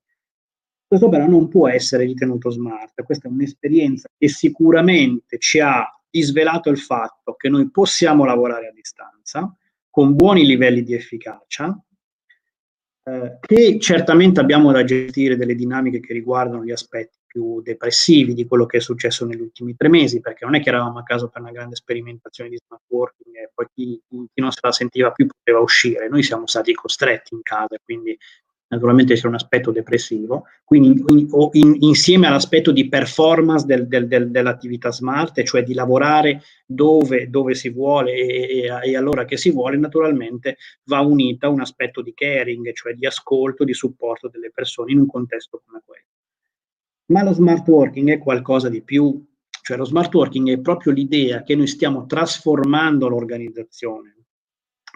Questo 0.86 1.08
però 1.08 1.26
non 1.26 1.48
può 1.48 1.68
essere 1.68 2.04
ritenuto 2.04 2.50
smart, 2.50 3.02
questa 3.02 3.26
è 3.26 3.32
un'esperienza 3.32 4.08
che 4.16 4.28
sicuramente 4.28 5.38
ci 5.38 5.58
ha 5.58 5.84
disvelato 6.08 6.70
il 6.70 6.78
fatto 6.78 7.34
che 7.34 7.48
noi 7.48 7.68
possiamo 7.68 8.24
lavorare 8.24 8.68
a 8.68 8.72
distanza 8.72 9.52
con 9.98 10.14
buoni 10.14 10.46
livelli 10.46 10.84
di 10.84 10.94
efficacia, 10.94 11.76
eh, 13.02 13.38
che 13.40 13.80
certamente 13.80 14.38
abbiamo 14.38 14.70
da 14.70 14.84
gestire 14.84 15.36
delle 15.36 15.56
dinamiche 15.56 15.98
che 15.98 16.12
riguardano 16.12 16.64
gli 16.64 16.70
aspetti 16.70 17.18
più 17.26 17.60
depressivi 17.62 18.32
di 18.32 18.46
quello 18.46 18.64
che 18.64 18.76
è 18.76 18.80
successo 18.80 19.26
negli 19.26 19.40
ultimi 19.40 19.74
tre 19.74 19.88
mesi, 19.88 20.20
perché 20.20 20.44
non 20.44 20.54
è 20.54 20.62
che 20.62 20.68
eravamo 20.68 21.00
a 21.00 21.02
casa 21.02 21.26
per 21.26 21.42
una 21.42 21.50
grande 21.50 21.74
sperimentazione 21.74 22.48
di 22.48 22.60
smart 22.64 22.84
working 22.86 23.34
e 23.34 23.50
poi 23.52 23.66
chi, 23.74 24.00
chi 24.08 24.40
non 24.40 24.52
se 24.52 24.60
la 24.62 24.70
sentiva 24.70 25.10
più 25.10 25.26
poteva 25.26 25.58
uscire, 25.58 26.08
noi 26.08 26.22
siamo 26.22 26.46
stati 26.46 26.72
costretti 26.74 27.34
in 27.34 27.42
casa, 27.42 27.76
quindi 27.82 28.16
naturalmente 28.68 29.14
c'è 29.14 29.26
un 29.26 29.34
aspetto 29.34 29.70
depressivo, 29.70 30.44
quindi 30.64 31.02
in, 31.08 31.28
in, 31.52 31.76
insieme 31.80 32.26
all'aspetto 32.26 32.70
di 32.70 32.88
performance 32.88 33.64
del, 33.64 33.86
del, 33.86 34.06
del, 34.06 34.30
dell'attività 34.30 34.92
smart, 34.92 35.42
cioè 35.42 35.62
di 35.62 35.74
lavorare 35.74 36.42
dove, 36.66 37.30
dove 37.30 37.54
si 37.54 37.70
vuole 37.70 38.12
e, 38.12 38.64
e, 38.64 38.90
e, 38.90 38.96
allora 38.96 39.24
che 39.24 39.36
si 39.36 39.50
vuole, 39.50 39.76
naturalmente 39.76 40.58
va 40.84 41.00
unita 41.00 41.48
un 41.48 41.60
aspetto 41.60 42.02
di 42.02 42.12
caring, 42.14 42.72
cioè 42.72 42.94
di 42.94 43.06
ascolto, 43.06 43.64
di 43.64 43.74
supporto 43.74 44.28
delle 44.28 44.50
persone 44.50 44.92
in 44.92 44.98
un 44.98 45.06
contesto 45.06 45.62
come 45.64 45.82
questo. 45.84 46.06
Ma 47.06 47.22
lo 47.22 47.32
smart 47.32 47.66
working 47.66 48.10
è 48.10 48.18
qualcosa 48.18 48.68
di 48.68 48.82
più, 48.82 49.24
cioè 49.62 49.78
lo 49.78 49.84
smart 49.84 50.12
working 50.12 50.50
è 50.50 50.60
proprio 50.60 50.92
l'idea 50.92 51.42
che 51.42 51.54
noi 51.54 51.66
stiamo 51.66 52.04
trasformando 52.04 53.08
l'organizzazione 53.08 54.16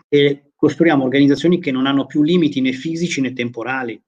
e 0.08 0.51
costruiamo 0.62 1.02
organizzazioni 1.02 1.58
che 1.58 1.72
non 1.72 1.86
hanno 1.86 2.06
più 2.06 2.22
limiti 2.22 2.60
né 2.60 2.70
fisici 2.70 3.20
né 3.20 3.32
temporali. 3.32 4.00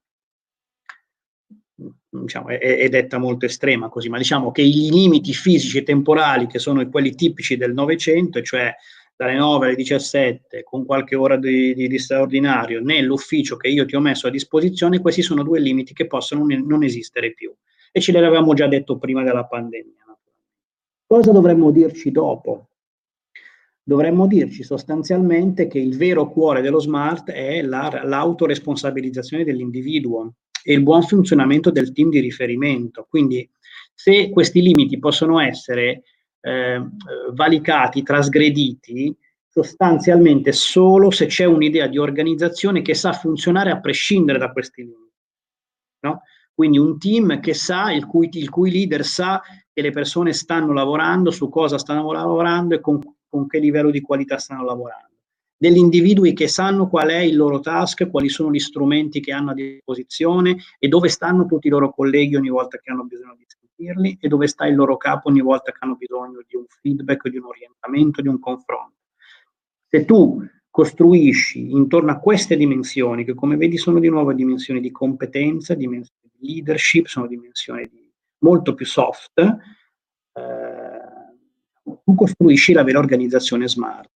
Diciamo, 2.07 2.47
è, 2.47 2.57
è, 2.57 2.87
detta 2.87 3.17
molto 3.17 3.45
estrema 3.45 3.89
così, 3.89 4.07
ma 4.07 4.17
diciamo 4.17 4.51
che 4.53 4.61
i 4.61 4.89
limiti 4.89 5.33
fisici 5.33 5.79
e 5.79 5.83
temporali, 5.83 6.47
che 6.47 6.59
sono 6.59 6.87
quelli 6.89 7.13
tipici 7.13 7.57
del 7.57 7.73
Novecento, 7.73 8.41
cioè 8.41 8.73
dalle 9.17 9.35
9 9.35 9.65
alle 9.65 9.75
17 9.75 10.63
con 10.63 10.85
qualche 10.85 11.17
ora 11.17 11.35
di, 11.35 11.73
di, 11.73 11.89
di, 11.89 11.99
straordinario 11.99 12.79
nell'ufficio 12.79 13.57
che 13.57 13.67
io 13.67 13.85
ti 13.85 13.97
ho 13.97 13.99
messo 13.99 14.27
a 14.27 14.29
disposizione, 14.29 15.01
questi 15.01 15.21
sono 15.23 15.43
due 15.43 15.59
limiti 15.59 15.93
che 15.93 16.07
possono 16.07 16.45
non, 16.45 16.83
esistere 16.83 17.33
più. 17.33 17.53
E 17.91 17.99
ce 17.99 18.13
l'avevamo 18.13 18.53
già 18.53 18.67
detto 18.67 18.97
prima 18.97 19.23
della 19.23 19.43
pandemia. 19.43 20.17
Cosa 21.05 21.33
dovremmo 21.33 21.71
dirci 21.71 22.11
dopo? 22.11 22.69
Dovremmo 23.87 24.25
dirci 24.25 24.63
sostanzialmente 24.63 25.67
che 25.67 25.77
il 25.77 25.95
vero 25.95 26.27
cuore 26.27 26.61
dello 26.61 26.79
smart 26.79 27.29
è 27.29 27.61
la, 27.61 28.01
l'autoresponsabilizzazione 28.03 29.43
dell'individuo 29.43 30.33
e 30.63 30.73
il 30.73 30.81
buon 30.81 31.03
funzionamento 31.03 31.69
del 31.69 31.93
team 31.93 32.09
di 32.09 32.19
riferimento. 32.19 33.05
Quindi 33.07 33.47
se 33.93 34.31
questi 34.31 34.63
limiti 34.63 34.97
possono 34.97 35.39
essere 35.39 36.01
eh, 36.41 36.83
valicati, 37.31 38.01
trasgrediti, 38.01 39.15
sostanzialmente 39.47 40.51
solo 40.51 41.11
se 41.11 41.27
c'è 41.27 41.45
un'idea 41.45 41.85
di 41.85 41.99
organizzazione 41.99 42.81
che 42.81 42.95
sa 42.95 43.13
funzionare 43.13 43.69
a 43.69 43.79
prescindere 43.79 44.39
da 44.39 44.51
questi 44.51 44.81
limiti. 44.81 45.13
No? 45.99 46.21
Quindi 46.55 46.79
un 46.79 46.97
team 46.97 47.39
che 47.39 47.53
sa, 47.53 47.91
il 47.91 48.07
cui, 48.07 48.29
il 48.31 48.49
cui 48.49 48.71
leader 48.71 49.05
sa 49.05 49.41
che 49.71 49.81
le 49.81 49.91
persone 49.91 50.33
stanno 50.33 50.73
lavorando, 50.73 51.29
su 51.29 51.49
cosa 51.49 51.77
stanno 51.77 52.11
lavorando 52.11 52.73
e 52.73 52.79
con 52.79 52.99
con 53.35 53.47
che 53.47 53.59
livello 53.59 53.91
di 53.91 53.99
qualità 53.99 54.37
stanno 54.37 54.63
lavorando, 54.63 55.17
degli 55.57 55.75
individui 55.75 56.31
che 56.31 56.47
sanno 56.47 56.87
qual 56.87 57.09
è 57.09 57.19
il 57.19 57.35
loro 57.35 57.59
task, 57.59 58.09
quali 58.09 58.29
sono 58.29 58.49
gli 58.49 58.59
strumenti 58.59 59.19
che 59.19 59.33
hanno 59.33 59.51
a 59.51 59.53
disposizione 59.53 60.55
e 60.79 60.87
dove 60.87 61.09
stanno 61.09 61.45
tutti 61.45 61.67
i 61.67 61.69
loro 61.69 61.91
colleghi 61.91 62.37
ogni 62.37 62.47
volta 62.47 62.77
che 62.77 62.91
hanno 62.91 63.03
bisogno 63.03 63.35
di 63.35 63.45
sentirli 63.45 64.17
e 64.21 64.27
dove 64.29 64.47
sta 64.47 64.65
il 64.67 64.75
loro 64.75 64.95
capo 64.95 65.27
ogni 65.27 65.41
volta 65.41 65.73
che 65.73 65.79
hanno 65.81 65.95
bisogno 65.95 66.43
di 66.47 66.55
un 66.55 66.63
feedback, 66.81 67.27
di 67.27 67.37
un 67.37 67.45
orientamento, 67.45 68.21
di 68.21 68.29
un 68.29 68.39
confronto. 68.39 68.93
Se 69.89 70.05
tu 70.05 70.41
costruisci 70.69 71.71
intorno 71.71 72.11
a 72.11 72.19
queste 72.19 72.55
dimensioni, 72.55 73.25
che 73.25 73.33
come 73.33 73.57
vedi 73.57 73.77
sono 73.77 73.99
di 73.99 74.07
nuovo 74.07 74.31
dimensioni 74.31 74.79
di 74.79 74.91
competenza, 74.91 75.73
dimensioni 75.73 76.31
di 76.37 76.53
leadership, 76.53 77.05
sono 77.07 77.27
dimensioni 77.27 77.85
di 77.89 78.09
molto 78.39 78.73
più 78.73 78.85
soft, 78.85 79.39
eh, 79.39 81.04
tu 82.03 82.15
costruisci 82.15 82.73
la 82.73 82.83
vera 82.83 82.99
organizzazione 82.99 83.67
smart. 83.67 84.09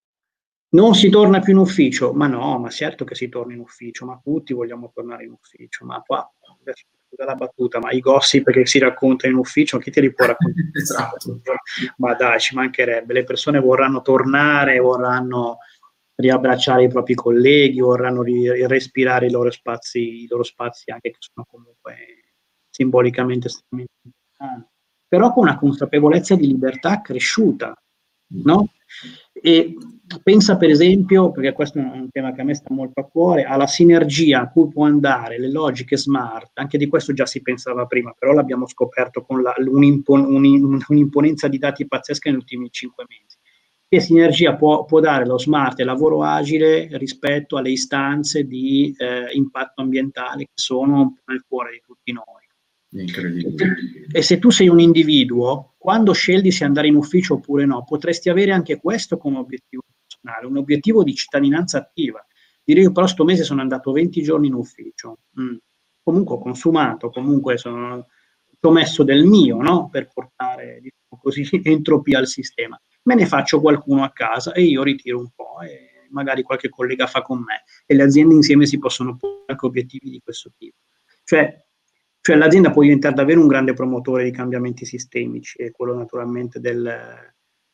Non 0.70 0.96
si 0.96 1.10
torna 1.10 1.40
più 1.40 1.54
in 1.54 1.60
ufficio, 1.60 2.14
ma 2.14 2.28
no, 2.28 2.60
ma 2.60 2.70
certo 2.70 3.06
che 3.06 3.16
si 3.16 3.30
torna 3.30 3.54
in 3.54 3.60
ufficio, 3.60 4.06
ma 4.06 4.20
tutti 4.22 4.54
vogliamo 4.54 4.92
tornare 4.94 5.24
in 5.24 5.32
ufficio, 5.32 5.86
ma 5.86 6.02
qua, 6.06 6.30
scusa 7.08 7.24
la 7.24 7.36
battuta, 7.36 7.80
ma 7.80 7.92
i 7.92 8.02
gossip 8.02 8.52
che 8.52 8.66
si 8.66 8.80
raccontano 8.80 9.34
in 9.34 9.40
ufficio, 9.40 9.78
chi 9.78 9.92
te 9.92 10.02
li 10.02 10.14
può 10.14 10.26
raccontare? 10.26 10.70
esatto. 10.76 11.42
Ma 11.98 12.14
dai, 12.16 12.40
ci 12.40 12.54
mancherebbe, 12.56 13.14
le 13.14 13.24
persone 13.24 13.60
vorranno 13.60 14.02
tornare, 14.02 14.80
vorranno 14.80 15.60
riabbracciare 16.16 16.84
i 16.84 16.90
propri 16.90 17.14
colleghi, 17.16 17.80
vorranno 17.80 18.22
ri- 18.22 18.68
respirare 18.68 19.28
i 19.28 19.32
loro 19.32 19.52
spazi, 19.52 20.24
i 20.24 20.28
loro 20.28 20.44
spazi 20.44 20.92
anche 20.92 21.12
che 21.12 21.18
sono 21.20 21.46
comunque 21.50 21.96
simbolicamente 22.70 23.48
estremamente 23.48 23.94
importanti 24.04 24.76
però 25.08 25.32
con 25.32 25.44
una 25.44 25.58
consapevolezza 25.58 26.36
di 26.36 26.48
libertà 26.48 27.02
cresciuta, 27.02 27.74
no? 28.44 28.70
E 29.34 29.76
pensa 30.24 30.58
per 30.58 30.70
esempio, 30.70 31.32
perché 31.32 31.54
questo 31.54 31.80
è 31.80 31.82
un 31.82 32.10
tema 32.12 32.34
che 32.34 32.42
a 32.42 32.44
me 32.44 32.54
sta 32.56 32.74
molto 32.74 33.02
a 33.02 33.06
cuore, 33.06 33.44
alla 33.44 33.68
sinergia 33.68 34.42
a 34.42 34.50
cui 34.50 34.68
può 34.70 34.86
andare 34.86 35.40
le 35.40 35.52
logiche 35.52 35.98
smart, 35.98 36.52
anche 36.56 36.78
di 36.78 36.88
questo 36.88 37.14
già 37.14 37.26
si 37.26 37.42
pensava 37.42 37.86
prima, 37.86 38.14
però 38.18 38.34
l'abbiamo 38.34 38.68
scoperto 38.68 39.24
con 39.24 39.42
la, 39.42 39.54
un'impon, 39.58 40.26
un'imponenza 40.88 41.48
di 41.48 41.58
dati 41.58 41.88
pazzesca 41.88 42.30
negli 42.30 42.40
ultimi 42.40 42.70
cinque 42.72 43.06
mesi. 43.08 43.38
Che 43.90 44.02
sinergia 44.02 44.56
può, 44.56 44.84
può 44.84 45.00
dare 45.00 45.26
lo 45.26 45.38
smart 45.38 45.80
e 45.80 45.84
il 45.84 45.88
lavoro 45.88 46.22
agile 46.22 46.90
rispetto 46.98 47.56
alle 47.56 47.72
istanze 47.72 48.44
di 48.44 48.94
eh, 48.98 49.32
impatto 49.32 49.82
ambientale 49.82 50.44
che 50.44 50.52
sono 50.56 51.20
nel 51.26 51.46
cuore 51.48 51.72
di 51.72 51.82
tutti 51.86 52.12
noi? 52.12 52.47
Incredibile. 52.90 54.08
E 54.12 54.22
se 54.22 54.40
tu 54.40 54.50
sei 54.50 54.70
un 54.70 54.80
individuo, 54.80 55.76
quando 55.78 56.14
scegli 56.14 56.52
se 56.52 56.64
andare 56.64 56.88
in 56.88 56.96
ufficio 56.96 57.36
oppure 57.36 57.66
no, 57.66 57.84
potresti 57.84 58.30
avere 58.30 58.52
anche 58.52 58.80
questo 58.80 59.18
come 59.18 59.38
obiettivo 59.38 59.84
personale, 60.02 60.48
un 60.48 60.58
obiettivo 60.58 61.04
di 61.04 61.14
cittadinanza 61.14 61.78
attiva. 61.78 62.26
Dire 62.64 62.82
io 62.82 62.92
però 62.92 63.08
sto 63.08 63.24
mese 63.24 63.44
sono 63.44 63.62
andato 63.62 63.92
20 63.92 64.22
giorni 64.22 64.48
in 64.48 64.54
ufficio, 64.54 65.20
mm. 65.40 65.56
comunque 66.04 66.36
ho 66.36 66.40
consumato, 66.40 67.10
comunque 67.10 67.58
sono, 67.58 68.08
ho 68.60 68.72
messo 68.72 69.04
del 69.04 69.26
mio 69.26 69.62
no? 69.62 69.90
per 69.90 70.10
portare 70.14 70.80
diciamo 70.82 71.22
così, 71.22 71.48
entropia 71.64 72.20
al 72.20 72.28
sistema. 72.28 72.80
Me 73.04 73.16
ne 73.16 73.26
faccio 73.26 73.62
qualcuno 73.62 74.04
a 74.04 74.12
casa 74.12 74.52
e 74.52 74.64
io 74.64 74.84
ritiro 74.84 75.18
un 75.20 75.30
po' 75.34 75.62
e 75.62 76.08
magari 76.10 76.44
qualche 76.44 76.70
collega 76.70 77.08
fa 77.08 77.22
con 77.22 77.40
me 77.40 77.64
e 77.86 77.96
le 77.96 78.04
aziende 78.04 78.34
insieme 78.34 78.66
si 78.66 78.78
possono 78.78 79.16
porre 79.16 79.44
anche 79.48 79.66
obiettivi 79.66 80.10
di 80.10 80.20
questo 80.22 80.52
tipo. 80.58 80.76
Cioè 81.24 81.67
cioè 82.28 82.36
l'azienda 82.36 82.72
può 82.72 82.82
diventare 82.82 83.16
davvero 83.16 83.40
un 83.40 83.48
grande 83.48 83.72
promotore 83.72 84.26
di 84.26 84.32
cambiamenti 84.32 84.84
sistemici 84.84 85.60
e 85.60 85.72
quello 85.72 85.96
naturalmente 85.96 86.60
del, 86.60 86.84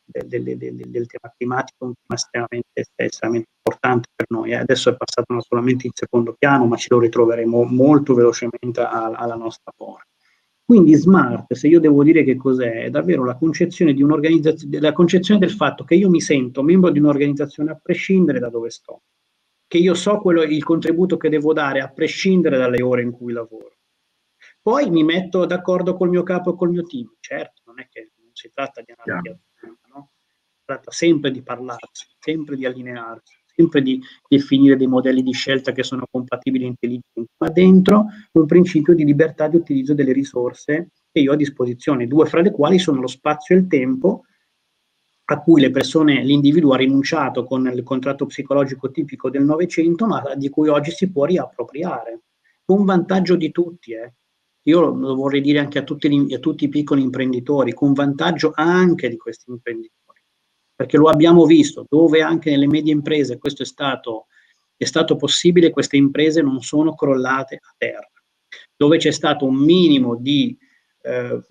del, 0.05 0.43
del, 0.43 0.75
del 0.75 1.07
tema 1.07 1.33
climatico 1.35 1.85
è 1.85 1.87
un 1.87 1.93
tema 1.95 2.13
estremamente, 2.13 2.85
estremamente 2.93 3.49
importante 3.57 4.09
per 4.13 4.27
noi. 4.29 4.51
Eh. 4.51 4.57
Adesso 4.57 4.91
è 4.91 4.95
passato 4.95 5.41
solamente 5.41 5.87
in 5.87 5.93
secondo 5.95 6.35
piano, 6.37 6.67
ma 6.67 6.75
ce 6.75 6.89
lo 6.91 6.99
ritroveremo 6.99 7.63
molto 7.63 8.13
velocemente 8.13 8.81
a, 8.81 9.05
alla 9.05 9.33
nostra 9.33 9.71
porta. 9.75 10.05
Quindi 10.63 10.93
smart, 10.93 11.51
se 11.55 11.67
io 11.67 11.79
devo 11.79 12.03
dire 12.03 12.23
che 12.23 12.35
cos'è, 12.35 12.83
è 12.83 12.89
davvero 12.91 13.25
la 13.25 13.35
concezione, 13.35 13.95
la 14.79 14.93
concezione 14.93 15.39
del 15.39 15.49
fatto 15.49 15.83
che 15.83 15.95
io 15.95 16.11
mi 16.11 16.21
sento 16.21 16.61
membro 16.61 16.91
di 16.91 16.99
un'organizzazione 16.99 17.71
a 17.71 17.79
prescindere 17.81 18.37
da 18.37 18.49
dove 18.49 18.69
sto, 18.69 19.01
che 19.65 19.79
io 19.79 19.95
so 19.95 20.19
quello, 20.19 20.43
il 20.43 20.63
contributo 20.63 21.17
che 21.17 21.29
devo 21.29 21.53
dare 21.53 21.79
a 21.79 21.89
prescindere 21.89 22.59
dalle 22.59 22.83
ore 22.83 23.01
in 23.01 23.09
cui 23.09 23.33
lavoro 23.33 23.71
Poi 24.63 24.89
mi 24.89 25.03
metto 25.03 25.45
d'accordo 25.45 25.93
col 25.93 26.07
mio 26.07 26.23
capo 26.23 26.53
e 26.53 26.55
col 26.55 26.69
mio 26.69 26.83
team. 26.83 27.13
Certo, 27.19 27.63
non 27.65 27.81
è 27.81 27.87
che 27.89 28.11
non 28.15 28.29
si 28.31 28.49
tratta 28.49 28.81
di 28.81 28.93
anarchia, 28.95 29.37
no? 29.93 30.11
si 30.17 30.61
tratta 30.63 30.89
sempre 30.89 31.31
di 31.31 31.43
parlarsi, 31.43 32.07
sempre 32.17 32.55
di 32.55 32.65
allinearsi, 32.65 33.35
sempre 33.53 33.81
di 33.81 34.01
definire 34.25 34.77
dei 34.77 34.87
modelli 34.87 35.21
di 35.21 35.33
scelta 35.33 35.73
che 35.73 35.83
sono 35.83 36.07
compatibili 36.09 36.63
e 36.63 36.67
intelligenti, 36.67 37.25
ma 37.39 37.49
dentro 37.49 38.05
un 38.31 38.45
principio 38.45 38.95
di 38.95 39.03
libertà 39.03 39.49
di 39.49 39.57
utilizzo 39.57 39.93
delle 39.93 40.13
risorse 40.13 40.91
che 41.11 41.19
io 41.19 41.31
ho 41.31 41.33
a 41.33 41.37
disposizione, 41.37 42.07
due 42.07 42.25
fra 42.25 42.39
le 42.39 42.51
quali 42.51 42.79
sono 42.79 43.01
lo 43.01 43.07
spazio 43.07 43.55
e 43.55 43.59
il 43.59 43.67
tempo 43.67 44.23
a 45.25 45.41
cui 45.41 45.59
le 45.59 45.71
persone, 45.71 46.23
l'individuo 46.23 46.73
ha 46.73 46.77
rinunciato 46.77 47.43
con 47.43 47.69
il 47.73 47.83
contratto 47.83 48.25
psicologico 48.25 48.91
tipico 48.91 49.29
del 49.29 49.43
Novecento, 49.43 50.05
ma 50.05 50.35
di 50.35 50.49
cui 50.49 50.69
oggi 50.69 50.91
si 50.91 51.11
può 51.11 51.25
riappropriare. 51.25 52.21
Un 52.65 52.85
vantaggio 52.85 53.35
di 53.35 53.51
tutti, 53.51 53.93
eh. 53.93 54.13
Io 54.63 54.79
lo 54.79 55.15
vorrei 55.15 55.41
dire 55.41 55.59
anche 55.59 55.79
a 55.79 55.83
tutti, 55.83 56.33
a 56.33 56.39
tutti 56.39 56.65
i 56.65 56.69
piccoli 56.69 57.01
imprenditori, 57.01 57.73
con 57.73 57.93
vantaggio 57.93 58.51
anche 58.55 59.09
di 59.09 59.17
questi 59.17 59.49
imprenditori, 59.49 60.21
perché 60.75 60.97
lo 60.97 61.09
abbiamo 61.09 61.45
visto, 61.45 61.85
dove 61.89 62.21
anche 62.21 62.49
nelle 62.49 62.67
medie 62.67 62.93
imprese 62.93 63.37
questo 63.37 63.63
è 63.63 63.65
stato, 63.65 64.27
è 64.77 64.85
stato 64.85 65.15
possibile, 65.15 65.71
queste 65.71 65.97
imprese 65.97 66.41
non 66.41 66.61
sono 66.61 66.95
crollate 66.95 67.55
a 67.55 67.73
terra, 67.77 68.09
dove 68.75 68.97
c'è 68.97 69.11
stato 69.11 69.45
un 69.45 69.55
minimo 69.55 70.15
di 70.15 70.57
eh, 71.05 71.41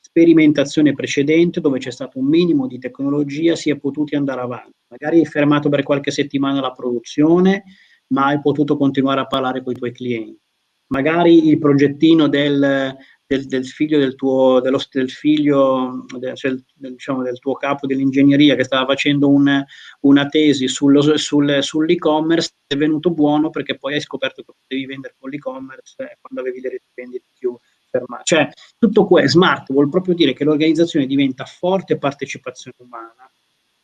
sperimentazione 0.00 0.94
precedente 0.94 1.60
dove 1.60 1.78
c'è 1.78 1.92
stato 1.92 2.18
un 2.18 2.26
minimo 2.26 2.66
di 2.66 2.78
tecnologia 2.78 3.54
si 3.54 3.70
è 3.70 3.76
potuti 3.76 4.16
andare 4.16 4.40
avanti. 4.40 4.72
Magari 4.88 5.18
hai 5.18 5.26
fermato 5.26 5.68
per 5.68 5.82
qualche 5.82 6.10
settimana 6.10 6.60
la 6.60 6.72
produzione, 6.72 7.64
ma 8.08 8.26
hai 8.26 8.40
potuto 8.40 8.76
continuare 8.76 9.20
a 9.20 9.26
parlare 9.26 9.62
con 9.62 9.72
i 9.72 9.76
tuoi 9.76 9.92
clienti. 9.92 10.40
Magari 10.88 11.48
il 11.48 11.58
progettino 11.58 12.28
del, 12.28 12.96
del, 13.26 13.46
del 13.46 13.66
figlio 13.66 13.98
del 13.98 14.14
tuo, 14.14 14.60
dello, 14.60 14.80
del 14.90 15.10
figlio, 15.10 16.04
del, 16.18 16.36
cioè, 16.36 16.54
diciamo, 16.74 17.22
del 17.22 17.38
tuo 17.38 17.54
capo 17.54 17.86
dell'ingegneria 17.86 18.54
che 18.54 18.64
stava 18.64 18.86
facendo 18.86 19.28
un, 19.28 19.64
una 20.00 20.26
tesi 20.26 20.68
sullo, 20.68 21.00
sul, 21.16 21.62
sull'e-commerce 21.62 22.50
è 22.66 22.76
venuto 22.76 23.10
buono 23.10 23.50
perché 23.50 23.76
poi 23.76 23.94
hai 23.94 24.00
scoperto 24.00 24.42
che 24.42 24.52
potevi 24.60 24.86
vendere 24.86 25.16
con 25.18 25.30
l'e-commerce 25.30 26.18
quando 26.20 26.40
avevi 26.40 26.60
le 26.60 26.80
vendite 26.94 27.24
più, 27.36 27.56
fermare. 27.90 28.22
Cioè, 28.24 28.48
tutto 28.78 29.06
questo, 29.06 29.38
smart 29.38 29.72
vuol 29.72 29.88
proprio 29.88 30.14
dire 30.14 30.32
che 30.32 30.44
l'organizzazione 30.44 31.06
diventa 31.06 31.44
forte 31.44 31.98
partecipazione 31.98 32.76
umana, 32.78 33.30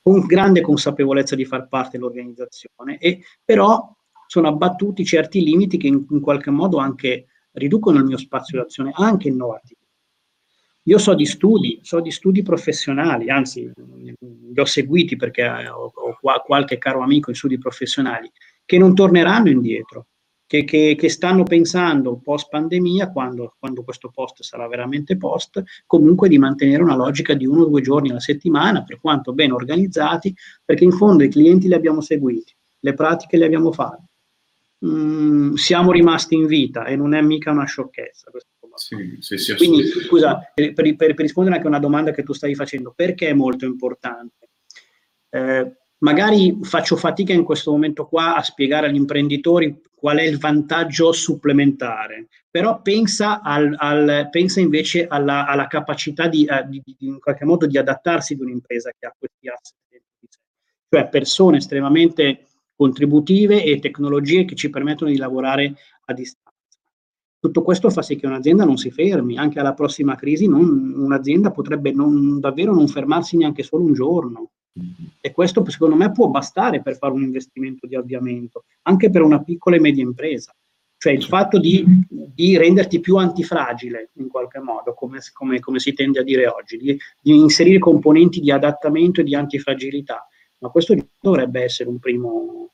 con 0.03 0.27
grande 0.27 0.61
consapevolezza 0.61 1.35
di 1.35 1.45
far 1.45 1.69
parte 1.69 1.97
dell'organizzazione, 1.97 2.99
e 2.99 3.25
però 3.45 3.93
sono 4.33 4.49
abbattuti 4.49 5.05
certi 5.05 5.43
limiti 5.43 5.77
che 5.77 5.89
in, 5.89 6.07
in 6.09 6.21
qualche 6.21 6.51
modo 6.51 6.79
anche 6.79 7.27
riducono 7.53 7.99
il 7.99 8.07
mio 8.07 8.17
spazio 8.17 8.57
d'azione, 8.59 8.91
anche 8.95 9.29
innovativo. 9.29 9.81
Io 10.85 10.97
so 10.97 11.13
di 11.13 11.27
studi, 11.27 11.81
so 11.83 12.01
di 12.01 12.11
studi 12.11 12.41
professionali, 12.41 13.29
anzi 13.29 13.71
li 13.77 14.59
ho 14.59 14.65
seguiti 14.65 15.17
perché 15.17 15.47
ho, 15.69 15.93
ho 15.95 16.43
qualche 16.43 16.79
caro 16.79 17.03
amico 17.03 17.29
in 17.29 17.37
studi 17.37 17.59
professionali, 17.59 18.33
che 18.65 18.79
non 18.79 18.95
torneranno 18.95 19.51
indietro, 19.51 20.07
che, 20.47 20.65
che, 20.65 20.97
che 20.99 21.11
stanno 21.11 21.43
pensando 21.43 22.17
post 22.17 22.49
pandemia, 22.49 23.13
quando, 23.13 23.57
quando, 23.59 23.85
questo 23.85 24.09
post 24.09 24.43
sarà 24.43 24.67
veramente 24.67 25.19
post, 25.19 25.63
comunque 25.87 26.31
di 26.31 26.39
mantenere 26.39 26.83
una 26.83 26.97
logica 26.97 27.35
di 27.35 27.45
uno 27.45 27.65
o 27.65 27.67
due 27.67 27.83
giorni 27.83 28.09
alla 28.09 28.19
settimana, 28.19 28.83
per 28.83 28.99
quanto 28.99 29.35
ben 29.35 29.53
organizzati, 29.53 30.35
perché 30.65 30.85
in 30.85 30.93
fondo 30.93 31.23
i 31.23 31.29
clienti 31.29 31.69
li 31.69 31.75
abbiamo 31.75 32.01
seguiti, 32.01 32.57
le 32.79 32.95
pratiche 32.95 33.37
le 33.37 33.45
abbiamo 33.45 33.73
fatte. 33.73 34.07
Mm, 34.85 35.55
siamo 35.55 35.93
rimasti 35.93 36.35
in 36.35 36.47
vita 36.47 36.85
e 36.85 36.97
non 36.97 37.15
è 37.15 37.23
mica 37.23 37.51
una 37.51 37.65
sciocchezza. 37.65 38.31
Sì, 38.75 39.19
sì, 39.21 39.37
sì, 39.37 39.55
Quindi, 39.55 39.87
scusa, 39.87 40.51
per, 40.55 40.73
per, 40.73 40.97
per, 40.97 41.15
rispondere 41.17 41.57
anche 41.57 41.67
a 41.67 41.71
una 41.71 41.79
domanda 41.79 42.11
che 42.11 42.23
tu 42.23 42.33
stavi 42.33 42.55
facendo, 42.55 42.93
perché 42.97 43.29
è 43.29 43.35
molto 43.35 43.67
importante? 43.67 44.49
Eh, 45.29 45.77
magari 45.99 46.59
faccio 46.63 46.97
fatica 46.97 47.33
in 47.33 47.45
questo 47.45 47.71
momento 47.71 48.07
qua 48.07 48.35
a 48.35 48.43
spiegare 48.43 48.87
agli 48.87 48.97
imprenditori 48.97 49.81
qual 49.95 50.19
è 50.19 50.23
il 50.23 50.39
vantaggio 50.39 51.13
supplementare, 51.13 52.29
però 52.51 52.81
pensa, 52.81 53.41
al, 53.41 53.75
al, 53.77 54.29
pensa 54.31 54.61
invece 54.61 55.07
alla, 55.07 55.47
alla 55.47 55.67
capacità 55.67 56.27
di, 56.27 56.47
uh, 56.49 56.69
di, 56.69 56.83
di, 56.85 56.97
in 57.01 57.21
qualche 57.21 57.45
modo 57.45 57.67
di 57.67 57.79
adattarsi 57.79 58.35
di 58.35 58.43
un'impresa 58.43 58.91
che 58.99 59.07
ha 59.07 59.15
questi 59.17 59.49
asset 59.49 59.81
cioè 60.93 61.09
persone 61.09 61.57
estremamente 61.57 62.49
contributive 62.83 63.63
e 63.63 63.79
tecnologie 63.79 64.45
che 64.45 64.57
ci 64.57 64.69
permettono 64.69 65.13
di 65.13 65.17
lavorare 65.17 65.75
a 66.07 66.13
distanza. 66.13 66.51
Tutto 67.39 67.63
questo 67.63 67.91
fa 67.91 68.03
sì 68.03 68.17
che 68.17 68.27
un'azienda 68.27 68.65
non 68.65 68.77
si 68.77 68.91
fermi, 68.91 69.39
anche 69.39 69.61
alla 69.61 69.73
prossima 69.73 70.17
crisi 70.17 70.49
non, 70.49 70.95
un'azienda 70.97 71.53
potrebbe 71.53 71.93
non, 71.93 72.41
davvero 72.41 72.75
non 72.75 72.89
fermarsi 72.89 73.37
neanche 73.37 73.63
solo 73.63 73.85
un 73.85 73.93
giorno. 73.93 74.51
E 75.21 75.31
questo 75.31 75.65
secondo 75.69 75.95
me 75.95 76.11
può 76.11 76.27
bastare 76.29 76.83
per 76.83 76.97
fare 76.97 77.13
un 77.13 77.23
investimento 77.23 77.87
di 77.87 77.95
avviamento, 77.95 78.65
anche 78.83 79.11
per 79.11 79.23
una 79.23 79.41
piccola 79.41 79.77
e 79.77 79.81
media 79.81 80.03
impresa. 80.03 80.53
Cioè 80.97 81.13
il 81.13 81.25
fatto 81.25 81.59
di, 81.59 81.85
di 82.09 82.57
renderti 82.57 82.99
più 83.01 83.17
antifragile 83.17 84.11
in 84.15 84.29
qualche 84.29 84.61
modo, 84.61 84.95
come, 84.95 85.19
come, 85.33 85.61
come 85.61 85.79
si 85.79 85.93
tende 85.93 86.21
a 86.21 86.25
dire 86.25 86.47
oggi, 86.49 86.77
di, 86.77 86.99
di, 87.21 87.37
inserire 87.37 87.79
componenti 87.79 88.41
di 88.41 88.51
adattamento 88.51 89.21
e 89.21 89.25
di 89.25 89.35
antifragilità. 89.35 90.27
Ma 90.63 90.69
questo 90.69 90.95
dovrebbe 91.21 91.63
essere 91.63 91.89
un 91.89 91.99
primo, 91.99 92.71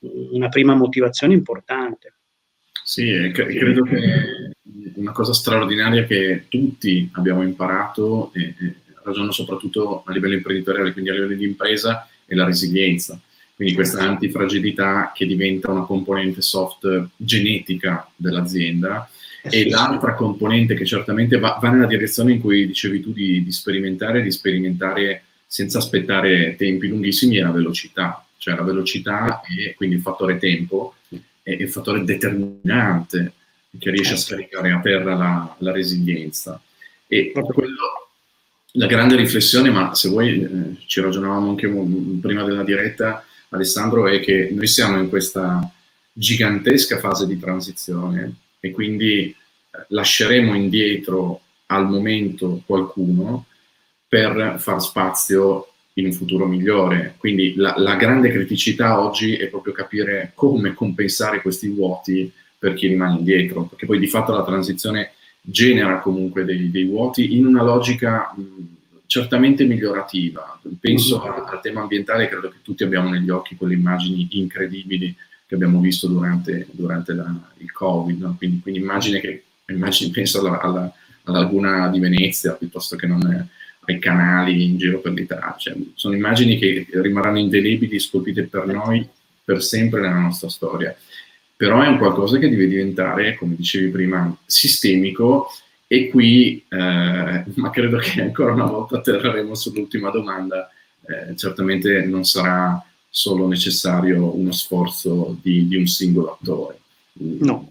una 0.00 0.48
prima 0.48 0.74
motivazione 0.74 1.32
importante. 1.32 2.14
Sì, 2.82 3.30
credo 3.32 3.84
che 3.84 4.52
una 4.96 5.12
cosa 5.12 5.32
straordinaria 5.32 6.04
che 6.06 6.46
tutti 6.48 7.08
abbiamo 7.12 7.42
imparato 7.42 8.32
e, 8.34 8.52
ragiono 9.04 9.30
soprattutto 9.30 10.02
a 10.04 10.12
livello 10.12 10.34
imprenditoriale, 10.34 10.92
quindi 10.92 11.10
a 11.10 11.12
livello 11.12 11.36
di 11.36 11.44
impresa, 11.44 12.08
è 12.26 12.34
la 12.34 12.44
resilienza. 12.44 13.20
Quindi 13.54 13.74
questa 13.74 14.00
antifragilità 14.00 15.12
che 15.14 15.24
diventa 15.24 15.70
una 15.70 15.84
componente 15.84 16.42
soft 16.42 17.10
genetica 17.14 18.10
dell'azienda. 18.16 19.08
Eh 19.42 19.60
e 19.60 19.68
l'altra 19.68 20.14
componente 20.14 20.74
che 20.74 20.84
certamente 20.84 21.38
va, 21.38 21.58
va, 21.62 21.70
nella 21.70 21.86
direzione 21.86 22.32
in 22.32 22.40
cui 22.40 22.66
dicevi 22.66 23.00
tu 23.00 23.12
di, 23.12 23.44
di 23.44 23.52
sperimentare, 23.52 24.20
di 24.20 24.32
sperimentare 24.32 25.24
senza 25.50 25.78
aspettare 25.78 26.54
tempi 26.54 26.86
lunghissimi, 26.86 27.38
è 27.38 27.42
la 27.42 27.50
velocità. 27.50 28.24
Cioè 28.36 28.54
la 28.54 28.62
velocità 28.62 29.40
e 29.42 29.74
quindi 29.74 29.96
il 29.96 30.00
fattore 30.00 30.38
tempo 30.38 30.94
è 31.42 31.50
il 31.50 31.68
fattore 31.68 32.04
determinante 32.04 33.32
che 33.76 33.90
riesce 33.90 34.12
a 34.12 34.16
certo. 34.16 34.34
scaricare 34.34 34.70
a 34.70 34.80
terra 34.80 35.16
la, 35.16 35.56
la 35.58 35.72
resilienza. 35.72 36.62
E 37.08 37.32
quello, 37.32 38.10
la 38.74 38.86
grande 38.86 39.16
riflessione, 39.16 39.70
ma 39.70 39.92
se 39.92 40.08
vuoi 40.08 40.40
eh, 40.40 40.76
ci 40.86 41.00
ragionavamo 41.00 41.50
anche 41.50 41.66
prima 42.20 42.44
della 42.44 42.62
diretta, 42.62 43.24
Alessandro, 43.48 44.06
è 44.06 44.20
che 44.20 44.50
noi 44.52 44.68
siamo 44.68 44.98
in 45.00 45.08
questa 45.08 45.68
gigantesca 46.12 47.00
fase 47.00 47.26
di 47.26 47.40
transizione 47.40 48.34
e 48.60 48.70
quindi 48.70 49.24
eh, 49.24 49.34
lasceremo 49.88 50.54
indietro 50.54 51.40
al 51.66 51.88
momento 51.88 52.62
qualcuno 52.64 53.46
per 54.10 54.56
far 54.58 54.82
spazio 54.82 55.68
in 55.94 56.06
un 56.06 56.12
futuro 56.12 56.46
migliore. 56.46 57.14
Quindi 57.16 57.54
la, 57.54 57.74
la 57.76 57.94
grande 57.94 58.30
criticità 58.30 59.00
oggi 59.00 59.36
è 59.36 59.46
proprio 59.46 59.72
capire 59.72 60.32
come 60.34 60.74
compensare 60.74 61.40
questi 61.40 61.68
vuoti 61.68 62.30
per 62.58 62.74
chi 62.74 62.88
rimane 62.88 63.18
indietro, 63.18 63.66
perché 63.66 63.86
poi 63.86 64.00
di 64.00 64.08
fatto 64.08 64.32
la 64.32 64.44
transizione 64.44 65.12
genera 65.40 66.00
comunque 66.00 66.44
dei, 66.44 66.72
dei 66.72 66.84
vuoti 66.84 67.36
in 67.36 67.46
una 67.46 67.62
logica 67.62 68.34
mh, 68.36 68.42
certamente 69.06 69.64
migliorativa. 69.64 70.60
Penso 70.80 71.22
mm-hmm. 71.22 71.46
al 71.46 71.60
tema 71.62 71.82
ambientale, 71.82 72.28
credo 72.28 72.48
che 72.48 72.58
tutti 72.62 72.82
abbiamo 72.82 73.10
negli 73.10 73.30
occhi 73.30 73.54
quelle 73.54 73.74
immagini 73.74 74.26
incredibili 74.32 75.14
che 75.46 75.54
abbiamo 75.54 75.78
visto 75.78 76.08
durante, 76.08 76.66
durante 76.72 77.12
la, 77.12 77.32
il 77.58 77.70
Covid, 77.70 78.20
no? 78.20 78.34
quindi, 78.36 78.60
quindi 78.60 78.80
immagine 78.80 79.20
che, 79.20 79.44
immagini, 79.68 80.10
penso 80.10 80.40
alla, 80.40 80.60
alla, 80.60 80.92
alla, 81.24 81.38
laguna 81.38 81.88
di 81.88 82.00
Venezia 82.00 82.54
piuttosto 82.54 82.96
che 82.96 83.06
non 83.06 83.48
ai 83.90 83.98
canali 83.98 84.64
in 84.64 84.78
giro 84.78 85.00
per 85.00 85.12
l'Italia. 85.12 85.54
Cioè, 85.58 85.74
sono 85.94 86.14
immagini 86.14 86.58
che 86.58 86.86
rimarranno 86.90 87.38
indelebili, 87.38 87.98
scolpite 87.98 88.44
per 88.44 88.66
noi 88.66 89.06
per 89.44 89.62
sempre 89.62 90.00
nella 90.00 90.18
nostra 90.18 90.48
storia 90.48 90.94
però 91.60 91.82
è 91.82 91.88
un 91.88 91.98
qualcosa 91.98 92.38
che 92.38 92.48
deve 92.48 92.66
diventare, 92.66 93.36
come 93.36 93.54
dicevi 93.54 93.90
prima, 93.90 94.34
sistemico 94.46 95.50
e 95.86 96.08
qui, 96.08 96.64
eh, 96.70 97.44
ma 97.56 97.70
credo 97.70 97.98
che 97.98 98.22
ancora 98.22 98.54
una 98.54 98.64
volta 98.64 98.96
atterreremo 98.96 99.54
sull'ultima 99.54 100.08
domanda, 100.08 100.70
eh, 101.06 101.36
certamente 101.36 102.02
non 102.06 102.24
sarà 102.24 102.82
solo 103.10 103.46
necessario 103.46 104.34
uno 104.34 104.52
sforzo 104.52 105.36
di, 105.42 105.68
di, 105.68 105.76
un 105.76 105.86
singolo 105.86 106.38
attore. 106.40 106.78
No. 107.12 107.70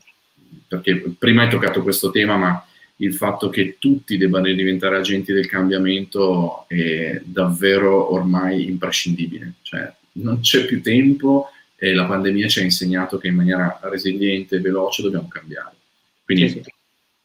Perché 0.68 1.16
prima 1.18 1.42
hai 1.42 1.50
toccato 1.50 1.82
questo 1.82 2.12
tema, 2.12 2.38
ma 2.38 2.64
il 3.02 3.14
fatto 3.14 3.50
che 3.50 3.78
tutti 3.80 4.18
debbano 4.18 4.52
diventare 4.52 4.98
agenti 4.98 5.32
del 5.32 5.48
cambiamento 5.48 6.66
è 6.68 7.22
davvero 7.24 8.14
ormai 8.14 8.68
imprescindibile. 8.68 9.54
Cioè, 9.62 9.92
non 10.14 10.42
c'è 10.42 10.66
più 10.66 10.82
tempo 10.82 11.50
e 11.78 11.94
la 11.94 12.06
pandemia 12.06 12.48
ci 12.48 12.60
ha 12.60 12.64
insegnato 12.64 13.18
che 13.18 13.28
in 13.28 13.36
maniera 13.36 13.80
resiliente 13.84 14.58
e 14.58 14.60
veloce 14.60 15.02
dobbiamo 15.02 15.30
cambiare. 15.30 15.76
Quindi 16.26 16.50
sì, 16.50 16.62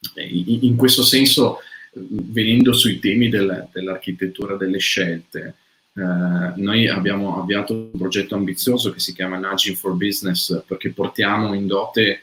sì. 0.00 0.66
in 0.66 0.76
questo 0.76 1.02
senso, 1.02 1.58
venendo 1.92 2.72
sui 2.72 3.00
temi 3.00 3.28
del, 3.28 3.68
dell'architettura 3.72 4.56
delle 4.56 4.78
scelte, 4.78 5.54
eh, 5.96 6.52
noi 6.56 6.86
abbiamo 6.88 7.40
avviato 7.40 7.72
un 7.72 7.98
progetto 7.98 8.36
ambizioso 8.36 8.92
che 8.92 9.00
si 9.00 9.12
chiama 9.12 9.38
Nudging 9.38 9.76
for 9.76 9.94
Business 9.94 10.62
perché 10.66 10.90
portiamo 10.90 11.52
in 11.54 11.66
dote 11.66 12.10
eh, 12.10 12.20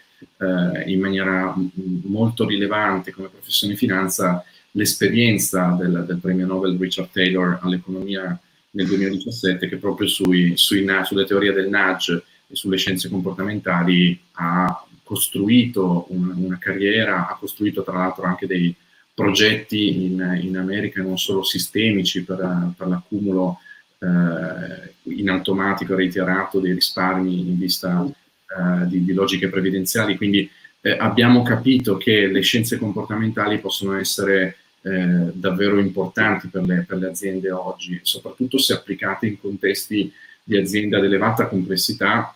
in 0.85 0.99
maniera 0.99 1.55
molto 2.03 2.45
rilevante 2.45 3.11
come 3.11 3.29
professione 3.29 3.75
finanza 3.75 4.43
l'esperienza 4.71 5.75
del, 5.79 6.05
del, 6.07 6.19
premio 6.19 6.45
Nobel 6.45 6.77
Richard 6.77 7.09
Taylor 7.11 7.59
all'economia 7.61 8.39
nel 8.71 8.87
2017 8.87 9.67
che 9.67 9.77
proprio 9.77 10.07
sui, 10.07 10.53
sui, 10.55 10.85
sulle 11.03 11.25
teorie 11.25 11.51
del 11.51 11.69
nudge 11.69 12.23
e 12.47 12.55
sulle 12.55 12.77
scienze 12.77 13.09
comportamentali 13.09 14.19
ha 14.33 14.85
costruito 15.03 16.05
un, 16.09 16.33
una 16.37 16.57
carriera, 16.57 17.27
ha 17.27 17.35
costruito 17.37 17.83
tra 17.83 17.97
l'altro 17.97 18.23
anche 18.23 18.47
dei 18.47 18.73
progetti 19.13 20.05
in, 20.05 20.39
in 20.41 20.57
America 20.57 21.01
non 21.01 21.17
solo 21.17 21.43
sistemici 21.43 22.23
per, 22.23 22.71
per 22.77 22.87
l'accumulo 22.87 23.59
eh, 23.99 24.93
in 25.03 25.29
automatico 25.29 25.95
reiterato 25.95 26.59
dei 26.59 26.73
risparmi 26.73 27.39
in 27.39 27.57
vista 27.57 28.09
eh, 28.57 28.87
di, 28.87 29.03
di, 29.03 29.13
logiche 29.13 29.49
previdenziali, 29.49 30.17
quindi 30.17 30.49
eh, 30.81 30.97
abbiamo 30.97 31.41
capito 31.41 31.97
che 31.97 32.27
le 32.27 32.41
scienze 32.41 32.77
comportamentali 32.77 33.59
possono 33.59 33.97
essere 33.97 34.57
eh, 34.81 35.31
davvero 35.33 35.79
importanti 35.79 36.47
per 36.47 36.65
le, 36.65 36.85
per 36.87 36.97
le 36.97 37.07
aziende 37.07 37.51
oggi, 37.51 37.99
soprattutto 38.01 38.57
se 38.57 38.73
applicate 38.73 39.27
in 39.27 39.39
contesti 39.39 40.11
di 40.43 40.57
aziende 40.57 40.97
ad 40.97 41.03
elevata 41.03 41.47
complessità 41.47 42.35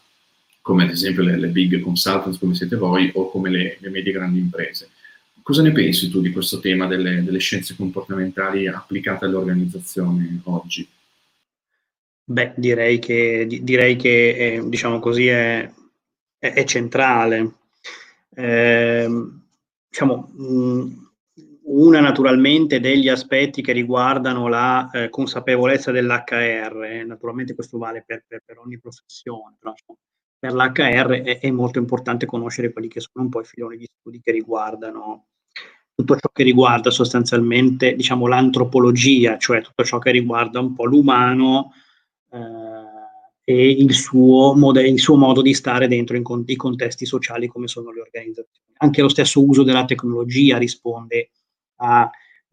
come 0.62 0.84
ad 0.84 0.90
esempio 0.90 1.22
le, 1.22 1.38
le, 1.38 1.50
big 1.50 1.80
consultants 1.80 2.40
come 2.40 2.56
siete 2.56 2.76
voi 2.76 3.12
o 3.14 3.30
come 3.30 3.52
le, 3.52 3.78
le 3.80 3.90
medie 3.92 4.12
grandi 4.12 4.40
imprese. 4.40 4.90
Cosa 5.44 5.62
ne 5.62 5.72
pensi 5.72 6.10
tu 6.10 6.22
di 6.22 6.32
questo 6.32 6.60
tema 6.60 6.88
delle, 6.88 7.24
delle 7.24 7.38
scienze 7.38 7.76
comportamentali 7.76 8.68
applicate 8.68 9.26
all'organizzazione 9.26 10.40
oggi? 10.46 10.88
Beh, 12.24 12.54
direi 12.56 12.98
che, 12.98 13.46
direi 13.62 13.96
che 13.96 14.36
è, 14.36 14.60
diciamo 14.68 14.98
così, 15.00 15.28
è, 15.28 15.72
è, 16.46 16.54
è 16.54 16.64
centrale. 16.64 17.54
Eh, 18.36 19.08
diciamo, 19.90 20.32
una 21.68 22.00
naturalmente 22.00 22.80
degli 22.80 23.10
aspetti 23.10 23.62
che 23.62 23.72
riguardano 23.72 24.48
la 24.48 24.90
eh, 24.92 25.10
consapevolezza 25.10 25.92
dell'HR, 25.92 27.04
naturalmente 27.06 27.56
questo 27.56 27.78
vale 27.78 28.04
per, 28.06 28.24
per, 28.28 28.42
per 28.46 28.60
ogni 28.60 28.80
professione, 28.80 29.56
però 29.58 29.74
per 30.38 30.54
l'HR 30.54 31.22
è, 31.24 31.40
è, 31.40 31.52
molto 31.52 31.80
importante 31.80 32.26
conoscere 32.26 32.72
quelli 32.72 32.88
che 32.88 33.00
sono 33.00 33.26
un 33.26 33.30
po' 33.30 33.42
i 33.42 33.46
filoni 33.46 33.78
di 33.78 33.88
studi 34.00 34.22
che 34.22 34.32
riguardano 34.32 35.28
tutto 35.96 36.18
ciò 36.18 36.30
che 36.32 36.44
riguarda 36.44 36.92
sostanzialmente 36.92 37.96
diciamo, 37.96 38.28
l'antropologia, 38.28 39.38
cioè 39.38 39.62
tutto 39.62 39.84
ciò 39.84 39.98
che 39.98 40.12
riguarda 40.12 40.60
un 40.60 40.74
po' 40.76 40.86
l'umano 40.86 41.72
eh, 42.32 42.85
e 43.48 43.70
il 43.70 43.94
suo, 43.94 44.56
mode- 44.56 44.88
il 44.88 45.00
suo, 45.00 45.16
modo 45.16 45.44
di 45.44 45.54
stare 45.54 45.88
dentro 45.88 46.20
con- 46.24 46.44
i 46.48 46.56
contesti 46.56 47.06
sociali 47.06 47.48
come 47.48 47.68
sono 47.68 47.92
le 47.92 48.02
organizzazioni. 48.02 48.74
Anche 48.78 49.02
lo 49.04 49.08
stesso 49.08 49.46
uso 49.46 49.62
della 49.62 49.86
tecnologia 49.86 50.58
risponde 50.58 51.30
ad, 51.76 52.10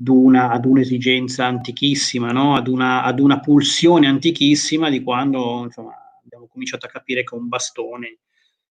una, 0.08 0.50
ad 0.50 0.66
un'esigenza 0.66 1.46
antichissima, 1.46 2.30
no? 2.30 2.56
ad, 2.56 2.68
una, 2.68 3.02
ad, 3.04 3.20
una, 3.20 3.40
pulsione 3.40 4.06
antichissima 4.06 4.90
di 4.90 5.02
quando 5.02 5.62
insomma, 5.64 5.94
abbiamo 6.22 6.46
cominciato 6.46 6.84
a 6.84 6.90
capire 6.90 7.24
che 7.24 7.34
un 7.34 7.48
bastone 7.48 8.18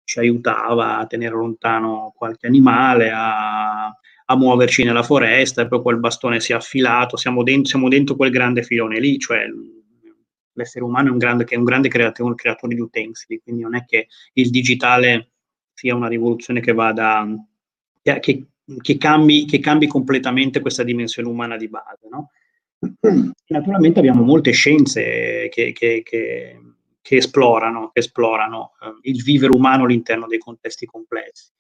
ci 0.05 0.19
aiutava 0.19 0.99
a 0.99 1.07
tenere 1.07 1.35
lontano 1.35 2.13
qualche 2.15 2.47
animale, 2.47 3.11
a, 3.11 3.87
a 3.87 4.37
muoverci 4.37 4.85
nella 4.85 5.03
foresta, 5.03 5.63
e 5.63 5.69
poi 5.69 5.81
quel 5.81 5.99
bastone 5.99 6.39
si 6.39 6.53
è 6.53 6.55
affilato, 6.55 7.17
siamo 7.17 7.43
dentro, 7.43 7.71
siamo 7.71 7.89
dentro 7.89 8.15
quel 8.15 8.31
grande 8.31 8.63
filone 8.63 9.01
lì, 9.01 9.19
cioè 9.19 9.45
l'essere 10.55 10.85
umano 10.85 11.09
è 11.09 11.11
un 11.13 11.19
grande, 11.19 11.45
è 11.45 11.57
un 11.57 11.65
grande 11.65 11.89
creatore, 11.89 12.35
creatore 12.35 12.75
di 12.75 12.81
utensili, 12.81 13.41
quindi 13.43 13.63
non 13.63 13.77
è 13.77 13.85
che 13.85 14.09
il 14.35 14.51
digitale 14.51 15.33
sia 15.73 15.95
una 15.95 16.09
rivoluzione 16.09 16.61
che 16.61 16.73
vada, 16.73 17.27
che, 18.03 18.47
che, 18.81 18.97
cambi, 18.99 19.45
che 19.47 19.59
cambi 19.59 19.87
completamente 19.87 20.61
questa 20.61 20.83
dimensione 20.83 21.29
umana 21.29 21.57
di 21.57 21.69
base. 21.69 22.09
No? 22.11 22.31
Naturalmente 23.47 23.99
abbiamo 23.99 24.23
molte 24.23 24.51
scienze 24.53 25.49
che, 25.51 25.73
che, 25.73 26.03
che, 26.05 26.61
che 27.01 27.17
esplorano, 27.17 27.91
esplorano 27.93 28.73
eh, 28.83 29.11
il 29.11 29.23
vivere 29.23 29.55
umano 29.55 29.85
all'interno 29.85 30.27
dei 30.27 30.39
contesti 30.39 30.87
complessi 30.87 31.51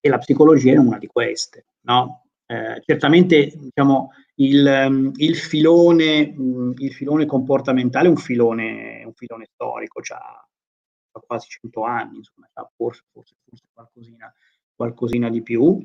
e 0.00 0.08
la 0.08 0.18
psicologia 0.18 0.72
è 0.72 0.78
una 0.78 0.98
di 0.98 1.06
queste. 1.06 1.66
No? 1.82 2.26
Eh, 2.46 2.80
certamente 2.84 3.52
diciamo, 3.56 4.12
il, 4.36 5.12
il, 5.16 5.36
filone, 5.36 6.34
il, 6.78 6.92
filone, 6.92 7.26
comportamentale 7.26 8.06
è 8.06 8.10
un 8.10 8.16
filone, 8.16 9.02
un 9.04 9.14
filone 9.14 9.48
storico, 9.52 10.00
ha 10.12 11.20
quasi 11.26 11.48
100 11.48 11.82
anni, 11.82 12.18
insomma, 12.18 12.46
forse, 12.74 13.02
forse, 13.10 13.34
forse 13.48 13.64
qualcosina, 13.72 14.32
qualcosina 14.74 15.30
di 15.30 15.42
più 15.42 15.82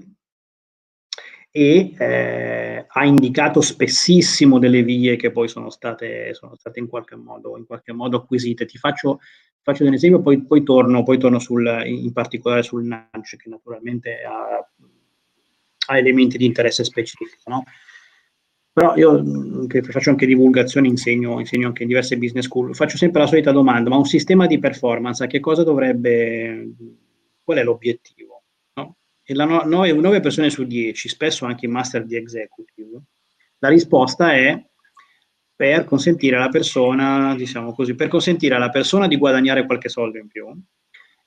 e 1.54 1.94
eh, 1.98 2.86
ha 2.88 3.06
indicato 3.06 3.60
spessissimo 3.60 4.58
delle 4.58 4.84
vie 4.84 5.18
che 5.18 5.32
poi 5.32 5.50
sono 5.50 5.70
state, 5.70 6.34
sono 6.34 6.56
state 6.56 6.80
in, 6.80 6.88
qualche 6.88 7.18
modo, 7.18 7.58
in, 7.58 7.66
qualche 7.66 7.92
modo, 7.92 8.18
acquisite. 8.18 8.66
Ti 8.66 8.78
faccio, 8.78 9.20
faccio 9.62 9.86
un 9.86 9.94
esempio, 9.94 10.22
poi, 10.22 10.46
poi, 10.46 10.64
torno, 10.64 11.04
poi 11.04 11.18
torno 11.18 11.40
sul, 11.40 11.84
in 11.86 12.14
particolare 12.14 12.64
sul 12.64 12.86
nudge, 12.86 13.36
che 13.36 13.50
naturalmente 13.50 14.22
ha, 14.24 14.66
ha 15.88 15.98
elementi 15.98 16.38
di 16.38 16.46
interesse 16.46 16.86
specifico. 16.86 17.50
No? 17.50 17.64
Però 18.74 18.96
io 18.96 19.68
che 19.68 19.82
faccio 19.82 20.12
anche 20.12 20.26
divulgazione, 20.26 20.88
insegno, 20.88 21.40
insegno 21.40 21.68
anche 21.68 21.82
in 21.84 21.90
diverse 21.90 22.18
business 22.18 22.46
school, 22.46 22.74
faccio 22.74 22.96
sempre 22.98 23.22
la 23.22 23.28
solita 23.28 23.52
domanda, 23.52 23.90
ma 23.90 23.98
un 23.98 24.06
sistema 24.06 24.48
di 24.48 24.60
performance 24.60 25.24
a 25.24 25.28
che 25.28 25.42
cosa 25.42 25.64
dovrebbe, 25.64 26.74
qual 27.44 27.58
è 27.58 27.64
l'obiettivo? 27.64 28.32
e 29.24 29.34
la 29.34 29.46
no, 29.46 29.64
9, 29.64 29.94
9 29.94 30.20
persone 30.20 30.50
su 30.50 30.66
10, 30.66 31.08
spesso 31.08 31.46
anche 31.46 31.66
in 31.66 31.72
master 31.72 32.06
di 32.06 32.16
executive, 32.16 33.02
la 33.60 33.70
risposta 33.70 34.34
è 34.34 34.62
per 35.56 35.86
consentire 35.86 36.36
alla 36.36 36.50
persona, 36.50 37.36
diciamo 37.36 37.74
così, 37.74 37.96
per 37.96 38.08
consentire 38.08 38.56
alla 38.56 38.70
persona 38.70 39.08
di 39.08 39.18
guadagnare 39.18 39.66
qualche 39.66 39.90
soldo 39.90 40.18
in 40.18 40.28
più 40.28 40.48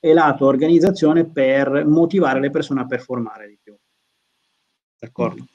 e 0.01 0.12
lato 0.12 0.45
organizzazione 0.45 1.30
per 1.30 1.86
motivare 1.86 2.40
le 2.40 2.51
persone 2.51 2.80
a 2.80 2.86
performare 2.86 3.49
di 3.49 3.59
più. 3.62 3.74
D'accordo? 4.99 5.47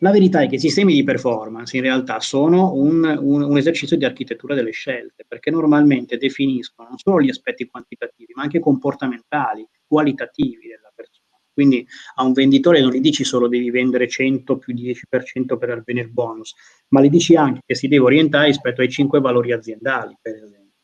La 0.00 0.10
verità 0.10 0.42
è 0.42 0.48
che 0.48 0.56
i 0.56 0.60
sistemi 0.60 0.92
di 0.92 1.04
performance 1.04 1.74
in 1.74 1.82
realtà 1.82 2.20
sono 2.20 2.74
un, 2.74 3.02
un, 3.02 3.42
un, 3.42 3.56
esercizio 3.56 3.96
di 3.96 4.04
architettura 4.04 4.54
delle 4.54 4.70
scelte, 4.70 5.24
perché 5.26 5.50
normalmente 5.50 6.18
definiscono 6.18 6.88
non 6.88 6.98
solo 6.98 7.22
gli 7.22 7.30
aspetti 7.30 7.66
quantitativi, 7.66 8.32
ma 8.34 8.42
anche 8.42 8.58
comportamentali, 8.58 9.66
qualitativi 9.86 10.68
della 10.68 10.92
persona. 10.94 11.40
Quindi 11.50 11.86
a 12.16 12.24
un 12.24 12.32
venditore 12.34 12.82
non 12.82 12.90
gli 12.90 13.00
dici 13.00 13.24
solo 13.24 13.48
devi 13.48 13.70
vendere 13.70 14.06
100 14.06 14.58
più 14.58 14.74
10% 14.74 15.56
per 15.56 15.70
avere 15.70 16.00
il 16.00 16.12
bonus, 16.12 16.54
ma 16.88 17.00
gli 17.00 17.08
dici 17.08 17.34
anche 17.34 17.62
che 17.64 17.74
si 17.74 17.88
deve 17.88 18.04
orientare 18.04 18.48
rispetto 18.48 18.82
ai 18.82 18.90
5 18.90 19.20
valori 19.20 19.52
aziendali, 19.52 20.14
per 20.20 20.34
esempio. 20.34 20.74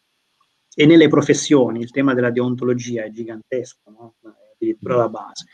E 0.74 0.86
nelle 0.86 1.08
professioni 1.08 1.80
il 1.80 1.90
tema 1.90 2.14
della 2.14 2.30
deontologia 2.30 3.04
è 3.04 3.10
gigantesco, 3.10 3.90
no? 3.90 4.14
è 4.22 4.28
addirittura 4.54 4.96
la 4.96 5.08
base. 5.10 5.44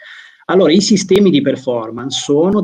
Allora, 0.51 0.73
i 0.73 0.81
sistemi 0.81 1.29
di 1.29 1.43
performance 1.43 2.21
sono, 2.21 2.63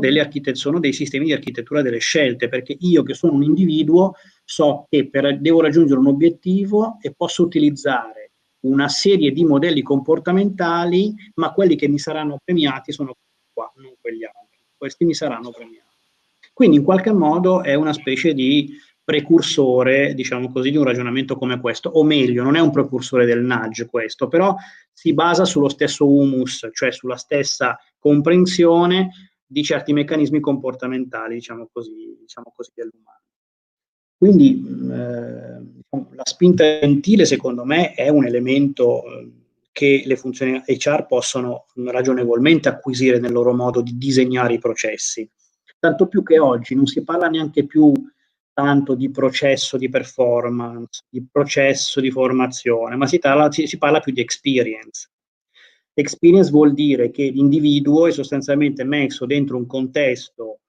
sono, 0.53 0.79
dei 0.79 0.91
sistemi 0.93 1.25
di 1.25 1.33
architettura 1.33 1.83
delle 1.83 1.99
scelte, 1.99 2.49
perché 2.49 2.75
io 2.79 3.03
che 3.03 3.13
sono 3.13 3.33
un 3.33 3.43
individuo 3.43 4.13
so 4.43 4.87
che 4.89 5.07
per, 5.07 5.39
devo 5.39 5.61
raggiungere 5.61 5.99
un 5.99 6.07
obiettivo 6.07 6.97
e 6.99 7.13
posso 7.15 7.43
utilizzare 7.43 8.31
una 8.61 8.87
serie 8.87 9.31
di 9.31 9.43
modelli 9.43 9.83
comportamentali, 9.83 11.13
ma 11.35 11.53
quelli 11.53 11.75
che 11.75 11.87
mi 11.87 11.99
saranno 11.99 12.39
premiati 12.43 12.91
sono 12.91 13.13
qua, 13.53 13.71
non 13.75 13.93
quegli 14.01 14.23
altri. 14.23 14.57
Questi 14.75 15.05
mi 15.05 15.13
saranno 15.13 15.51
premiati. 15.51 15.83
Quindi 16.53 16.77
in 16.77 16.83
qualche 16.83 17.11
modo 17.11 17.61
è 17.61 17.75
una 17.75 17.93
specie 17.93 18.33
di 18.33 18.67
precursore, 19.05 20.15
diciamo 20.15 20.51
così, 20.51 20.71
di 20.71 20.77
un 20.77 20.83
ragionamento 20.83 21.37
come 21.37 21.59
questo, 21.61 21.89
o 21.89 22.03
meglio, 22.03 22.41
non 22.41 22.55
è 22.55 22.59
un 22.59 22.71
precursore 22.71 23.25
del 23.25 23.43
nudge 23.43 23.85
questo, 23.85 24.27
però 24.27 24.55
si 24.91 25.13
basa 25.13 25.45
sullo 25.45 25.69
stesso 25.69 26.09
humus, 26.09 26.67
cioè 26.73 26.91
sulla 26.91 27.15
stessa 27.15 27.77
comprensione 27.99 29.11
di 29.45 29.63
certi 29.63 29.93
meccanismi 29.93 30.39
comportamentali, 30.39 31.35
diciamo 31.35 31.69
così, 31.71 32.17
diciamo 32.19 32.51
così 32.55 32.71
dell'umano. 32.73 33.19
Quindi 34.17 34.65
eh, 34.91 36.15
la 36.15 36.23
spinta 36.23 36.79
gentile, 36.79 37.25
secondo 37.25 37.63
me, 37.63 37.93
è 37.93 38.09
un 38.09 38.25
elemento 38.25 39.03
eh, 39.05 39.31
che 39.71 40.01
le 40.03 40.15
funzioni 40.15 40.63
HR 40.65 41.05
possono 41.05 41.65
ragionevolmente 41.75 42.69
acquisire 42.69 43.19
nel 43.19 43.33
loro 43.33 43.53
modo 43.53 43.81
di 43.81 43.97
disegnare 43.97 44.55
i 44.55 44.59
processi. 44.59 45.29
Tanto 45.77 46.07
più 46.07 46.23
che 46.23 46.39
oggi 46.39 46.73
non 46.73 46.87
si 46.87 47.03
parla 47.03 47.27
neanche 47.27 47.65
più 47.65 47.91
tanto 48.55 48.95
di 48.95 49.11
processo 49.11 49.77
di 49.77 49.89
performance, 49.89 51.03
di 51.09 51.27
processo 51.29 51.99
di 51.99 52.09
formazione, 52.09 52.95
ma 52.95 53.05
si 53.05 53.19
parla, 53.19 53.51
si, 53.51 53.67
si 53.67 53.77
parla 53.77 53.99
più 53.99 54.13
di 54.13 54.21
experience. 54.21 55.09
Experience 55.93 56.51
vuol 56.51 56.73
dire 56.73 57.11
che 57.11 57.29
l'individuo 57.29 58.07
è 58.07 58.11
sostanzialmente 58.11 58.85
messo 58.85 59.25
dentro 59.25 59.57
un 59.57 59.65
contesto 59.65 60.59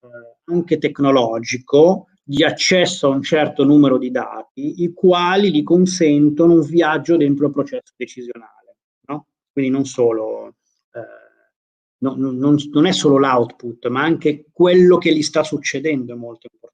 eh, 0.00 0.06
anche 0.44 0.78
tecnologico 0.78 2.06
di 2.22 2.44
accesso 2.44 3.08
a 3.08 3.10
un 3.10 3.22
certo 3.22 3.64
numero 3.64 3.98
di 3.98 4.12
dati, 4.12 4.84
i 4.84 4.92
quali 4.92 5.52
gli 5.52 5.64
consentono 5.64 6.54
un 6.54 6.64
viaggio 6.64 7.16
dentro 7.16 7.46
il 7.46 7.52
processo 7.52 7.92
decisionale. 7.96 8.76
No? 9.08 9.26
Quindi 9.52 9.72
non 9.72 9.86
solo, 9.86 10.54
eh, 10.92 11.98
no, 11.98 12.14
non, 12.16 12.36
non, 12.38 12.86
è 12.86 12.92
solo 12.92 13.18
l'output, 13.18 13.88
ma 13.88 14.02
anche 14.02 14.46
quello 14.52 14.98
che 14.98 15.12
gli 15.12 15.22
sta 15.22 15.42
succedendo 15.42 16.12
è 16.12 16.16
molto 16.16 16.46
importante. 16.50 16.73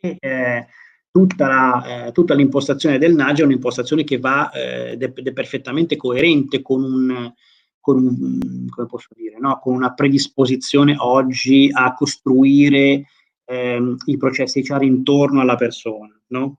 No? 0.00 0.16
Eh, 0.18 0.66
tutta, 1.10 1.46
la, 1.46 2.06
eh, 2.06 2.12
tutta, 2.12 2.34
l'impostazione 2.34 2.98
del 2.98 3.14
NAGE 3.14 3.42
è 3.42 3.44
un'impostazione 3.44 4.04
che 4.04 4.18
va 4.18 4.50
eh, 4.50 4.92
ed, 4.92 5.02
è, 5.02 5.32
perfettamente 5.32 5.96
coerente 5.96 6.62
con 6.62 6.82
un, 6.82 7.32
con, 7.80 7.96
un, 7.96 8.68
dire, 9.14 9.38
con 9.60 9.74
una 9.74 9.94
predisposizione 9.94 10.94
oggi 10.98 11.70
a 11.72 11.94
costruire 11.94 13.06
ehm, 13.44 13.96
i 14.06 14.16
processi 14.16 14.62
HR 14.62 14.82
intorno 14.82 15.40
alla 15.40 15.56
persona, 15.56 16.18
no? 16.28 16.58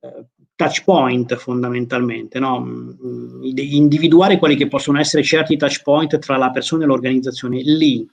Eh, 0.00 0.26
touch 0.54 0.82
point 0.82 1.36
fondamentalmente, 1.36 2.40
no? 2.40 2.60
Mm, 2.60 3.42
individuare 3.42 4.38
quali 4.38 4.56
che 4.56 4.66
possono 4.66 4.98
essere 4.98 5.22
certi 5.22 5.56
touch 5.56 5.82
point 5.82 6.18
tra 6.18 6.36
la 6.36 6.50
persona 6.50 6.82
e 6.82 6.86
l'organizzazione, 6.86 7.60
lì 7.62 8.06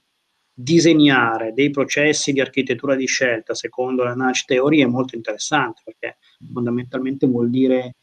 disegnare 0.58 1.52
dei 1.52 1.70
processi 1.70 2.32
di 2.32 2.40
architettura 2.40 2.96
di 2.96 3.06
scelta 3.06 3.54
secondo 3.54 4.06
la 4.06 4.16
Nudge 4.16 4.46
Theory 4.48 4.82
è 4.82 4.86
molto 4.86 5.18
interessante 5.18 5.82
perché 5.84 6.18
fondamentalmente 6.54 7.28
vuol 7.28 7.50
dire 7.50 7.96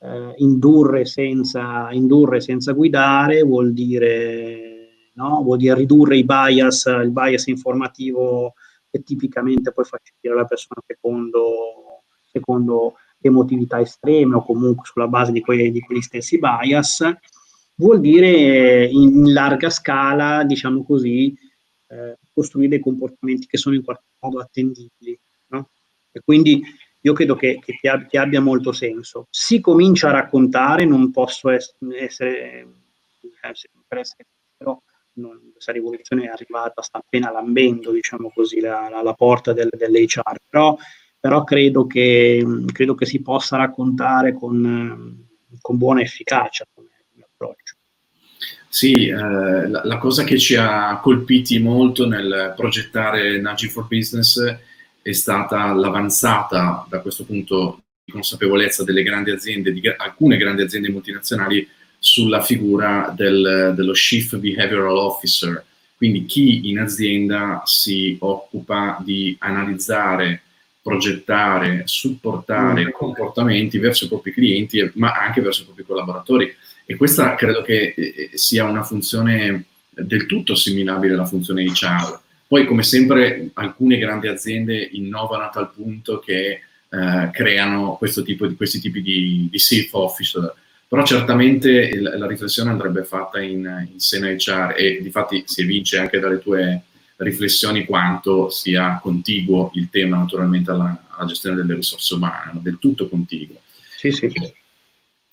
eh, 0.00 0.34
indurre, 0.36 1.06
senza, 1.06 1.90
indurre 1.92 2.40
senza 2.40 2.72
guidare, 2.72 3.42
vuol 3.42 3.72
dire, 3.72 5.10
no? 5.14 5.42
vuol 5.42 5.56
dire 5.56 5.74
ridurre 5.74 6.18
i 6.18 6.24
bias, 6.24 6.84
il 6.84 7.10
bias 7.10 7.46
informativo 7.46 8.52
che 8.90 9.02
tipicamente 9.02 9.72
poi 9.72 9.84
fa 9.84 9.98
scegliere 10.02 10.38
la 10.38 10.46
persona 10.46 10.82
secondo, 10.86 12.02
secondo 12.30 12.96
emotività 13.18 13.80
estreme 13.80 14.36
o 14.36 14.44
comunque 14.44 14.84
sulla 14.84 15.08
base 15.08 15.32
di, 15.32 15.40
que- 15.40 15.70
di 15.70 15.80
quegli 15.80 16.02
stessi 16.02 16.38
bias, 16.38 17.02
vuol 17.76 17.98
dire 18.00 18.84
in 18.84 19.32
larga 19.32 19.70
scala, 19.70 20.44
diciamo 20.44 20.84
così, 20.84 21.34
eh, 21.88 22.18
costruire 22.32 22.70
dei 22.70 22.80
comportamenti 22.80 23.46
che 23.46 23.56
sono 23.56 23.74
in 23.74 23.84
qualche 23.84 24.04
modo 24.20 24.40
attendibili. 24.40 25.18
No? 25.48 25.70
E 26.10 26.20
quindi 26.24 26.62
io 27.00 27.12
credo 27.12 27.34
che, 27.36 27.58
che, 27.62 27.78
che, 27.80 27.88
abbia, 27.88 28.06
che, 28.06 28.18
abbia 28.18 28.40
molto 28.40 28.72
senso. 28.72 29.26
Si 29.30 29.60
comincia 29.60 30.08
a 30.08 30.12
raccontare, 30.12 30.84
non 30.84 31.10
posso 31.10 31.50
essere, 31.50 31.98
essere 31.98 32.66
per 33.86 33.98
essere 33.98 34.26
però 34.56 34.80
non, 35.14 35.50
questa 35.52 35.72
rivoluzione 35.72 36.24
è 36.24 36.28
arrivata, 36.28 36.82
sta 36.82 36.98
appena 36.98 37.30
lambendo, 37.30 37.92
diciamo 37.92 38.30
così, 38.34 38.60
la, 38.60 38.88
la, 38.88 39.02
la 39.02 39.14
porta 39.14 39.52
del, 39.52 39.68
dell'HR, 39.70 40.38
però, 40.48 40.76
però 41.20 41.44
credo, 41.44 41.86
che, 41.86 42.44
credo, 42.72 42.94
che, 42.94 43.06
si 43.06 43.20
possa 43.20 43.56
raccontare 43.56 44.32
con, 44.32 45.26
con 45.60 45.76
buona 45.76 46.00
efficacia 46.00 46.64
come, 46.72 46.88
come 47.12 47.26
approccio. 47.30 47.74
Sì, 48.74 49.06
eh, 49.06 49.14
la, 49.14 49.82
la, 49.84 49.98
cosa 49.98 50.24
che 50.24 50.36
ci 50.36 50.56
ha 50.56 50.98
colpiti 51.00 51.60
molto 51.60 52.08
nel 52.08 52.54
progettare 52.56 53.38
Nagi 53.38 53.68
for 53.68 53.86
Business 53.86 54.42
è 55.00 55.12
stata 55.12 55.72
l'avanzata 55.72 56.84
da 56.88 56.98
questo 56.98 57.24
punto 57.24 57.82
di 58.04 58.10
consapevolezza 58.10 58.82
delle 58.82 59.04
grandi 59.04 59.30
aziende, 59.30 59.70
di 59.70 59.80
alcune 59.96 60.36
grandi 60.38 60.62
aziende 60.62 60.90
multinazionali 60.90 61.68
sulla 62.00 62.40
figura 62.40 63.14
del, 63.16 63.74
dello 63.76 63.92
Chief 63.92 64.36
Behavioral 64.38 64.96
Officer, 64.96 65.64
quindi 65.96 66.24
chi 66.24 66.68
in 66.68 66.80
azienda 66.80 67.62
si 67.64 68.16
occupa 68.18 69.00
di 69.04 69.36
analizzare, 69.38 70.42
progettare, 70.82 71.82
supportare 71.84 72.86
mm. 72.86 72.90
comportamenti 72.90 73.78
verso 73.78 74.06
i 74.06 74.08
propri 74.08 74.32
clienti, 74.32 74.90
ma 74.94 75.12
anche 75.12 75.40
verso 75.40 75.62
i 75.62 75.66
propri 75.66 75.84
collaboratori. 75.84 76.52
E 76.86 76.96
questa 76.96 77.34
credo 77.34 77.62
che 77.62 77.94
eh, 77.96 78.30
sia 78.34 78.64
una 78.64 78.82
funzione 78.82 79.64
del 79.88 80.26
tutto 80.26 80.52
assimilabile 80.52 81.14
alla 81.14 81.26
funzione 81.26 81.64
HR. 81.64 82.20
Poi, 82.46 82.66
come 82.66 82.82
sempre, 82.82 83.50
alcune 83.54 83.98
grandi 83.98 84.28
aziende 84.28 84.88
innovano 84.92 85.44
a 85.44 85.50
tal 85.50 85.70
punto 85.72 86.18
che 86.18 86.60
eh, 86.88 87.30
creano 87.32 87.98
tipo 88.24 88.46
di, 88.46 88.54
questi 88.54 88.80
tipi 88.80 89.02
di, 89.02 89.48
di 89.50 89.58
safe 89.58 89.88
officer 89.92 90.54
però 90.94 91.04
certamente 91.04 91.70
il, 91.70 92.02
la 92.02 92.26
riflessione 92.26 92.70
andrebbe 92.70 93.02
fatta 93.02 93.40
in, 93.40 93.88
in 93.90 93.98
seno 93.98 94.28
HR 94.28 94.74
e 94.76 95.00
difatti 95.02 95.42
si 95.44 95.62
evince 95.62 95.98
anche 95.98 96.20
dalle 96.20 96.38
tue 96.38 96.82
riflessioni 97.16 97.84
quanto 97.84 98.48
sia 98.48 99.00
contiguo 99.02 99.72
il 99.74 99.88
tema 99.90 100.18
naturalmente 100.18 100.70
alla, 100.70 101.04
alla 101.08 101.26
gestione 101.26 101.56
delle 101.56 101.74
risorse 101.74 102.14
umane, 102.14 102.60
del 102.62 102.78
tutto 102.78 103.08
contiguo. 103.08 103.56
Sì, 103.96 104.12
sì. 104.12 104.32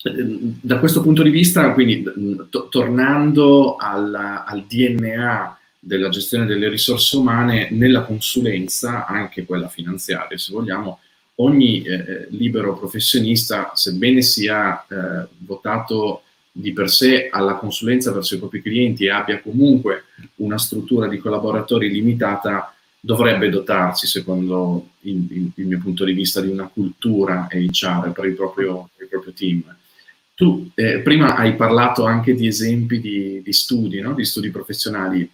Da 0.04 0.80
questo 0.80 1.02
punto 1.02 1.22
di 1.22 1.30
vista, 1.30 1.74
quindi 1.74 2.04
to- 2.49 2.68
tornando 2.70 3.76
alla, 3.76 4.45
al 4.45 4.66
DNA 4.66 5.58
della 5.78 6.10
gestione 6.10 6.45
delle 6.45 6.70
risorse 6.70 7.18
umane, 7.18 7.70
nella 7.72 8.02
consulenza, 8.02 9.06
anche 9.06 9.45
quella 9.45 9.68
finanziaria 9.68 10.38
se 10.38 10.54
vogliamo, 10.54 10.99
ogni 11.36 11.82
eh, 11.84 12.28
libero 12.30 12.78
professionista, 12.78 13.72
sebbene 13.74 14.22
sia 14.22 14.86
eh, 14.88 15.28
votato 15.39 16.24
di 16.52 16.74
per 16.74 16.89
sé 16.89 17.30
alla 17.30 17.56
consulenza 17.56 18.12
verso 18.12 18.36
i 18.36 18.39
propri 18.39 18.62
clienti 18.62 19.06
e 19.06 19.12
abbia 19.12 19.39
comunque 19.39 20.06
una 20.36 20.58
struttura 20.58 21.08
di 21.08 21.18
collaboratori 21.18 21.89
limitata, 21.89 22.74
dovrebbe 22.99 23.49
dotarsi, 23.49 24.06
secondo 24.06 24.89
il, 25.02 25.26
il, 25.32 25.52
il 25.56 25.66
mio 25.66 25.80
punto 25.80 26.06
di 26.06 26.14
vista, 26.14 26.41
di 26.41 26.49
una 26.49 26.68
cultura 26.68 27.47
HR 27.49 28.12
per 28.12 28.26
il 28.26 28.36
proprio, 28.36 28.89
per 28.95 29.06
il 29.06 29.10
proprio 29.10 29.34
team. 29.34 29.64
Tu 30.42 30.72
eh, 30.74 31.02
prima 31.02 31.36
hai 31.36 31.56
parlato 31.56 32.04
anche 32.04 32.34
di 32.34 32.48
esempi 32.48 33.00
di, 33.00 33.44
di 33.44 33.54
studi, 33.54 34.02
no? 34.02 34.16
di 34.16 34.26
studi 34.26 34.50
professionali. 34.50 35.30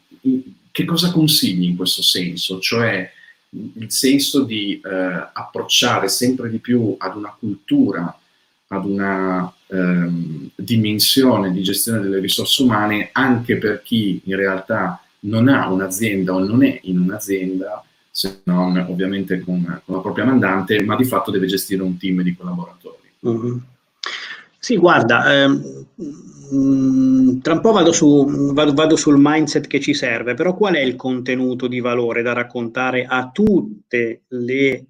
Che 0.70 0.84
cosa 0.84 1.14
consigli 1.14 1.64
in 1.64 1.78
questo 1.78 2.02
senso? 2.02 2.60
Cioè, 2.60 3.10
il 3.52 3.90
senso 3.90 4.44
di 4.44 4.82
eh, 4.84 5.30
approcciare 5.32 6.10
sempre 6.10 6.50
di 6.50 6.58
più 6.58 6.94
ad 6.98 7.16
una 7.16 7.34
cultura, 7.40 8.20
ad 8.68 8.86
una 8.86 9.50
ehm, 9.68 10.50
dimensione 10.58 11.54
di 11.54 11.64
gestione 11.64 12.02
delle 12.02 12.20
risorse 12.20 12.62
umane 12.64 13.08
anche 13.14 13.56
per 13.56 13.82
chi 13.84 14.20
in 14.26 14.36
realtà 14.36 15.02
non 15.20 15.48
ha 15.48 15.70
un'azienda 15.70 16.34
o 16.34 16.44
non 16.44 16.66
è 16.66 16.82
in 16.84 17.00
un'azienda, 17.00 17.82
se 18.12 18.42
non 18.44 18.76
ovviamente 18.90 19.40
con, 19.40 19.64
con 19.86 19.96
la 19.96 20.02
propria 20.02 20.26
mandante, 20.26 20.84
ma 20.84 20.98
di 20.98 21.06
fatto 21.06 21.32
deve 21.32 21.48
gestire 21.48 21.82
un 21.82 21.98
team 21.98 22.24
di 22.24 22.36
collaboratori. 22.36 23.10
Mm-hmm. 23.26 23.58
Sì, 24.60 24.78
guarda, 24.78 25.44
ehm, 25.44 25.86
mm, 26.54 27.40
tra 27.40 27.54
un 27.54 27.62
po' 27.62 27.72
vado, 27.72 27.92
su, 27.92 28.26
vado, 28.54 28.74
vado, 28.74 28.96
sul 28.96 29.18
mindset 29.18 29.68
che 29.68 29.80
ci 29.80 29.94
serve, 29.94 30.34
però 30.34 30.56
qual 30.56 30.76
è 30.76 30.82
il 30.82 30.96
contenuto 30.96 31.68
di 31.68 31.80
valore 31.80 32.22
da 32.22 32.34
raccontare 32.34 33.06
a 33.06 33.30
tutte 33.32 34.24
le 34.28 34.86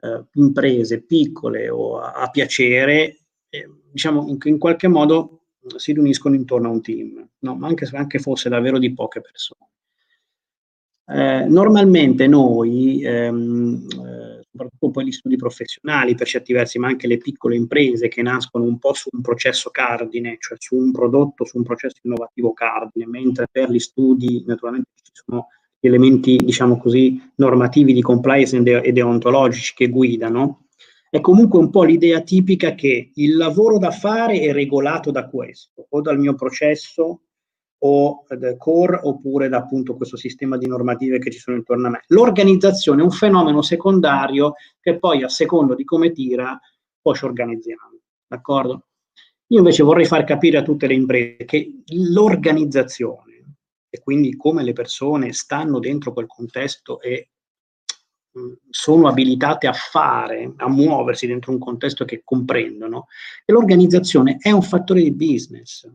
eh, 0.00 0.24
imprese 0.34 1.02
piccole 1.02 1.68
o 1.68 1.98
a, 2.00 2.12
a 2.12 2.30
piacere, 2.30 3.18
eh, 3.48 3.68
diciamo 3.90 4.28
in, 4.28 4.38
in, 4.44 4.58
qualche 4.58 4.88
modo 4.88 5.40
si 5.76 5.92
riuniscono 5.92 6.34
intorno 6.34 6.68
a 6.68 6.72
un 6.72 6.80
team, 6.80 7.28
no? 7.40 7.58
anche, 7.62 7.88
anche 7.92 8.18
fosse 8.18 8.48
davvero 8.48 8.78
di 8.78 8.92
poche 8.94 9.20
persone. 9.20 9.68
Eh, 11.06 11.46
normalmente 11.48 12.28
noi 12.28 13.02
ehm, 13.02 13.86
soprattutto 14.50 14.90
poi 14.90 15.06
gli 15.06 15.12
studi 15.12 15.36
professionali 15.36 16.14
per 16.14 16.26
certi 16.26 16.52
versi, 16.52 16.78
ma 16.78 16.88
anche 16.88 17.06
le 17.06 17.18
piccole 17.18 17.56
imprese 17.56 18.08
che 18.08 18.22
nascono 18.22 18.64
un 18.64 18.78
po' 18.78 18.92
su 18.92 19.08
un 19.12 19.20
processo 19.20 19.70
cardine, 19.70 20.36
cioè 20.38 20.56
su 20.58 20.76
un 20.76 20.90
prodotto, 20.90 21.44
su 21.44 21.58
un 21.58 21.64
processo 21.64 21.96
innovativo 22.02 22.52
cardine, 22.52 23.06
mentre 23.06 23.46
per 23.50 23.70
gli 23.70 23.78
studi 23.78 24.42
naturalmente 24.46 24.90
ci 25.02 25.22
sono 25.24 25.46
gli 25.78 25.86
elementi, 25.86 26.36
diciamo 26.36 26.76
così, 26.76 27.20
normativi 27.36 27.94
di 27.94 28.02
compliance 28.02 28.56
e 28.82 28.92
deontologici 28.92 29.72
che 29.74 29.88
guidano, 29.88 30.66
è 31.08 31.20
comunque 31.20 31.58
un 31.58 31.70
po' 31.70 31.84
l'idea 31.84 32.20
tipica 32.20 32.74
che 32.74 33.10
il 33.14 33.36
lavoro 33.36 33.78
da 33.78 33.90
fare 33.90 34.40
è 34.40 34.52
regolato 34.52 35.10
da 35.10 35.26
questo, 35.26 35.86
o 35.88 36.00
dal 36.00 36.18
mio 36.18 36.34
processo 36.34 37.22
o 37.82 38.24
del 38.28 38.56
core 38.56 39.00
oppure 39.02 39.48
da 39.48 39.58
appunto 39.58 39.96
questo 39.96 40.16
sistema 40.16 40.56
di 40.56 40.66
normative 40.66 41.18
che 41.18 41.30
ci 41.30 41.38
sono 41.38 41.56
intorno 41.56 41.86
a 41.86 41.90
me. 41.90 42.02
L'organizzazione 42.08 43.00
è 43.00 43.04
un 43.04 43.10
fenomeno 43.10 43.62
secondario 43.62 44.54
che 44.80 44.98
poi 44.98 45.22
a 45.22 45.28
secondo 45.28 45.74
di 45.74 45.84
come 45.84 46.12
tira 46.12 46.58
poi 47.00 47.14
ci 47.14 47.24
organizziamo, 47.24 48.00
d'accordo? 48.26 48.86
Io 49.48 49.58
invece 49.58 49.82
vorrei 49.82 50.04
far 50.04 50.24
capire 50.24 50.58
a 50.58 50.62
tutte 50.62 50.86
le 50.86 50.94
imprese 50.94 51.44
che 51.44 51.82
l'organizzazione 51.86 53.56
e 53.88 53.98
quindi 54.00 54.36
come 54.36 54.62
le 54.62 54.72
persone 54.72 55.32
stanno 55.32 55.78
dentro 55.78 56.12
quel 56.12 56.26
contesto 56.26 57.00
e 57.00 57.30
sono 58.68 59.08
abilitate 59.08 59.66
a 59.66 59.72
fare, 59.72 60.52
a 60.56 60.68
muoversi 60.68 61.26
dentro 61.26 61.50
un 61.50 61.58
contesto 61.58 62.04
che 62.04 62.22
comprendono, 62.22 63.06
e 63.44 63.52
l'organizzazione 63.52 64.36
è 64.38 64.52
un 64.52 64.62
fattore 64.62 65.02
di 65.02 65.10
business, 65.10 65.90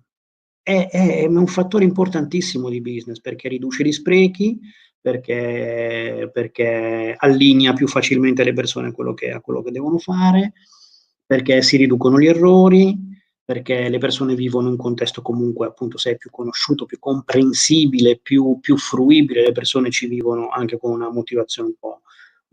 è, 0.65 0.89
è, 0.89 1.25
un 1.27 1.45
fattore 1.45 1.83
importantissimo 1.83 2.69
di 2.69 2.81
business 2.81 3.19
perché 3.19 3.47
riduce 3.47 3.83
gli 3.83 3.91
sprechi, 3.91 4.59
perché, 4.99 6.27
perché 6.33 7.13
allinea 7.15 7.73
più 7.73 7.87
facilmente 7.87 8.43
le 8.43 8.53
persone 8.53 8.87
a 8.87 8.91
quello, 8.91 9.13
che, 9.13 9.29
a 9.29 9.41
quello 9.41 9.61
che 9.61 9.69
devono 9.69 9.99
fare, 9.99 10.53
perché 11.23 11.61
si 11.61 11.77
riducono 11.77 12.19
gli 12.19 12.25
errori, 12.25 12.97
perché 13.45 13.89
le 13.89 13.99
persone 13.99 14.33
vivono 14.33 14.65
in 14.65 14.71
un 14.71 14.79
contesto 14.79 15.21
comunque, 15.21 15.67
appunto, 15.67 15.99
se 15.99 16.17
più 16.17 16.31
conosciuto, 16.31 16.87
più 16.87 16.97
comprensibile, 16.97 18.17
più, 18.17 18.57
più 18.59 18.75
fruibile, 18.75 19.43
le 19.43 19.51
persone 19.51 19.91
ci 19.91 20.07
vivono 20.07 20.49
anche 20.49 20.79
con 20.79 20.89
una 20.89 21.11
motivazione 21.11 21.69
un 21.69 21.75
po', 21.79 22.01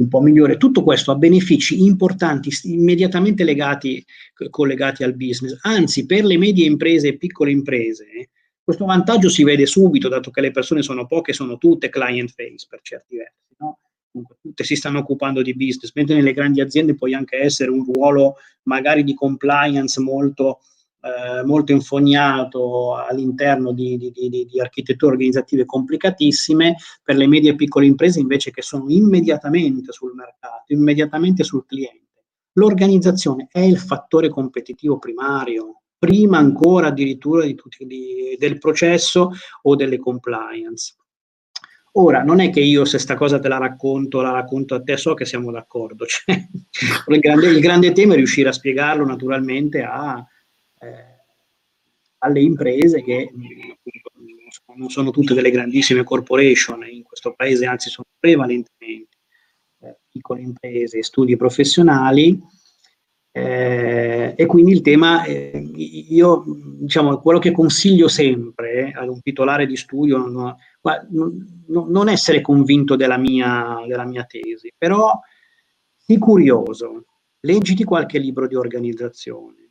un 0.02 0.08
po' 0.08 0.20
migliore. 0.20 0.56
Tutto 0.56 0.82
questo 0.82 1.10
ha 1.10 1.16
benefici 1.16 1.84
importanti 1.84 2.50
immediatamente 2.64 3.44
legati, 3.44 4.04
collegati 4.50 5.04
al 5.04 5.14
business. 5.14 5.58
Anzi, 5.62 6.06
per 6.06 6.24
le 6.24 6.36
medie 6.36 6.66
imprese 6.66 7.08
e 7.08 7.16
piccole 7.16 7.50
imprese, 7.50 8.30
questo 8.62 8.84
vantaggio 8.84 9.28
si 9.28 9.44
vede 9.44 9.66
subito, 9.66 10.08
dato 10.08 10.30
che 10.30 10.40
le 10.40 10.50
persone 10.50 10.82
sono 10.82 11.06
poche, 11.06 11.32
sono 11.32 11.58
tutte 11.58 11.88
client 11.88 12.30
face 12.30 12.66
per 12.68 12.80
certi 12.82 13.16
versi. 13.16 13.54
No? 13.58 13.78
tutte 14.40 14.64
si 14.64 14.76
stanno 14.76 14.98
occupando 14.98 15.40
di 15.40 15.54
business, 15.54 15.92
mentre 15.94 16.14
nelle 16.14 16.34
grandi 16.34 16.60
aziende 16.60 16.94
puoi 16.94 17.14
anche 17.14 17.38
essere 17.38 17.70
un 17.70 17.82
ruolo 17.82 18.34
magari 18.64 19.04
di 19.04 19.14
compliance 19.14 20.00
molto 20.00 20.60
eh, 21.02 21.44
molto 21.44 21.72
infognato 21.72 22.94
all'interno 22.94 23.72
di, 23.72 23.96
di, 23.96 24.12
di, 24.12 24.46
di, 24.46 24.60
architetture 24.60 25.12
organizzative 25.12 25.64
complicatissime, 25.64 26.76
per 27.02 27.16
le 27.16 27.26
medie 27.26 27.50
e 27.50 27.56
piccole 27.56 27.86
imprese 27.86 28.20
invece 28.20 28.52
che 28.52 28.62
sono 28.62 28.84
immediatamente 28.88 29.90
sul 29.90 30.14
mercato, 30.14 30.64
immediatamente 30.68 31.42
sul 31.42 31.66
cliente. 31.66 32.22
L'organizzazione 32.52 33.48
è 33.50 33.60
il 33.60 33.78
fattore 33.78 34.28
competitivo 34.28 34.98
primario, 34.98 35.80
prima 35.98 36.38
ancora 36.38 36.88
addirittura 36.88 37.44
di 37.44 37.54
tutti, 37.56 38.36
del 38.38 38.58
processo 38.58 39.30
o 39.62 39.74
delle 39.74 39.98
compliance. 39.98 40.94
Ora, 41.94 42.22
non 42.22 42.40
è 42.40 42.50
che 42.50 42.60
io 42.60 42.84
se 42.84 42.98
sta 42.98 43.16
cosa 43.16 43.38
te 43.38 43.48
la 43.48 43.58
racconto, 43.58 44.20
la 44.20 44.30
racconto 44.30 44.74
a 44.74 44.82
te, 44.82 44.96
so 44.96 45.14
che 45.14 45.24
siamo 45.24 45.50
d'accordo. 45.50 46.06
Cioè, 46.72 47.14
il, 47.14 47.18
grande, 47.18 47.48
il, 47.48 47.60
grande, 47.60 47.92
tema 47.92 48.14
è 48.14 48.16
riuscire 48.16 48.48
a 48.48 48.52
spiegarlo 48.52 49.04
naturalmente 49.04 49.82
a, 49.82 50.24
eh, 50.82 51.20
alle 52.18 52.40
imprese 52.40 53.02
che 53.02 53.30
non 54.76 54.90
sono 54.90 55.10
tutte 55.10 55.34
delle 55.34 55.50
grandissime 55.50 56.04
corporation 56.04 56.86
in 56.88 57.02
questo 57.02 57.34
paese, 57.34 57.66
anzi 57.66 57.88
sono 57.88 58.06
prevalentemente 58.18 59.16
eh, 59.80 59.98
piccole 60.08 60.42
imprese 60.42 61.02
studi 61.02 61.36
professionali. 61.36 62.40
Eh, 63.34 64.34
e 64.36 64.46
quindi 64.46 64.72
il 64.72 64.82
tema, 64.82 65.24
eh, 65.24 65.58
io 65.58 66.44
diciamo, 66.80 67.18
quello 67.18 67.38
che 67.38 67.50
consiglio 67.50 68.06
sempre 68.06 68.92
ad 68.94 69.08
un 69.08 69.22
titolare 69.22 69.66
di 69.66 69.76
studio, 69.76 70.18
non, 70.18 70.54
non, 71.08 71.46
non 71.66 72.08
essere 72.10 72.42
convinto 72.42 72.94
della 72.94 73.16
mia, 73.16 73.82
della 73.86 74.04
mia 74.04 74.24
tesi, 74.24 74.70
però 74.76 75.18
sii 75.96 76.18
curioso, 76.18 77.06
leggiti 77.40 77.84
qualche 77.84 78.18
libro 78.18 78.46
di 78.46 78.54
organizzazione, 78.54 79.61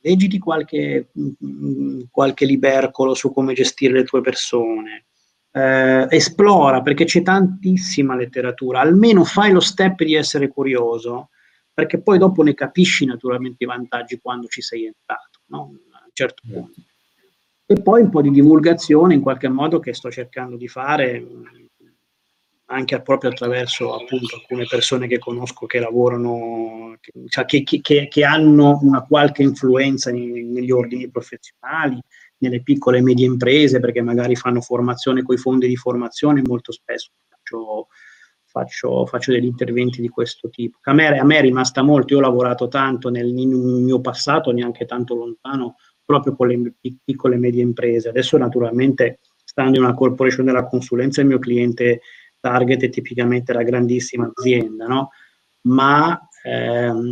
leggiti 0.00 0.38
qualche, 0.38 1.10
mm, 1.18 2.02
qualche 2.10 2.44
libercolo 2.44 3.14
su 3.14 3.32
come 3.32 3.54
gestire 3.54 3.92
le 3.92 4.04
tue 4.04 4.20
persone, 4.20 5.06
eh, 5.52 6.06
esplora 6.10 6.80
perché 6.82 7.04
c'è 7.04 7.22
tantissima 7.22 8.14
letteratura, 8.14 8.80
almeno 8.80 9.24
fai 9.24 9.52
lo 9.52 9.60
step 9.60 10.02
di 10.04 10.14
essere 10.14 10.48
curioso, 10.48 11.30
perché 11.72 12.00
poi 12.00 12.18
dopo 12.18 12.42
ne 12.42 12.54
capisci 12.54 13.04
naturalmente 13.04 13.64
i 13.64 13.66
vantaggi 13.66 14.18
quando 14.20 14.46
ci 14.46 14.60
sei 14.60 14.86
entrato, 14.86 15.40
no? 15.46 15.58
a 15.58 16.04
un 16.04 16.10
certo 16.12 16.42
punto. 16.48 16.80
E 17.66 17.80
poi 17.80 18.02
un 18.02 18.10
po' 18.10 18.20
di 18.20 18.30
divulgazione 18.30 19.14
in 19.14 19.20
qualche 19.20 19.48
modo 19.48 19.78
che 19.78 19.94
sto 19.94 20.10
cercando 20.10 20.56
di 20.56 20.66
fare 20.66 21.24
anche 22.70 23.00
proprio 23.02 23.30
attraverso 23.30 23.94
appunto 23.94 24.36
alcune 24.36 24.64
persone 24.66 25.06
che 25.06 25.18
conosco 25.18 25.66
che 25.66 25.80
lavorano, 25.80 26.96
che, 27.00 27.10
cioè 27.28 27.44
che, 27.44 27.62
che, 27.62 28.08
che 28.08 28.24
hanno 28.24 28.78
una 28.82 29.02
qualche 29.02 29.42
influenza 29.42 30.10
in, 30.10 30.52
negli 30.52 30.70
ordini 30.70 31.10
professionali, 31.10 32.00
nelle 32.38 32.62
piccole 32.62 32.98
e 32.98 33.02
medie 33.02 33.26
imprese, 33.26 33.80
perché 33.80 34.00
magari 34.02 34.36
fanno 34.36 34.60
formazione 34.60 35.22
con 35.22 35.34
i 35.34 35.38
fondi 35.38 35.66
di 35.66 35.76
formazione, 35.76 36.42
molto 36.44 36.72
spesso 36.72 37.10
faccio, 37.50 37.88
faccio, 38.44 39.06
faccio 39.06 39.32
degli 39.32 39.46
interventi 39.46 40.00
di 40.00 40.08
questo 40.08 40.48
tipo. 40.48 40.78
A 40.82 40.92
me, 40.92 41.18
a 41.18 41.24
me, 41.24 41.38
è 41.38 41.40
rimasta 41.40 41.82
molto, 41.82 42.14
io 42.14 42.20
ho 42.20 42.22
lavorato 42.22 42.68
tanto 42.68 43.10
nel, 43.10 43.32
nel 43.32 43.46
mio 43.46 44.00
passato, 44.00 44.52
neanche 44.52 44.86
tanto 44.86 45.14
lontano, 45.14 45.76
proprio 46.04 46.34
con 46.34 46.48
le 46.48 46.74
piccole 47.04 47.34
e 47.34 47.38
medie 47.38 47.62
imprese. 47.62 48.08
Adesso 48.08 48.36
naturalmente, 48.36 49.20
stando 49.44 49.78
in 49.78 49.84
una 49.84 49.94
corporation 49.94 50.46
della 50.46 50.66
consulenza, 50.66 51.20
il 51.20 51.26
mio 51.26 51.38
cliente 51.38 52.00
target 52.40 52.82
è 52.82 52.88
tipicamente 52.88 53.52
la 53.52 53.62
grandissima 53.62 54.30
azienda, 54.34 54.86
no? 54.86 55.10
ma 55.62 56.18
ehm, 56.42 57.08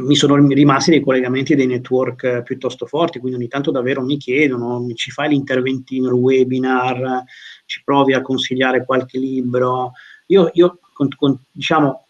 mi 0.00 0.16
sono 0.16 0.34
rimasti 0.36 0.90
dei 0.90 1.00
collegamenti 1.00 1.54
dei 1.54 1.66
network 1.66 2.42
piuttosto 2.42 2.86
forti, 2.86 3.20
quindi 3.20 3.38
ogni 3.38 3.48
tanto 3.48 3.70
davvero 3.70 4.02
mi 4.02 4.16
chiedono, 4.16 4.84
ci 4.94 5.10
fai 5.10 5.28
l'interventino, 5.28 6.08
il 6.08 6.14
webinar, 6.14 7.22
ci 7.64 7.82
provi 7.84 8.12
a 8.12 8.22
consigliare 8.22 8.84
qualche 8.84 9.18
libro. 9.18 9.92
Io, 10.26 10.50
io 10.54 10.80
con, 10.92 11.08
con, 11.16 11.38
diciamo, 11.50 12.06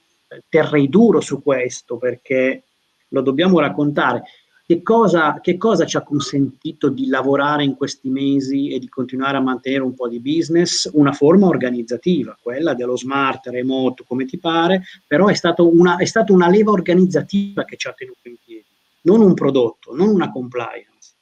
terrei 0.49 0.89
duro 0.89 1.21
su 1.21 1.43
questo 1.43 1.99
perché 1.99 2.65
lo 3.09 3.21
dobbiamo 3.21 3.61
raccontare. 3.61 4.23
Che 4.67 4.81
cosa, 4.81 5.41
che 5.43 5.59
cosa, 5.59 5.85
ci 5.85 5.99
ha 5.99 6.01
consentito 6.01 6.89
di 6.89 7.09
lavorare 7.09 7.65
in 7.65 7.75
questi 7.75 8.09
mesi 8.09 8.71
e 8.71 8.79
di 8.79 8.89
continuare 8.89 9.37
a 9.37 9.41
mantenere 9.41 9.83
un 9.83 9.95
po' 9.95 10.09
di 10.09 10.21
business? 10.21 10.89
Una 10.95 11.13
forma 11.13 11.49
organizzativa, 11.49 12.35
quella 12.41 12.73
dello 12.73 12.97
smart, 12.97 13.49
remote, 13.49 14.05
come 14.07 14.25
ti 14.25 14.39
pare, 14.39 14.85
però 15.07 15.27
è, 15.27 15.35
una, 15.59 15.99
è 15.99 16.07
stata 16.07 16.33
una 16.33 16.49
leva 16.49 16.71
organizzativa 16.71 17.67
che 17.67 17.77
ci 17.77 17.89
ha 17.89 17.93
tenuto 17.93 18.27
in 18.27 18.37
piedi, 18.43 18.65
non 19.03 19.21
un 19.21 19.35
prodotto, 19.35 19.95
non 19.95 20.09
una 20.09 20.31
compliance. 20.31 21.13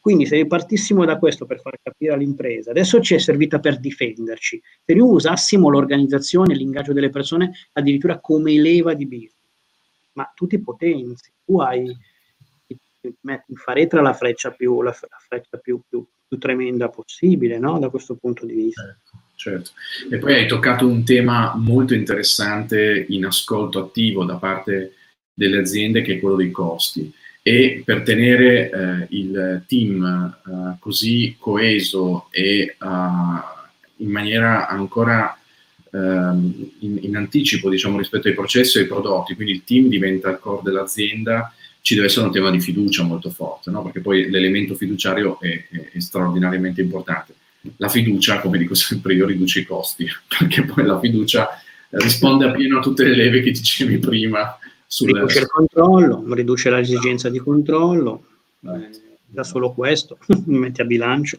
Quindi 0.00 0.24
se 0.24 0.46
partissimo 0.46 1.04
da 1.04 1.18
questo 1.18 1.44
per 1.44 1.60
far 1.60 1.78
capire 1.82 2.14
all'impresa, 2.14 2.70
adesso 2.70 3.02
ci 3.02 3.14
è 3.14 3.18
servita 3.18 3.58
per 3.58 3.78
difenderci, 3.78 4.62
se 4.82 4.94
noi 4.94 5.12
usassimo 5.12 5.68
l'organizzazione, 5.68 6.54
l'ingaggio 6.54 6.94
delle 6.94 7.10
persone 7.10 7.52
addirittura 7.74 8.18
come 8.18 8.52
leva 8.58 8.94
di 8.94 9.04
business, 9.04 9.34
ma 10.14 10.32
tu 10.34 10.46
ti 10.46 10.58
potenzi, 10.58 11.30
tu 11.44 11.60
hai 11.60 11.94
metti 13.22 13.52
in 13.52 14.02
la 14.02 14.12
freccia 14.12 14.50
più, 14.50 14.82
la, 14.82 14.90
la 14.90 15.18
freccia 15.26 15.58
più, 15.58 15.80
più, 15.88 16.04
più 16.26 16.38
tremenda 16.38 16.88
possibile, 16.88 17.58
no? 17.58 17.78
da 17.78 17.88
questo 17.88 18.16
punto 18.16 18.46
di 18.46 18.54
vista. 18.54 18.82
Certo, 18.82 19.10
certo. 19.34 19.70
E 20.14 20.18
poi 20.18 20.34
hai 20.34 20.46
toccato 20.46 20.86
un 20.86 21.04
tema 21.04 21.54
molto 21.56 21.94
interessante 21.94 23.06
in 23.08 23.24
ascolto 23.24 23.80
attivo 23.80 24.24
da 24.24 24.36
parte 24.36 24.94
delle 25.32 25.58
aziende 25.58 26.02
che 26.02 26.14
è 26.14 26.20
quello 26.20 26.36
dei 26.36 26.50
costi. 26.50 27.12
E 27.40 27.82
per 27.84 28.02
tenere 28.02 28.70
eh, 28.70 29.06
il 29.10 29.62
team 29.66 30.04
eh, 30.04 30.76
così 30.80 31.36
coeso 31.38 32.26
e 32.30 32.76
uh, 32.78 33.56
in 33.98 34.10
maniera 34.10 34.68
ancora 34.68 35.38
ehm, 35.92 36.70
in, 36.80 36.98
in, 37.02 37.16
anticipo 37.16 37.70
diciamo, 37.70 37.98
rispetto 37.98 38.28
ai 38.28 38.34
processi 38.34 38.78
e 38.78 38.82
ai 38.82 38.86
prodotti, 38.86 39.34
quindi 39.34 39.54
il 39.54 39.64
team 39.64 39.88
diventa 39.88 40.30
il 40.30 40.38
core 40.38 40.62
dell'azienda 40.64 41.52
ci 41.88 41.94
deve 41.94 42.08
essere 42.08 42.26
un 42.26 42.32
tema 42.32 42.50
di 42.50 42.60
fiducia 42.60 43.02
molto 43.02 43.30
forte, 43.30 43.70
no? 43.70 43.82
perché 43.82 44.00
poi 44.00 44.28
l'elemento 44.28 44.74
fiduciario 44.74 45.40
è, 45.40 45.68
è, 45.70 45.90
è, 45.92 46.00
straordinariamente 46.00 46.82
importante. 46.82 47.32
La 47.76 47.88
fiducia, 47.88 48.40
come 48.40 48.58
dico 48.58 48.74
sempre 48.74 49.14
io, 49.14 49.24
riduce 49.24 49.60
i 49.60 49.64
costi, 49.64 50.06
perché 50.28 50.64
poi 50.66 50.84
la 50.84 51.00
fiducia 51.00 51.48
risponde 51.92 52.44
appieno 52.44 52.76
a 52.76 52.82
tutte 52.82 53.04
le 53.04 53.14
leve 53.16 53.40
che 53.40 53.52
dicevi 53.52 53.96
prima. 53.96 54.58
Sul... 54.86 55.14
Riduce 55.14 55.38
il 55.38 55.46
controllo, 55.46 56.22
riduce 56.34 56.68
l'esigenza 56.68 57.30
di 57.30 57.38
controllo, 57.38 58.22
eh, 58.66 58.90
da 59.24 59.42
solo 59.42 59.72
questo, 59.72 60.18
metti 60.44 60.82
a 60.82 60.84
bilancio. 60.84 61.38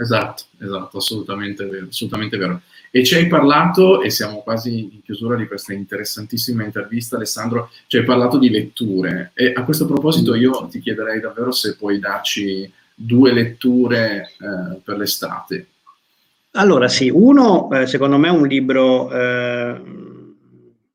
Esatto, 0.00 0.44
esatto, 0.60 0.98
assolutamente 0.98 1.64
vero, 1.66 1.86
assolutamente 1.90 2.36
vero. 2.36 2.60
E 2.92 3.04
ci 3.04 3.16
hai 3.16 3.26
parlato, 3.26 4.00
e 4.00 4.10
siamo 4.10 4.42
quasi 4.42 4.94
in 4.94 5.02
chiusura 5.02 5.34
di 5.34 5.48
questa 5.48 5.72
interessantissima 5.72 6.62
intervista, 6.62 7.16
Alessandro, 7.16 7.70
ci 7.88 7.96
hai 7.96 8.04
parlato 8.04 8.38
di 8.38 8.48
letture. 8.48 9.32
E 9.34 9.52
a 9.52 9.64
questo 9.64 9.86
proposito 9.86 10.36
io 10.36 10.68
ti 10.70 10.78
chiederei 10.78 11.18
davvero 11.18 11.50
se 11.50 11.74
puoi 11.74 11.98
darci 11.98 12.72
due 12.94 13.32
letture 13.32 14.30
eh, 14.38 14.80
per 14.84 14.98
l'estate. 14.98 15.66
Allora 16.52 16.86
sì, 16.86 17.10
uno 17.10 17.68
eh, 17.72 17.86
secondo 17.88 18.18
me 18.18 18.28
è 18.28 18.30
un 18.30 18.46
libro 18.46 19.10
eh, 19.10 19.80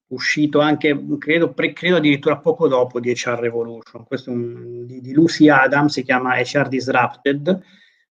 uscito 0.07 0.61
anche, 0.61 0.97
credo, 1.19 1.51
pre, 1.51 1.73
credo, 1.73 1.97
addirittura 1.97 2.37
poco 2.37 2.69
dopo 2.69 3.01
di 3.01 3.11
HR 3.11 3.37
Revolution, 3.37 4.05
questo 4.05 4.29
è 4.29 4.33
un, 4.33 4.85
di, 4.85 5.01
di 5.01 5.11
Lucy 5.11 5.49
Adams, 5.49 5.91
si 5.91 6.03
chiama 6.03 6.37
HR 6.37 6.69
Disrupted, 6.69 7.61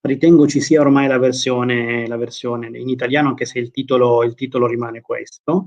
ritengo 0.02 0.46
ci 0.46 0.60
sia 0.60 0.80
ormai 0.80 1.06
la 1.08 1.18
versione, 1.18 2.06
la 2.06 2.16
versione 2.16 2.66
in 2.78 2.88
italiano, 2.88 3.28
anche 3.28 3.44
se 3.46 3.58
il 3.58 3.70
titolo, 3.70 4.22
il 4.24 4.34
titolo 4.34 4.66
rimane 4.66 5.00
questo. 5.00 5.66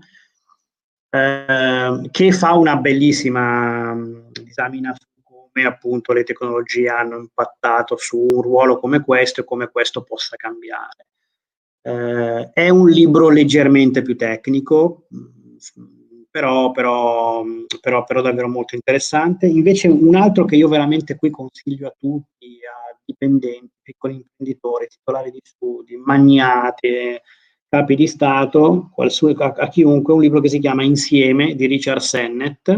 eh, 1.09 2.09
che 2.11 2.31
fa 2.31 2.53
una 2.53 2.75
bellissima 2.77 3.95
disamina 4.31 4.93
su 4.93 5.07
come 5.23 5.65
appunto 5.65 6.11
le 6.11 6.23
tecnologie 6.23 6.89
hanno 6.89 7.17
impattato 7.17 7.95
su 7.97 8.25
un 8.29 8.41
ruolo 8.41 8.77
come 8.77 9.01
questo 9.01 9.41
e 9.41 9.43
come 9.45 9.69
questo 9.69 10.03
possa 10.03 10.35
cambiare. 10.35 11.07
Eh, 11.81 12.49
è 12.51 12.69
un 12.69 12.89
libro 12.89 13.29
leggermente 13.29 14.01
più 14.01 14.17
tecnico, 14.17 15.07
però, 16.29 16.71
però, 16.71 17.43
però, 17.79 18.03
però, 18.03 18.21
davvero 18.21 18.49
molto 18.49 18.75
interessante. 18.75 19.45
Invece 19.45 19.87
un 19.87 20.15
altro 20.15 20.43
che 20.43 20.57
io 20.57 20.67
veramente 20.67 21.15
qui 21.15 21.29
consiglio 21.29 21.87
a 21.87 21.95
tutti, 21.97 22.59
a 22.65 22.84
dipendenti, 23.17 23.71
piccoli 23.81 24.15
imprenditori, 24.15 24.87
titolari 24.87 25.31
di 25.31 25.39
studi, 25.41 25.95
magnati, 25.95 27.17
capi 27.67 27.95
di 27.95 28.07
Stato, 28.07 28.91
a, 28.95 29.67
chiunque, 29.69 30.13
un 30.13 30.21
libro 30.21 30.41
che 30.41 30.49
si 30.49 30.59
chiama 30.59 30.83
Insieme 30.83 31.55
di 31.55 31.65
Richard 31.65 32.01
Sennett. 32.01 32.71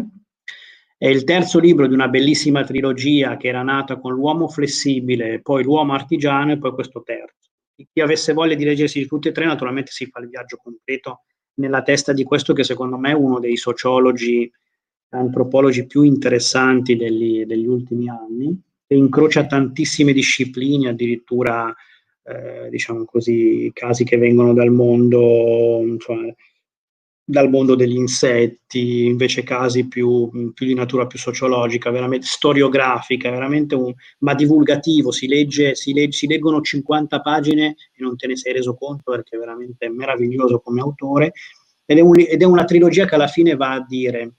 È 0.98 1.08
il 1.08 1.24
terzo 1.24 1.60
libro 1.60 1.88
di 1.88 1.94
una 1.94 2.08
bellissima 2.08 2.64
trilogia 2.64 3.38
che 3.38 3.48
era 3.48 3.62
nata 3.62 4.00
con 4.00 4.14
l'uomo 4.14 4.48
flessibile, 4.48 5.42
poi 5.42 5.64
l'uomo 5.64 5.94
artigiano 5.94 6.54
e 6.54 6.58
poi 6.58 6.72
questo 6.72 7.04
terzo. 7.04 7.36
Chi 7.76 8.02
avesse 8.02 8.34
voglia 8.34 8.56
di 8.56 8.64
leggersi 8.64 9.06
tutti 9.06 9.28
e 9.28 9.32
tre, 9.32 9.46
naturalmente 9.46 9.92
si 9.92 10.08
fa 10.08 10.20
il 10.20 10.30
viaggio 10.30 10.58
completo 10.58 11.22
nella 11.56 11.84
testa 11.84 12.14
di 12.14 12.24
questo 12.24 12.54
che 12.54 12.64
secondo 12.64 12.98
me 12.98 13.12
è 13.12 13.14
uno 13.14 13.40
dei 13.40 13.58
sociologi, 13.58 14.52
antropologi 15.10 15.86
più 15.86 16.02
interessanti 16.02 16.96
degli, 16.96 17.46
degli 17.46 17.68
ultimi 17.68 18.10
anni, 18.10 18.60
incrocia 18.96 19.46
tantissime 19.46 20.14
discipline, 20.14 20.90
addirittura 20.90 21.74
eh, 22.24 22.70
diciamo 22.70 23.06
così, 23.06 23.72
casi 23.74 24.04
che 24.04 24.18
vengono 24.18 24.54
dal 24.54 24.72
mondo, 24.72 25.96
cioè, 26.00 26.34
dal 27.30 27.50
mondo 27.50 27.76
degli 27.76 27.96
insetti, 27.96 29.06
invece 29.06 29.44
casi 29.44 29.88
più, 29.88 30.30
più, 30.54 30.66
di 30.66 30.74
natura 30.74 31.08
più 31.08 31.20
sociologica, 31.20 31.90
veramente 31.90 32.26
storiografica, 32.26 33.30
veramente 33.30 33.76
un, 33.76 33.94
ma 34.20 34.34
divulgativo, 34.34 35.12
si, 35.12 35.28
legge, 35.28 35.76
si, 35.76 35.94
legge, 35.94 36.18
si 36.18 36.28
leggono 36.28 36.62
50 36.62 37.20
pagine 37.22 37.76
e 37.94 38.02
non 38.02 38.16
te 38.16 38.28
ne 38.28 38.38
sei 38.38 38.54
reso 38.54 38.76
conto 38.76 39.12
perché 39.12 39.36
è 39.36 39.40
veramente 39.40 39.90
meraviglioso 39.90 40.60
come 40.60 40.80
autore. 40.80 41.34
Ed 41.86 41.98
è, 41.98 42.02
un, 42.02 42.18
ed 42.18 42.42
è 42.42 42.46
una 42.46 42.66
trilogia 42.66 43.06
che 43.06 43.16
alla 43.16 43.28
fine 43.28 43.56
va 43.56 43.74
a 43.74 43.86
dire 43.86 44.36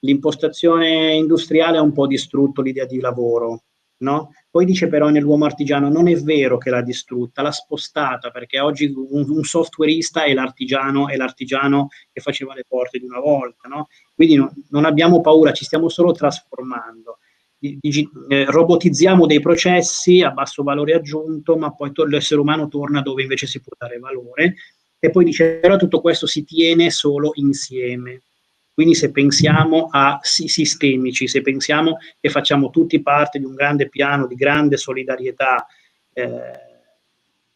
l'impostazione 0.00 1.14
industriale 1.14 1.78
ha 1.78 1.82
un 1.82 1.92
po' 1.92 2.06
distrutto 2.06 2.62
l'idea 2.62 2.86
di 2.86 3.00
lavoro, 3.00 3.64
No? 3.98 4.30
Poi 4.50 4.66
dice 4.66 4.88
però 4.88 5.08
nell'uomo 5.08 5.46
artigiano 5.46 5.88
non 5.88 6.06
è 6.08 6.16
vero 6.16 6.58
che 6.58 6.68
l'ha 6.68 6.82
distrutta, 6.82 7.40
l'ha 7.40 7.50
spostata 7.50 8.30
perché 8.30 8.60
oggi 8.60 8.92
un, 8.94 9.30
un 9.30 9.42
softwareista 9.42 10.24
è 10.24 10.34
l'artigiano, 10.34 11.08
è 11.08 11.16
l'artigiano 11.16 11.88
che 12.12 12.20
faceva 12.20 12.54
le 12.54 12.64
porte 12.68 12.98
di 12.98 13.06
una 13.06 13.20
volta. 13.20 13.68
No? 13.68 13.88
Quindi 14.14 14.34
no, 14.34 14.52
non 14.70 14.84
abbiamo 14.84 15.20
paura, 15.20 15.52
ci 15.52 15.64
stiamo 15.64 15.88
solo 15.88 16.12
trasformando. 16.12 17.18
Digi, 17.58 18.08
eh, 18.28 18.44
robotizziamo 18.44 19.24
dei 19.24 19.40
processi 19.40 20.20
a 20.20 20.30
basso 20.30 20.62
valore 20.62 20.94
aggiunto, 20.94 21.56
ma 21.56 21.74
poi 21.74 21.90
to- 21.92 22.04
l'essere 22.04 22.40
umano 22.40 22.68
torna 22.68 23.00
dove 23.00 23.22
invece 23.22 23.46
si 23.46 23.60
può 23.60 23.72
dare 23.78 23.98
valore. 23.98 24.56
E 24.98 25.10
poi 25.10 25.24
dice 25.24 25.58
però 25.58 25.76
tutto 25.76 26.00
questo 26.00 26.26
si 26.26 26.44
tiene 26.44 26.90
solo 26.90 27.30
insieme. 27.34 28.22
Quindi 28.76 28.94
se 28.94 29.10
pensiamo 29.10 29.88
a 29.90 30.18
sistemici, 30.20 31.28
se 31.28 31.40
pensiamo 31.40 31.96
che 32.20 32.28
facciamo 32.28 32.68
tutti 32.68 33.00
parte 33.00 33.38
di 33.38 33.46
un 33.46 33.54
grande 33.54 33.88
piano 33.88 34.26
di 34.26 34.34
grande 34.34 34.76
solidarietà, 34.76 35.66
eh, 36.12 36.28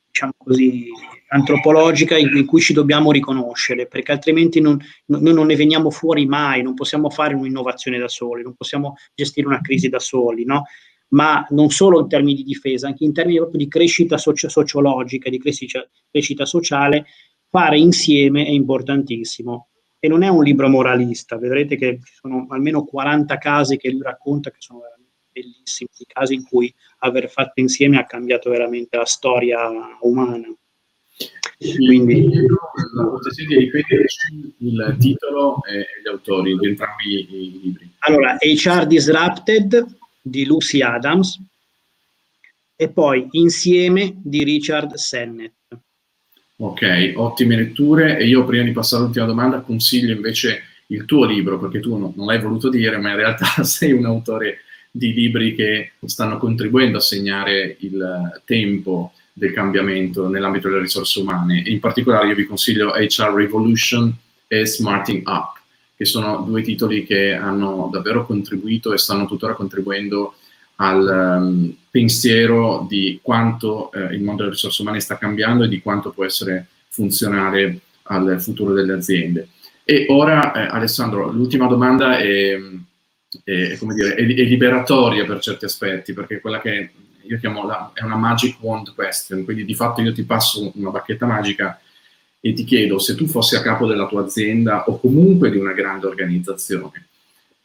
diciamo 0.06 0.32
così, 0.38 0.86
antropologica 1.28 2.16
in, 2.16 2.46
cui 2.46 2.62
ci 2.62 2.72
dobbiamo 2.72 3.12
riconoscere, 3.12 3.86
perché 3.86 4.12
altrimenti 4.12 4.62
non, 4.62 4.80
noi 5.08 5.34
non 5.34 5.44
ne 5.44 5.56
veniamo 5.56 5.90
fuori 5.90 6.24
mai, 6.24 6.62
non 6.62 6.72
possiamo 6.72 7.10
fare 7.10 7.34
un'innovazione 7.34 7.98
da 7.98 8.08
soli, 8.08 8.42
non 8.42 8.54
possiamo 8.54 8.94
gestire 9.14 9.46
una 9.46 9.60
crisi 9.60 9.90
da 9.90 9.98
soli, 9.98 10.46
no? 10.46 10.64
ma 11.08 11.46
non 11.50 11.68
solo 11.68 12.00
in 12.00 12.08
termini 12.08 12.36
di 12.36 12.44
difesa, 12.44 12.86
anche 12.86 13.04
in 13.04 13.12
termini 13.12 13.36
proprio 13.36 13.58
di 13.58 13.68
crescita 13.68 14.16
socio- 14.16 14.48
sociologica, 14.48 15.28
di 15.28 15.38
crescita, 15.38 15.86
crescita 16.10 16.46
sociale, 16.46 17.04
fare 17.50 17.78
insieme 17.78 18.46
è 18.46 18.50
importantissimo 18.52 19.69
e 20.00 20.08
non 20.08 20.22
è 20.22 20.28
un 20.28 20.42
libro 20.42 20.66
moralista, 20.68 21.36
vedrete 21.36 21.76
che 21.76 22.00
ci 22.02 22.14
sono 22.14 22.46
almeno 22.48 22.84
40 22.84 23.36
casi 23.36 23.76
che 23.76 23.90
lui 23.90 24.02
racconta 24.02 24.50
che 24.50 24.56
sono 24.58 24.80
bellissimi, 25.30 25.90
i 25.98 26.06
casi 26.06 26.34
in 26.34 26.44
cui 26.44 26.74
aver 27.00 27.30
fatto 27.30 27.60
insieme 27.60 27.98
ha 27.98 28.06
cambiato 28.06 28.48
veramente 28.50 28.96
la 28.96 29.04
storia 29.04 29.68
umana. 30.00 30.52
Quindi, 31.58 32.26
potete 32.94 33.56
ripetere 33.58 34.06
il 34.58 34.96
titolo 34.98 35.62
e 35.64 35.86
gli 36.02 36.08
autori 36.08 36.56
di 36.56 36.68
entrambi 36.68 37.04
i 37.04 37.60
libri? 37.62 37.92
Allora, 37.98 38.38
HR 38.40 38.86
Disrupted 38.86 39.86
di 40.22 40.46
Lucy 40.46 40.80
Adams 40.80 41.38
e 42.74 42.88
poi 42.88 43.28
Insieme 43.32 44.14
di 44.16 44.42
Richard 44.42 44.94
Sennett. 44.94 45.52
Ok, 46.62 47.12
ottime 47.14 47.56
letture 47.56 48.18
e 48.18 48.26
io 48.26 48.44
prima 48.44 48.64
di 48.64 48.72
passare 48.72 49.02
all'ultima 49.02 49.24
domanda 49.24 49.60
consiglio 49.60 50.12
invece 50.12 50.62
il 50.88 51.06
tuo 51.06 51.24
libro, 51.24 51.58
perché 51.58 51.80
tu 51.80 51.96
non, 51.96 52.12
non 52.14 52.26
l'hai 52.26 52.38
voluto 52.38 52.68
dire, 52.68 52.98
ma 52.98 53.10
in 53.10 53.16
realtà 53.16 53.46
sei 53.64 53.92
un 53.92 54.04
autore 54.04 54.58
di 54.90 55.14
libri 55.14 55.54
che 55.54 55.92
stanno 56.04 56.36
contribuendo 56.36 56.98
a 56.98 57.00
segnare 57.00 57.76
il 57.80 58.42
tempo 58.44 59.12
del 59.32 59.54
cambiamento 59.54 60.28
nell'ambito 60.28 60.68
delle 60.68 60.82
risorse 60.82 61.20
umane. 61.20 61.62
In 61.64 61.80
particolare 61.80 62.28
io 62.28 62.34
vi 62.34 62.44
consiglio 62.44 62.92
HR 62.92 63.32
Revolution 63.32 64.14
e 64.46 64.66
Smarting 64.66 65.26
Up, 65.26 65.60
che 65.96 66.04
sono 66.04 66.44
due 66.46 66.60
titoli 66.60 67.06
che 67.06 67.32
hanno 67.32 67.88
davvero 67.90 68.26
contribuito 68.26 68.92
e 68.92 68.98
stanno 68.98 69.26
tuttora 69.26 69.54
contribuendo 69.54 70.34
al 70.82 71.38
um, 71.40 71.76
pensiero 71.90 72.86
di 72.88 73.20
quanto 73.22 73.92
eh, 73.92 74.14
il 74.14 74.22
mondo 74.22 74.42
delle 74.42 74.54
risorse 74.54 74.82
umane 74.82 75.00
sta 75.00 75.18
cambiando 75.18 75.64
e 75.64 75.68
di 75.68 75.82
quanto 75.82 76.10
può 76.10 76.24
essere 76.24 76.66
funzionale 76.88 77.80
al 78.04 78.40
futuro 78.40 78.72
delle 78.72 78.94
aziende. 78.94 79.48
E 79.84 80.06
ora, 80.08 80.52
eh, 80.52 80.66
Alessandro, 80.74 81.30
l'ultima 81.30 81.66
domanda 81.66 82.18
è, 82.18 82.56
è, 83.44 83.78
dire, 83.78 84.14
è, 84.14 84.22
è, 84.22 84.24
liberatoria 84.24 85.24
per 85.24 85.40
certi 85.40 85.66
aspetti, 85.66 86.12
perché 86.12 86.36
è 86.36 86.40
quella 86.40 86.60
che 86.60 86.90
io 87.22 87.38
chiamo 87.38 87.66
la, 87.66 87.90
è 87.92 88.02
una 88.02 88.16
magic 88.16 88.56
wand 88.60 88.94
question, 88.94 89.44
quindi 89.44 89.64
di 89.64 89.74
fatto 89.74 90.00
io 90.00 90.12
ti 90.12 90.24
passo 90.24 90.72
una 90.74 90.90
bacchetta 90.90 91.26
magica 91.26 91.78
e 92.40 92.52
ti 92.54 92.64
chiedo 92.64 92.98
se 92.98 93.14
tu 93.14 93.26
fossi 93.26 93.54
a 93.54 93.62
capo 93.62 93.86
della 93.86 94.06
tua 94.06 94.22
azienda 94.22 94.84
o 94.86 94.98
comunque 94.98 95.50
di 95.50 95.58
una 95.58 95.72
grande 95.72 96.06
organizzazione, 96.06 97.08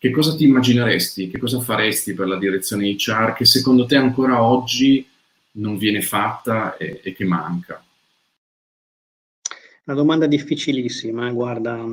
che 0.06 0.12
cosa 0.12 0.36
ti 0.36 0.44
immagineresti, 0.44 1.32
che 1.32 1.40
cosa 1.40 1.60
faresti 1.60 2.14
per 2.14 2.28
la 2.28 2.38
direzione 2.38 2.94
HR 2.96 3.34
che 3.34 3.44
secondo 3.44 3.88
te 3.88 3.96
ancora 3.96 4.44
oggi 4.44 5.04
non 5.54 5.80
viene 5.80 6.04
fatta 6.04 6.78
e, 6.78 7.00
e 7.04 7.14
che 7.14 7.26
manca? 7.26 7.84
Una 9.86 9.96
domanda 9.96 10.28
difficilissima, 10.28 11.32
guarda, 11.32 11.84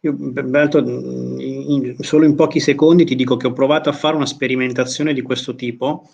io 0.00 0.16
in, 0.18 1.38
in, 1.38 1.96
solo 2.00 2.26
in 2.26 2.34
pochi 2.34 2.60
secondi 2.60 3.06
ti 3.06 3.14
dico 3.14 3.38
che 3.38 3.46
ho 3.46 3.52
provato 3.54 3.88
a 3.88 3.94
fare 3.94 4.16
una 4.16 4.26
sperimentazione 4.26 5.14
di 5.14 5.22
questo 5.22 5.54
tipo 5.54 6.10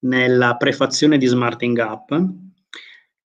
nella 0.00 0.56
prefazione 0.56 1.18
di 1.18 1.26
Smarting 1.26 1.76
Up, 1.76 2.26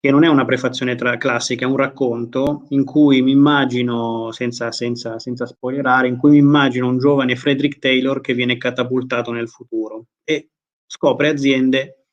che 0.06 0.12
non 0.12 0.24
è 0.24 0.28
una 0.28 0.46
prefazione 0.46 0.94
tra, 0.94 1.18
classica, 1.18 1.66
è 1.66 1.68
un 1.68 1.78
racconto 1.78 2.68
in 2.70 2.84
cui 2.84 3.24
mi 3.24 3.32
immagino, 3.32 4.32
senza, 4.32 4.72
senza, 4.72 5.18
senza 5.18 5.48
spoilerare, 5.48 6.08
in 6.08 6.18
cui 6.18 6.30
mi 6.30 6.38
immagino 6.38 6.88
un 6.88 7.00
giovane 7.00 7.36
Frederick 7.36 7.80
Taylor 7.80 8.22
che 8.22 8.36
viene 8.36 8.58
catapultato 8.58 9.32
nel 9.32 9.50
futuro 9.50 10.06
e 10.24 10.52
scopre 10.86 11.30
aziende 11.30 12.06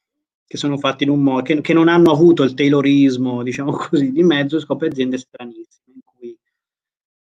che 0.46 0.56
sono 0.56 0.78
fatte 0.78 1.04
in 1.04 1.10
un 1.10 1.22
modo, 1.22 1.42
che, 1.42 1.60
che 1.60 1.74
non 1.74 1.88
hanno 1.88 2.12
avuto 2.12 2.44
il 2.44 2.54
Taylorismo, 2.54 3.42
diciamo 3.44 3.72
così, 3.72 4.10
di 4.10 4.22
mezzo, 4.22 4.58
scopre 4.58 4.88
aziende 4.88 5.18
stranissime 5.18 5.96
in 5.96 6.00
cui 6.02 6.38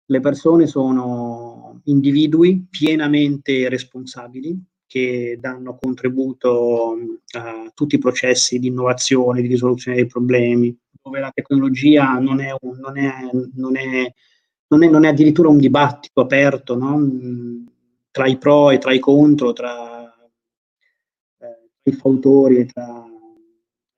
le 0.05 0.19
persone 0.19 0.67
sono 0.67 1.81
individui 1.85 2.67
pienamente 2.69 3.69
responsabili, 3.69 4.55
che 4.89 5.37
danno 5.39 5.77
contributo 5.79 6.97
a 7.37 7.71
tutti 7.75 7.93
i 7.93 7.99
processi 7.99 8.57
di 8.57 8.67
innovazione, 8.67 9.41
di 9.41 9.47
risoluzione 9.47 9.97
dei 9.97 10.07
problemi, 10.07 10.75
dove 10.99 11.19
la 11.19 11.29
tecnologia 11.31 12.17
non 12.17 12.41
è, 12.41 12.55
un, 12.59 12.79
non 12.79 12.97
è, 12.97 13.29
non 13.53 13.77
è, 13.77 14.11
non 14.67 14.83
è, 14.83 14.89
non 14.89 15.05
è 15.05 15.09
addirittura 15.09 15.47
un 15.47 15.59
dibattito 15.59 16.21
aperto 16.21 16.75
no? 16.75 16.99
tra 18.09 18.25
i 18.25 18.39
pro 18.39 18.71
e 18.71 18.79
tra 18.79 18.91
i 18.91 18.97
contro, 18.97 19.53
tra, 19.53 20.11
eh, 21.37 21.69
i 21.83 21.91
fautori 21.91 22.57
e 22.57 22.65
tra, 22.65 23.05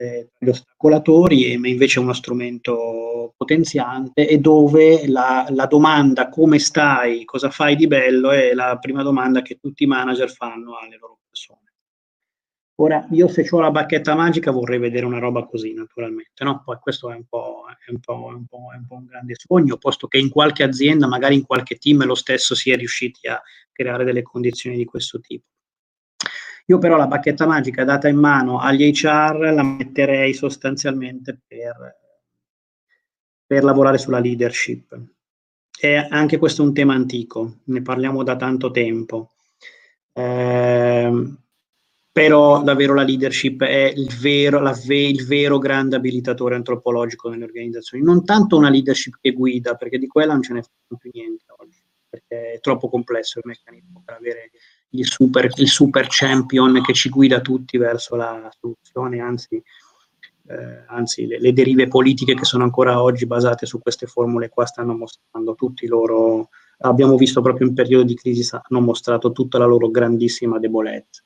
eh, 0.01 0.29
gli 0.39 0.49
ostacolatori, 0.49 1.55
ma 1.57 1.67
invece 1.67 1.99
è 1.99 2.03
uno 2.03 2.13
strumento 2.13 3.33
potenziante 3.37 4.27
e 4.27 4.39
dove 4.39 5.07
la, 5.07 5.45
la 5.49 5.67
domanda 5.67 6.27
come 6.29 6.57
stai, 6.57 7.23
cosa 7.23 7.51
fai 7.51 7.75
di 7.75 7.85
bello 7.85 8.31
è 8.31 8.53
la 8.53 8.77
prima 8.81 9.03
domanda 9.03 9.43
che 9.43 9.59
tutti 9.59 9.83
i 9.83 9.87
manager 9.87 10.31
fanno 10.31 10.77
alle 10.77 10.97
loro 10.97 11.19
persone. 11.27 11.59
Ora, 12.81 13.05
io 13.11 13.27
se 13.27 13.45
ho 13.47 13.59
la 13.59 13.69
bacchetta 13.69 14.15
magica 14.15 14.49
vorrei 14.49 14.79
vedere 14.79 15.05
una 15.05 15.19
roba 15.19 15.45
così, 15.45 15.71
naturalmente, 15.73 16.43
no? 16.43 16.63
Poi 16.65 16.77
questo 16.81 17.11
è 17.11 17.15
un, 17.15 17.25
po', 17.29 17.65
è, 17.67 17.91
un 17.91 17.99
po', 17.99 18.31
è, 18.31 18.33
un 18.33 18.45
po', 18.47 18.71
è 18.73 18.77
un 18.77 18.85
po' 18.87 18.95
un 18.95 19.05
grande 19.05 19.35
sogno, 19.35 19.77
posto 19.77 20.07
che 20.07 20.17
in 20.17 20.29
qualche 20.29 20.63
azienda, 20.63 21.05
magari 21.05 21.35
in 21.35 21.45
qualche 21.45 21.75
team, 21.75 22.03
lo 22.05 22.15
stesso 22.15 22.55
si 22.55 22.71
è 22.71 22.75
riusciti 22.75 23.27
a 23.27 23.39
creare 23.71 24.03
delle 24.03 24.23
condizioni 24.23 24.77
di 24.77 24.85
questo 24.85 25.19
tipo. 25.19 25.50
Io 26.71 26.77
però 26.77 26.95
la 26.95 27.05
bacchetta 27.07 27.45
magica 27.45 27.83
data 27.83 28.07
in 28.07 28.15
mano 28.15 28.57
agli 28.57 28.93
HR 28.93 29.51
la 29.53 29.61
metterei 29.61 30.33
sostanzialmente 30.33 31.37
per, 31.45 31.97
per 33.45 33.65
lavorare 33.65 33.97
sulla 33.97 34.19
leadership. 34.19 34.97
E 35.77 35.95
anche 35.95 36.37
questo 36.37 36.61
è 36.61 36.65
un 36.65 36.73
tema 36.73 36.93
antico, 36.93 37.57
ne 37.65 37.81
parliamo 37.81 38.23
da 38.23 38.37
tanto 38.37 38.71
tempo. 38.71 39.31
Eh, 40.13 41.35
però 42.09 42.63
davvero 42.63 42.93
la 42.93 43.03
leadership 43.03 43.63
è 43.63 43.91
il 43.93 44.15
vero, 44.17 44.61
la 44.61 44.73
il 44.87 45.25
vero 45.27 45.57
grande 45.57 45.97
abilitatore 45.97 46.55
antropologico 46.55 47.27
nelle 47.27 47.43
organizzazioni, 47.43 48.01
non 48.01 48.23
tanto 48.23 48.55
una 48.55 48.69
leadership 48.69 49.17
che 49.19 49.33
guida, 49.33 49.75
perché 49.75 49.97
di 49.97 50.07
quella 50.07 50.31
non 50.31 50.41
ce 50.41 50.53
ne 50.53 50.61
fa 50.61 50.69
più 50.97 51.09
niente 51.11 51.43
oggi, 51.57 51.83
perché 52.07 52.53
è 52.53 52.59
troppo 52.61 52.87
complesso 52.87 53.39
il 53.39 53.45
meccanismo 53.47 54.01
per 54.05 54.15
avere 54.15 54.51
il 54.91 55.07
super, 55.07 55.49
il 55.55 55.67
super 55.67 56.07
champion 56.09 56.81
che 56.81 56.93
ci 56.93 57.09
guida 57.09 57.41
tutti 57.41 57.77
verso 57.77 58.15
la 58.15 58.51
soluzione, 58.59 59.19
anzi, 59.19 59.61
eh, 60.47 60.83
anzi 60.87 61.27
le, 61.27 61.39
le, 61.39 61.53
derive 61.53 61.87
politiche 61.87 62.33
che 62.33 62.45
sono 62.45 62.63
ancora 62.63 63.01
oggi 63.01 63.25
basate 63.25 63.65
su 63.65 63.79
queste 63.79 64.07
formule 64.07 64.49
qua 64.49 64.65
stanno 64.65 64.95
mostrando 64.95 65.55
tutti 65.55 65.85
i 65.85 65.87
loro, 65.87 66.49
abbiamo 66.79 67.15
visto 67.15 67.41
proprio 67.41 67.67
in 67.67 67.73
periodo 67.73 68.03
di 68.03 68.15
crisi, 68.15 68.47
hanno 68.51 68.81
mostrato 68.81 69.31
tutta 69.31 69.57
la 69.57 69.65
loro 69.65 69.89
grandissima 69.89 70.59
debolezza. 70.59 71.23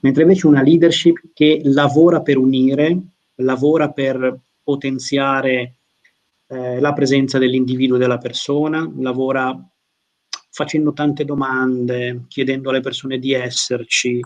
Mentre 0.00 0.22
invece 0.22 0.46
una 0.46 0.62
leadership 0.62 1.30
che 1.32 1.60
lavora 1.64 2.20
per 2.20 2.36
unire, 2.36 3.00
lavora 3.36 3.90
per 3.90 4.38
potenziare 4.62 5.76
eh, 6.48 6.80
la 6.80 6.92
presenza 6.92 7.38
dell'individuo 7.38 7.96
e 7.96 7.98
della 7.98 8.18
persona, 8.18 8.88
lavora 8.98 9.58
facendo 10.56 10.94
tante 10.94 11.26
domande, 11.26 12.22
chiedendo 12.28 12.70
alle 12.70 12.80
persone 12.80 13.18
di 13.18 13.34
esserci, 13.34 14.24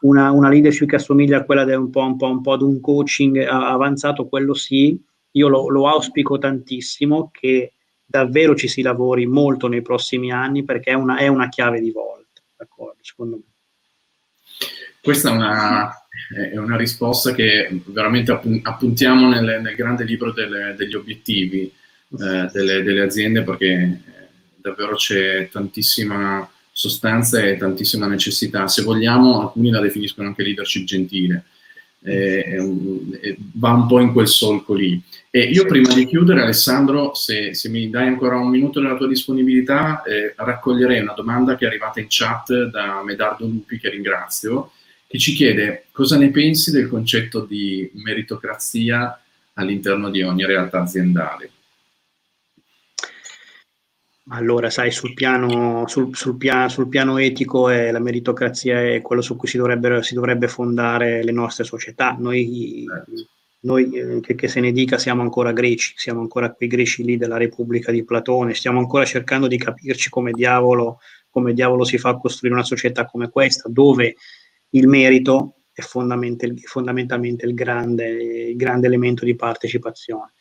una, 0.00 0.30
una 0.30 0.50
leadership 0.50 0.86
che 0.86 0.96
assomiglia 0.96 1.38
a 1.38 1.44
quella 1.44 1.64
di 1.64 1.72
un 1.72 1.88
po', 1.88 2.02
un 2.02 2.18
po', 2.18 2.26
un 2.26 2.42
po' 2.42 2.52
ad 2.52 2.60
un 2.60 2.80
coaching 2.80 3.38
avanzato, 3.38 4.28
quello 4.28 4.52
sì, 4.52 5.02
io 5.30 5.48
lo, 5.48 5.70
lo 5.70 5.88
auspico 5.88 6.36
tantissimo 6.36 7.30
che 7.32 7.72
davvero 8.04 8.54
ci 8.54 8.68
si 8.68 8.82
lavori 8.82 9.24
molto 9.24 9.68
nei 9.68 9.80
prossimi 9.80 10.30
anni 10.30 10.64
perché 10.64 10.90
è 10.90 10.94
una, 10.94 11.16
è 11.16 11.28
una 11.28 11.48
chiave 11.48 11.80
di 11.80 11.90
volta, 11.90 12.42
d'accordo, 12.58 12.98
secondo 13.00 13.36
me. 13.36 13.42
Questa 15.00 15.30
è 15.30 15.32
una, 15.32 15.90
è 16.52 16.58
una 16.58 16.76
risposta 16.76 17.32
che 17.32 17.80
veramente 17.86 18.38
appuntiamo 18.62 19.30
nel, 19.30 19.62
nel 19.62 19.74
grande 19.74 20.04
libro 20.04 20.30
delle, 20.30 20.74
degli 20.76 20.94
obiettivi 20.94 21.62
eh, 21.62 22.50
delle, 22.52 22.82
delle, 22.82 23.00
aziende 23.00 23.42
perché 23.42 23.66
eh, 23.66 24.19
davvero 24.60 24.94
c'è 24.94 25.48
tantissima 25.50 26.48
sostanza 26.72 27.40
e 27.40 27.56
tantissima 27.56 28.06
necessità. 28.06 28.68
Se 28.68 28.82
vogliamo, 28.82 29.40
alcuni 29.40 29.70
la 29.70 29.80
definiscono 29.80 30.28
anche 30.28 30.42
leadership 30.42 30.84
gentile. 30.84 31.44
Eh, 32.02 32.56
va 33.54 33.72
un 33.72 33.86
po' 33.86 34.00
in 34.00 34.12
quel 34.12 34.28
solco 34.28 34.74
lì. 34.74 35.00
E 35.30 35.42
io 35.42 35.66
prima 35.66 35.92
di 35.92 36.06
chiudere, 36.06 36.42
Alessandro, 36.42 37.14
se, 37.14 37.54
se 37.54 37.68
mi 37.68 37.90
dai 37.90 38.06
ancora 38.06 38.38
un 38.38 38.48
minuto 38.48 38.80
della 38.80 38.96
tua 38.96 39.06
disponibilità, 39.06 40.02
eh, 40.02 40.32
raccoglierei 40.36 41.02
una 41.02 41.12
domanda 41.12 41.56
che 41.56 41.64
è 41.64 41.68
arrivata 41.68 42.00
in 42.00 42.06
chat 42.08 42.70
da 42.70 43.02
Medardo 43.04 43.46
Lupi, 43.46 43.78
che 43.78 43.90
ringrazio, 43.90 44.72
che 45.06 45.18
ci 45.18 45.34
chiede 45.34 45.84
cosa 45.92 46.16
ne 46.16 46.30
pensi 46.30 46.70
del 46.70 46.88
concetto 46.88 47.44
di 47.44 47.90
meritocrazia 47.94 49.20
all'interno 49.54 50.08
di 50.08 50.22
ogni 50.22 50.46
realtà 50.46 50.80
aziendale. 50.80 51.50
Allora, 54.32 54.70
sai, 54.70 54.92
sul 54.92 55.12
piano, 55.12 55.88
sul, 55.88 56.14
sul, 56.14 56.36
piano, 56.36 56.68
sul 56.68 56.88
piano, 56.88 57.18
etico 57.18 57.68
eh, 57.68 57.90
la 57.90 57.98
meritocrazia 57.98 58.80
è 58.80 59.02
quello 59.02 59.22
su 59.22 59.34
cui 59.34 59.48
si, 59.48 59.60
si 60.02 60.14
dovrebbe 60.14 60.46
fondare 60.46 61.24
le 61.24 61.32
nostre 61.32 61.64
società. 61.64 62.16
Noi, 62.16 62.84
certo. 62.86 63.26
noi 63.62 63.90
eh, 63.92 64.20
che, 64.20 64.36
che, 64.36 64.46
se 64.46 64.60
ne 64.60 64.70
dica, 64.70 64.98
siamo 64.98 65.22
ancora 65.22 65.52
greci, 65.52 65.94
siamo 65.96 66.20
ancora 66.20 66.52
quei 66.52 66.68
greci 66.68 67.02
lì 67.02 67.16
della 67.16 67.38
Repubblica 67.38 67.90
di 67.90 68.04
Platone, 68.04 68.54
stiamo 68.54 68.78
ancora 68.78 69.04
cercando 69.04 69.48
di 69.48 69.58
capirci 69.58 70.10
come 70.10 70.30
diavolo, 70.30 71.00
come 71.28 71.52
diavolo 71.52 71.82
si 71.82 71.98
fa 71.98 72.10
a 72.10 72.18
costruire 72.18 72.54
una 72.54 72.64
società 72.64 73.06
come 73.06 73.30
questa, 73.30 73.68
dove 73.68 74.14
il 74.70 74.86
merito 74.86 75.56
è 75.72 75.82
fondamentalmente 75.82 77.46
il 77.46 77.54
grande, 77.54 78.06
il 78.50 78.56
grande 78.56 78.86
elemento 78.86 79.24
di 79.24 79.34
partecipazione. 79.34 80.34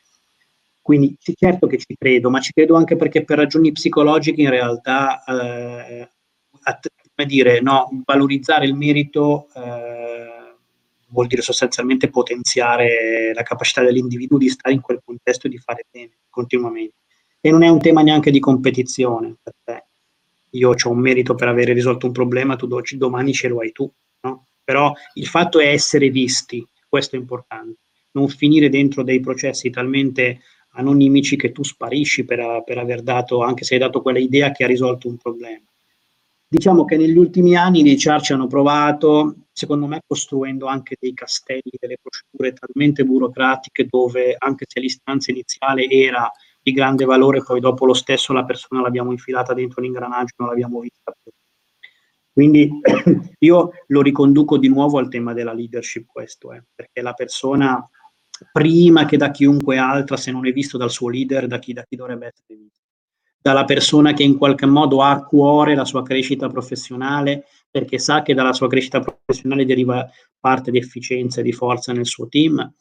Quindi 0.81 1.15
certo 1.19 1.67
che 1.67 1.77
ci 1.77 1.95
credo, 1.97 2.29
ma 2.29 2.39
ci 2.39 2.51
credo 2.51 2.75
anche 2.75 2.95
perché 2.95 3.23
per 3.23 3.37
ragioni 3.37 3.71
psicologiche 3.71 4.41
in 4.41 4.49
realtà, 4.49 5.23
eh, 5.23 6.09
at- 6.63 6.87
come 7.15 7.27
dire, 7.27 7.61
no, 7.61 7.89
valorizzare 8.05 8.65
il 8.65 8.75
merito 8.75 9.47
eh, 9.53 10.55
vuol 11.09 11.27
dire 11.27 11.41
sostanzialmente 11.41 12.09
potenziare 12.09 13.33
la 13.33 13.43
capacità 13.43 13.83
dell'individuo 13.83 14.37
di 14.37 14.49
stare 14.49 14.73
in 14.73 14.81
quel 14.81 15.01
contesto 15.03 15.47
e 15.47 15.49
di 15.49 15.57
fare 15.57 15.85
bene 15.91 16.19
continuamente. 16.29 16.95
E 17.41 17.51
non 17.51 17.63
è 17.63 17.67
un 17.67 17.79
tema 17.79 18.01
neanche 18.01 18.31
di 18.31 18.39
competizione 18.39 19.35
per 19.41 19.53
te. 19.63 19.83
Io 20.51 20.69
ho 20.71 20.89
un 20.89 20.99
merito 20.99 21.35
per 21.35 21.47
aver 21.47 21.69
risolto 21.69 22.07
un 22.07 22.11
problema, 22.11 22.55
tu 22.55 22.67
domani 22.67 23.33
ce 23.33 23.47
lo 23.47 23.59
hai 23.59 23.71
tu 23.71 23.91
no? 24.21 24.45
però 24.63 24.93
il 25.13 25.27
fatto 25.27 25.59
è 25.59 25.67
essere 25.67 26.09
visti, 26.09 26.65
questo 26.87 27.15
è 27.15 27.19
importante, 27.19 27.79
non 28.11 28.27
finire 28.29 28.69
dentro 28.69 29.03
dei 29.03 29.19
processi 29.19 29.69
talmente 29.69 30.41
anonimici 30.73 31.35
che 31.35 31.51
tu 31.51 31.63
sparisci 31.63 32.25
per, 32.25 32.63
per 32.65 32.77
aver 32.77 33.01
dato, 33.01 33.41
anche 33.41 33.63
se 33.63 33.75
hai 33.75 33.79
dato 33.79 34.01
quella 34.01 34.19
idea 34.19 34.51
che 34.51 34.63
ha 34.63 34.67
risolto 34.67 35.07
un 35.07 35.17
problema. 35.17 35.63
Diciamo 36.51 36.83
che 36.83 36.97
negli 36.97 37.17
ultimi 37.17 37.55
anni 37.55 37.87
i 37.87 37.97
ci 37.97 38.09
hanno 38.09 38.47
provato, 38.47 39.35
secondo 39.51 39.85
me 39.85 40.01
costruendo 40.05 40.65
anche 40.65 40.95
dei 40.99 41.13
castelli, 41.13 41.77
delle 41.79 41.97
procedure 42.01 42.53
talmente 42.53 43.03
burocratiche 43.03 43.85
dove 43.87 44.35
anche 44.37 44.65
se 44.67 44.79
l'istanza 44.79 45.31
iniziale 45.31 45.87
era 45.87 46.31
di 46.61 46.71
grande 46.71 47.05
valore, 47.05 47.43
poi 47.43 47.59
dopo 47.59 47.85
lo 47.85 47.93
stesso 47.93 48.33
la 48.33 48.45
persona 48.45 48.81
l'abbiamo 48.81 49.11
infilata 49.11 49.53
dentro 49.53 49.81
l'ingranaggio, 49.81 50.33
non 50.37 50.49
l'abbiamo 50.49 50.79
vista 50.79 51.13
più. 51.21 51.31
Quindi 52.31 52.69
io 53.39 53.71
lo 53.87 54.01
riconduco 54.01 54.57
di 54.57 54.69
nuovo 54.69 54.97
al 54.97 55.09
tema 55.09 55.33
della 55.33 55.53
leadership 55.53 56.05
questo, 56.07 56.53
eh, 56.53 56.63
perché 56.73 57.01
la 57.01 57.13
persona 57.13 57.87
prima 58.51 59.05
che 59.05 59.17
da 59.17 59.31
chiunque 59.31 59.77
altra, 59.77 60.17
se 60.17 60.31
non 60.31 60.47
è 60.47 60.51
visto 60.51 60.77
dal 60.77 60.91
suo 60.91 61.09
leader, 61.09 61.47
da 61.47 61.59
chi, 61.59 61.73
da 61.73 61.83
chi 61.83 61.95
dovrebbe 61.95 62.27
essere 62.27 62.59
visto? 62.59 62.79
Dalla 63.41 63.65
persona 63.65 64.13
che 64.13 64.23
in 64.23 64.37
qualche 64.37 64.65
modo 64.65 65.01
ha 65.01 65.11
a 65.11 65.23
cuore 65.23 65.75
la 65.75 65.85
sua 65.85 66.03
crescita 66.03 66.49
professionale, 66.49 67.45
perché 67.69 67.97
sa 67.99 68.21
che 68.21 68.33
dalla 68.33 68.53
sua 68.53 68.67
crescita 68.67 68.99
professionale 68.99 69.65
deriva 69.65 70.09
parte 70.39 70.71
di 70.71 70.77
efficienza 70.77 71.39
e 71.39 71.43
di 71.43 71.53
forza 71.53 71.93
nel 71.93 72.05
suo 72.05 72.27
team, 72.27 72.73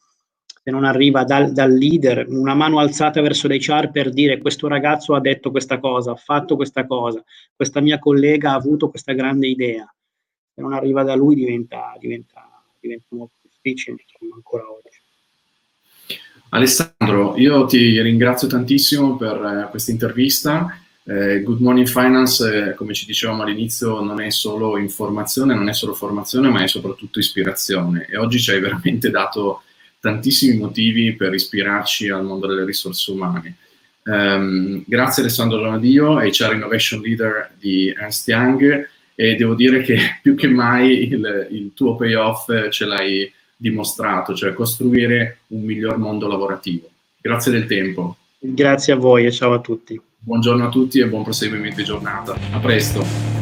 se 0.69 0.71
non 0.71 0.85
arriva 0.85 1.25
dal, 1.25 1.53
dal, 1.53 1.73
leader, 1.73 2.27
una 2.29 2.55
mano 2.55 2.79
alzata 2.79 3.23
verso 3.23 3.49
l'HR 3.49 3.91
per 3.91 4.11
dire 4.11 4.37
questo 4.39 4.69
ragazzo 4.69 5.15
ha 5.15 5.21
detto 5.21 5.51
questa 5.51 5.79
cosa, 5.79 6.13
ha 6.13 6.17
fatto 6.17 6.57
questa 6.57 6.87
cosa, 6.87 7.25
questa 7.55 7.81
mia 7.81 7.99
collega 7.99 8.51
ha 8.51 8.57
avuto 8.57 8.91
questa 8.91 9.15
grande 9.15 9.47
idea. 9.47 9.91
Se 10.55 10.61
non 10.61 10.75
arriva 10.75 11.03
da 11.05 11.15
lui 11.15 11.37
diventa, 11.37 11.97
diventa, 11.99 12.63
diventa 12.81 13.07
molto 13.11 13.37
difficile 13.43 14.05
ancora 14.35 14.65
oggi. 14.71 15.08
Alessandro, 16.51 17.37
io 17.37 17.67
ti 17.67 18.01
ringrazio 18.01 18.49
tantissimo 18.49 19.17
per 19.17 19.37
eh, 19.37 19.71
questa 19.71 19.91
intervista. 19.91 20.79
Eh, 21.05 21.43
Good 21.43 21.61
Morning 21.61 21.87
Finance, 21.87 22.71
eh, 22.71 22.75
come 22.75 22.95
ci 22.95 23.05
dicevamo 23.05 23.43
all'inizio, 23.43 24.01
non 24.01 24.21
è 24.21 24.31
solo 24.31 24.79
informazione, 24.79 25.55
non 25.55 25.69
è 25.69 25.75
solo 25.75 25.93
formazione, 25.93 26.49
ma 26.49 26.63
è 26.63 26.69
soprattutto 26.69 27.19
ispirazione. 27.19 28.07
E 28.09 28.17
oggi 28.17 28.41
ci 28.41 28.51
hai 28.51 28.61
veramente 28.61 29.11
dato 29.11 29.63
tantissimi 30.01 30.57
motivi 30.57 31.15
per 31.15 31.35
ispirarci 31.35 32.09
al 32.09 32.25
mondo 32.25 32.47
delle 32.47 32.65
risorse 32.65 33.11
umane. 33.11 33.57
Um, 34.05 34.83
grazie 34.87 35.23
Alessandro 35.23 35.59
Donadio, 35.59 36.19
HR 36.19 36.55
Innovation 36.55 37.03
Leader 37.03 37.51
di 37.59 37.91
Ernst 37.91 38.27
Young 38.27 38.89
e 39.15 39.35
devo 39.35 39.55
dire 39.55 39.83
che 39.83 39.99
più 40.23 40.35
che 40.35 40.49
mai 40.49 41.09
il, 41.13 41.49
il 41.51 41.73
tuo 41.75 41.95
payoff 41.95 42.71
ce 42.71 42.87
l'hai 42.87 43.31
dimostrato, 43.59 44.35
cioè 44.35 44.55
costruire 44.55 45.41
un 45.49 45.63
miglior 45.63 45.99
mondo 45.99 46.29
lavorativo. 46.29 46.89
Grazie 47.21 47.53
del 47.53 47.67
tempo. 47.67 48.17
Grazie 48.39 48.93
a 48.93 48.97
voi 48.97 49.27
e 49.27 49.33
ciao 49.33 49.53
a 49.53 49.61
tutti. 49.61 50.01
Buongiorno 50.21 50.67
a 50.67 50.69
tutti 50.69 51.01
e 51.01 51.09
buon 51.09 51.25
proseguimento 51.25 51.77
di 51.77 51.85
giornata. 51.85 52.37
A 52.53 52.59
presto. 52.61 53.38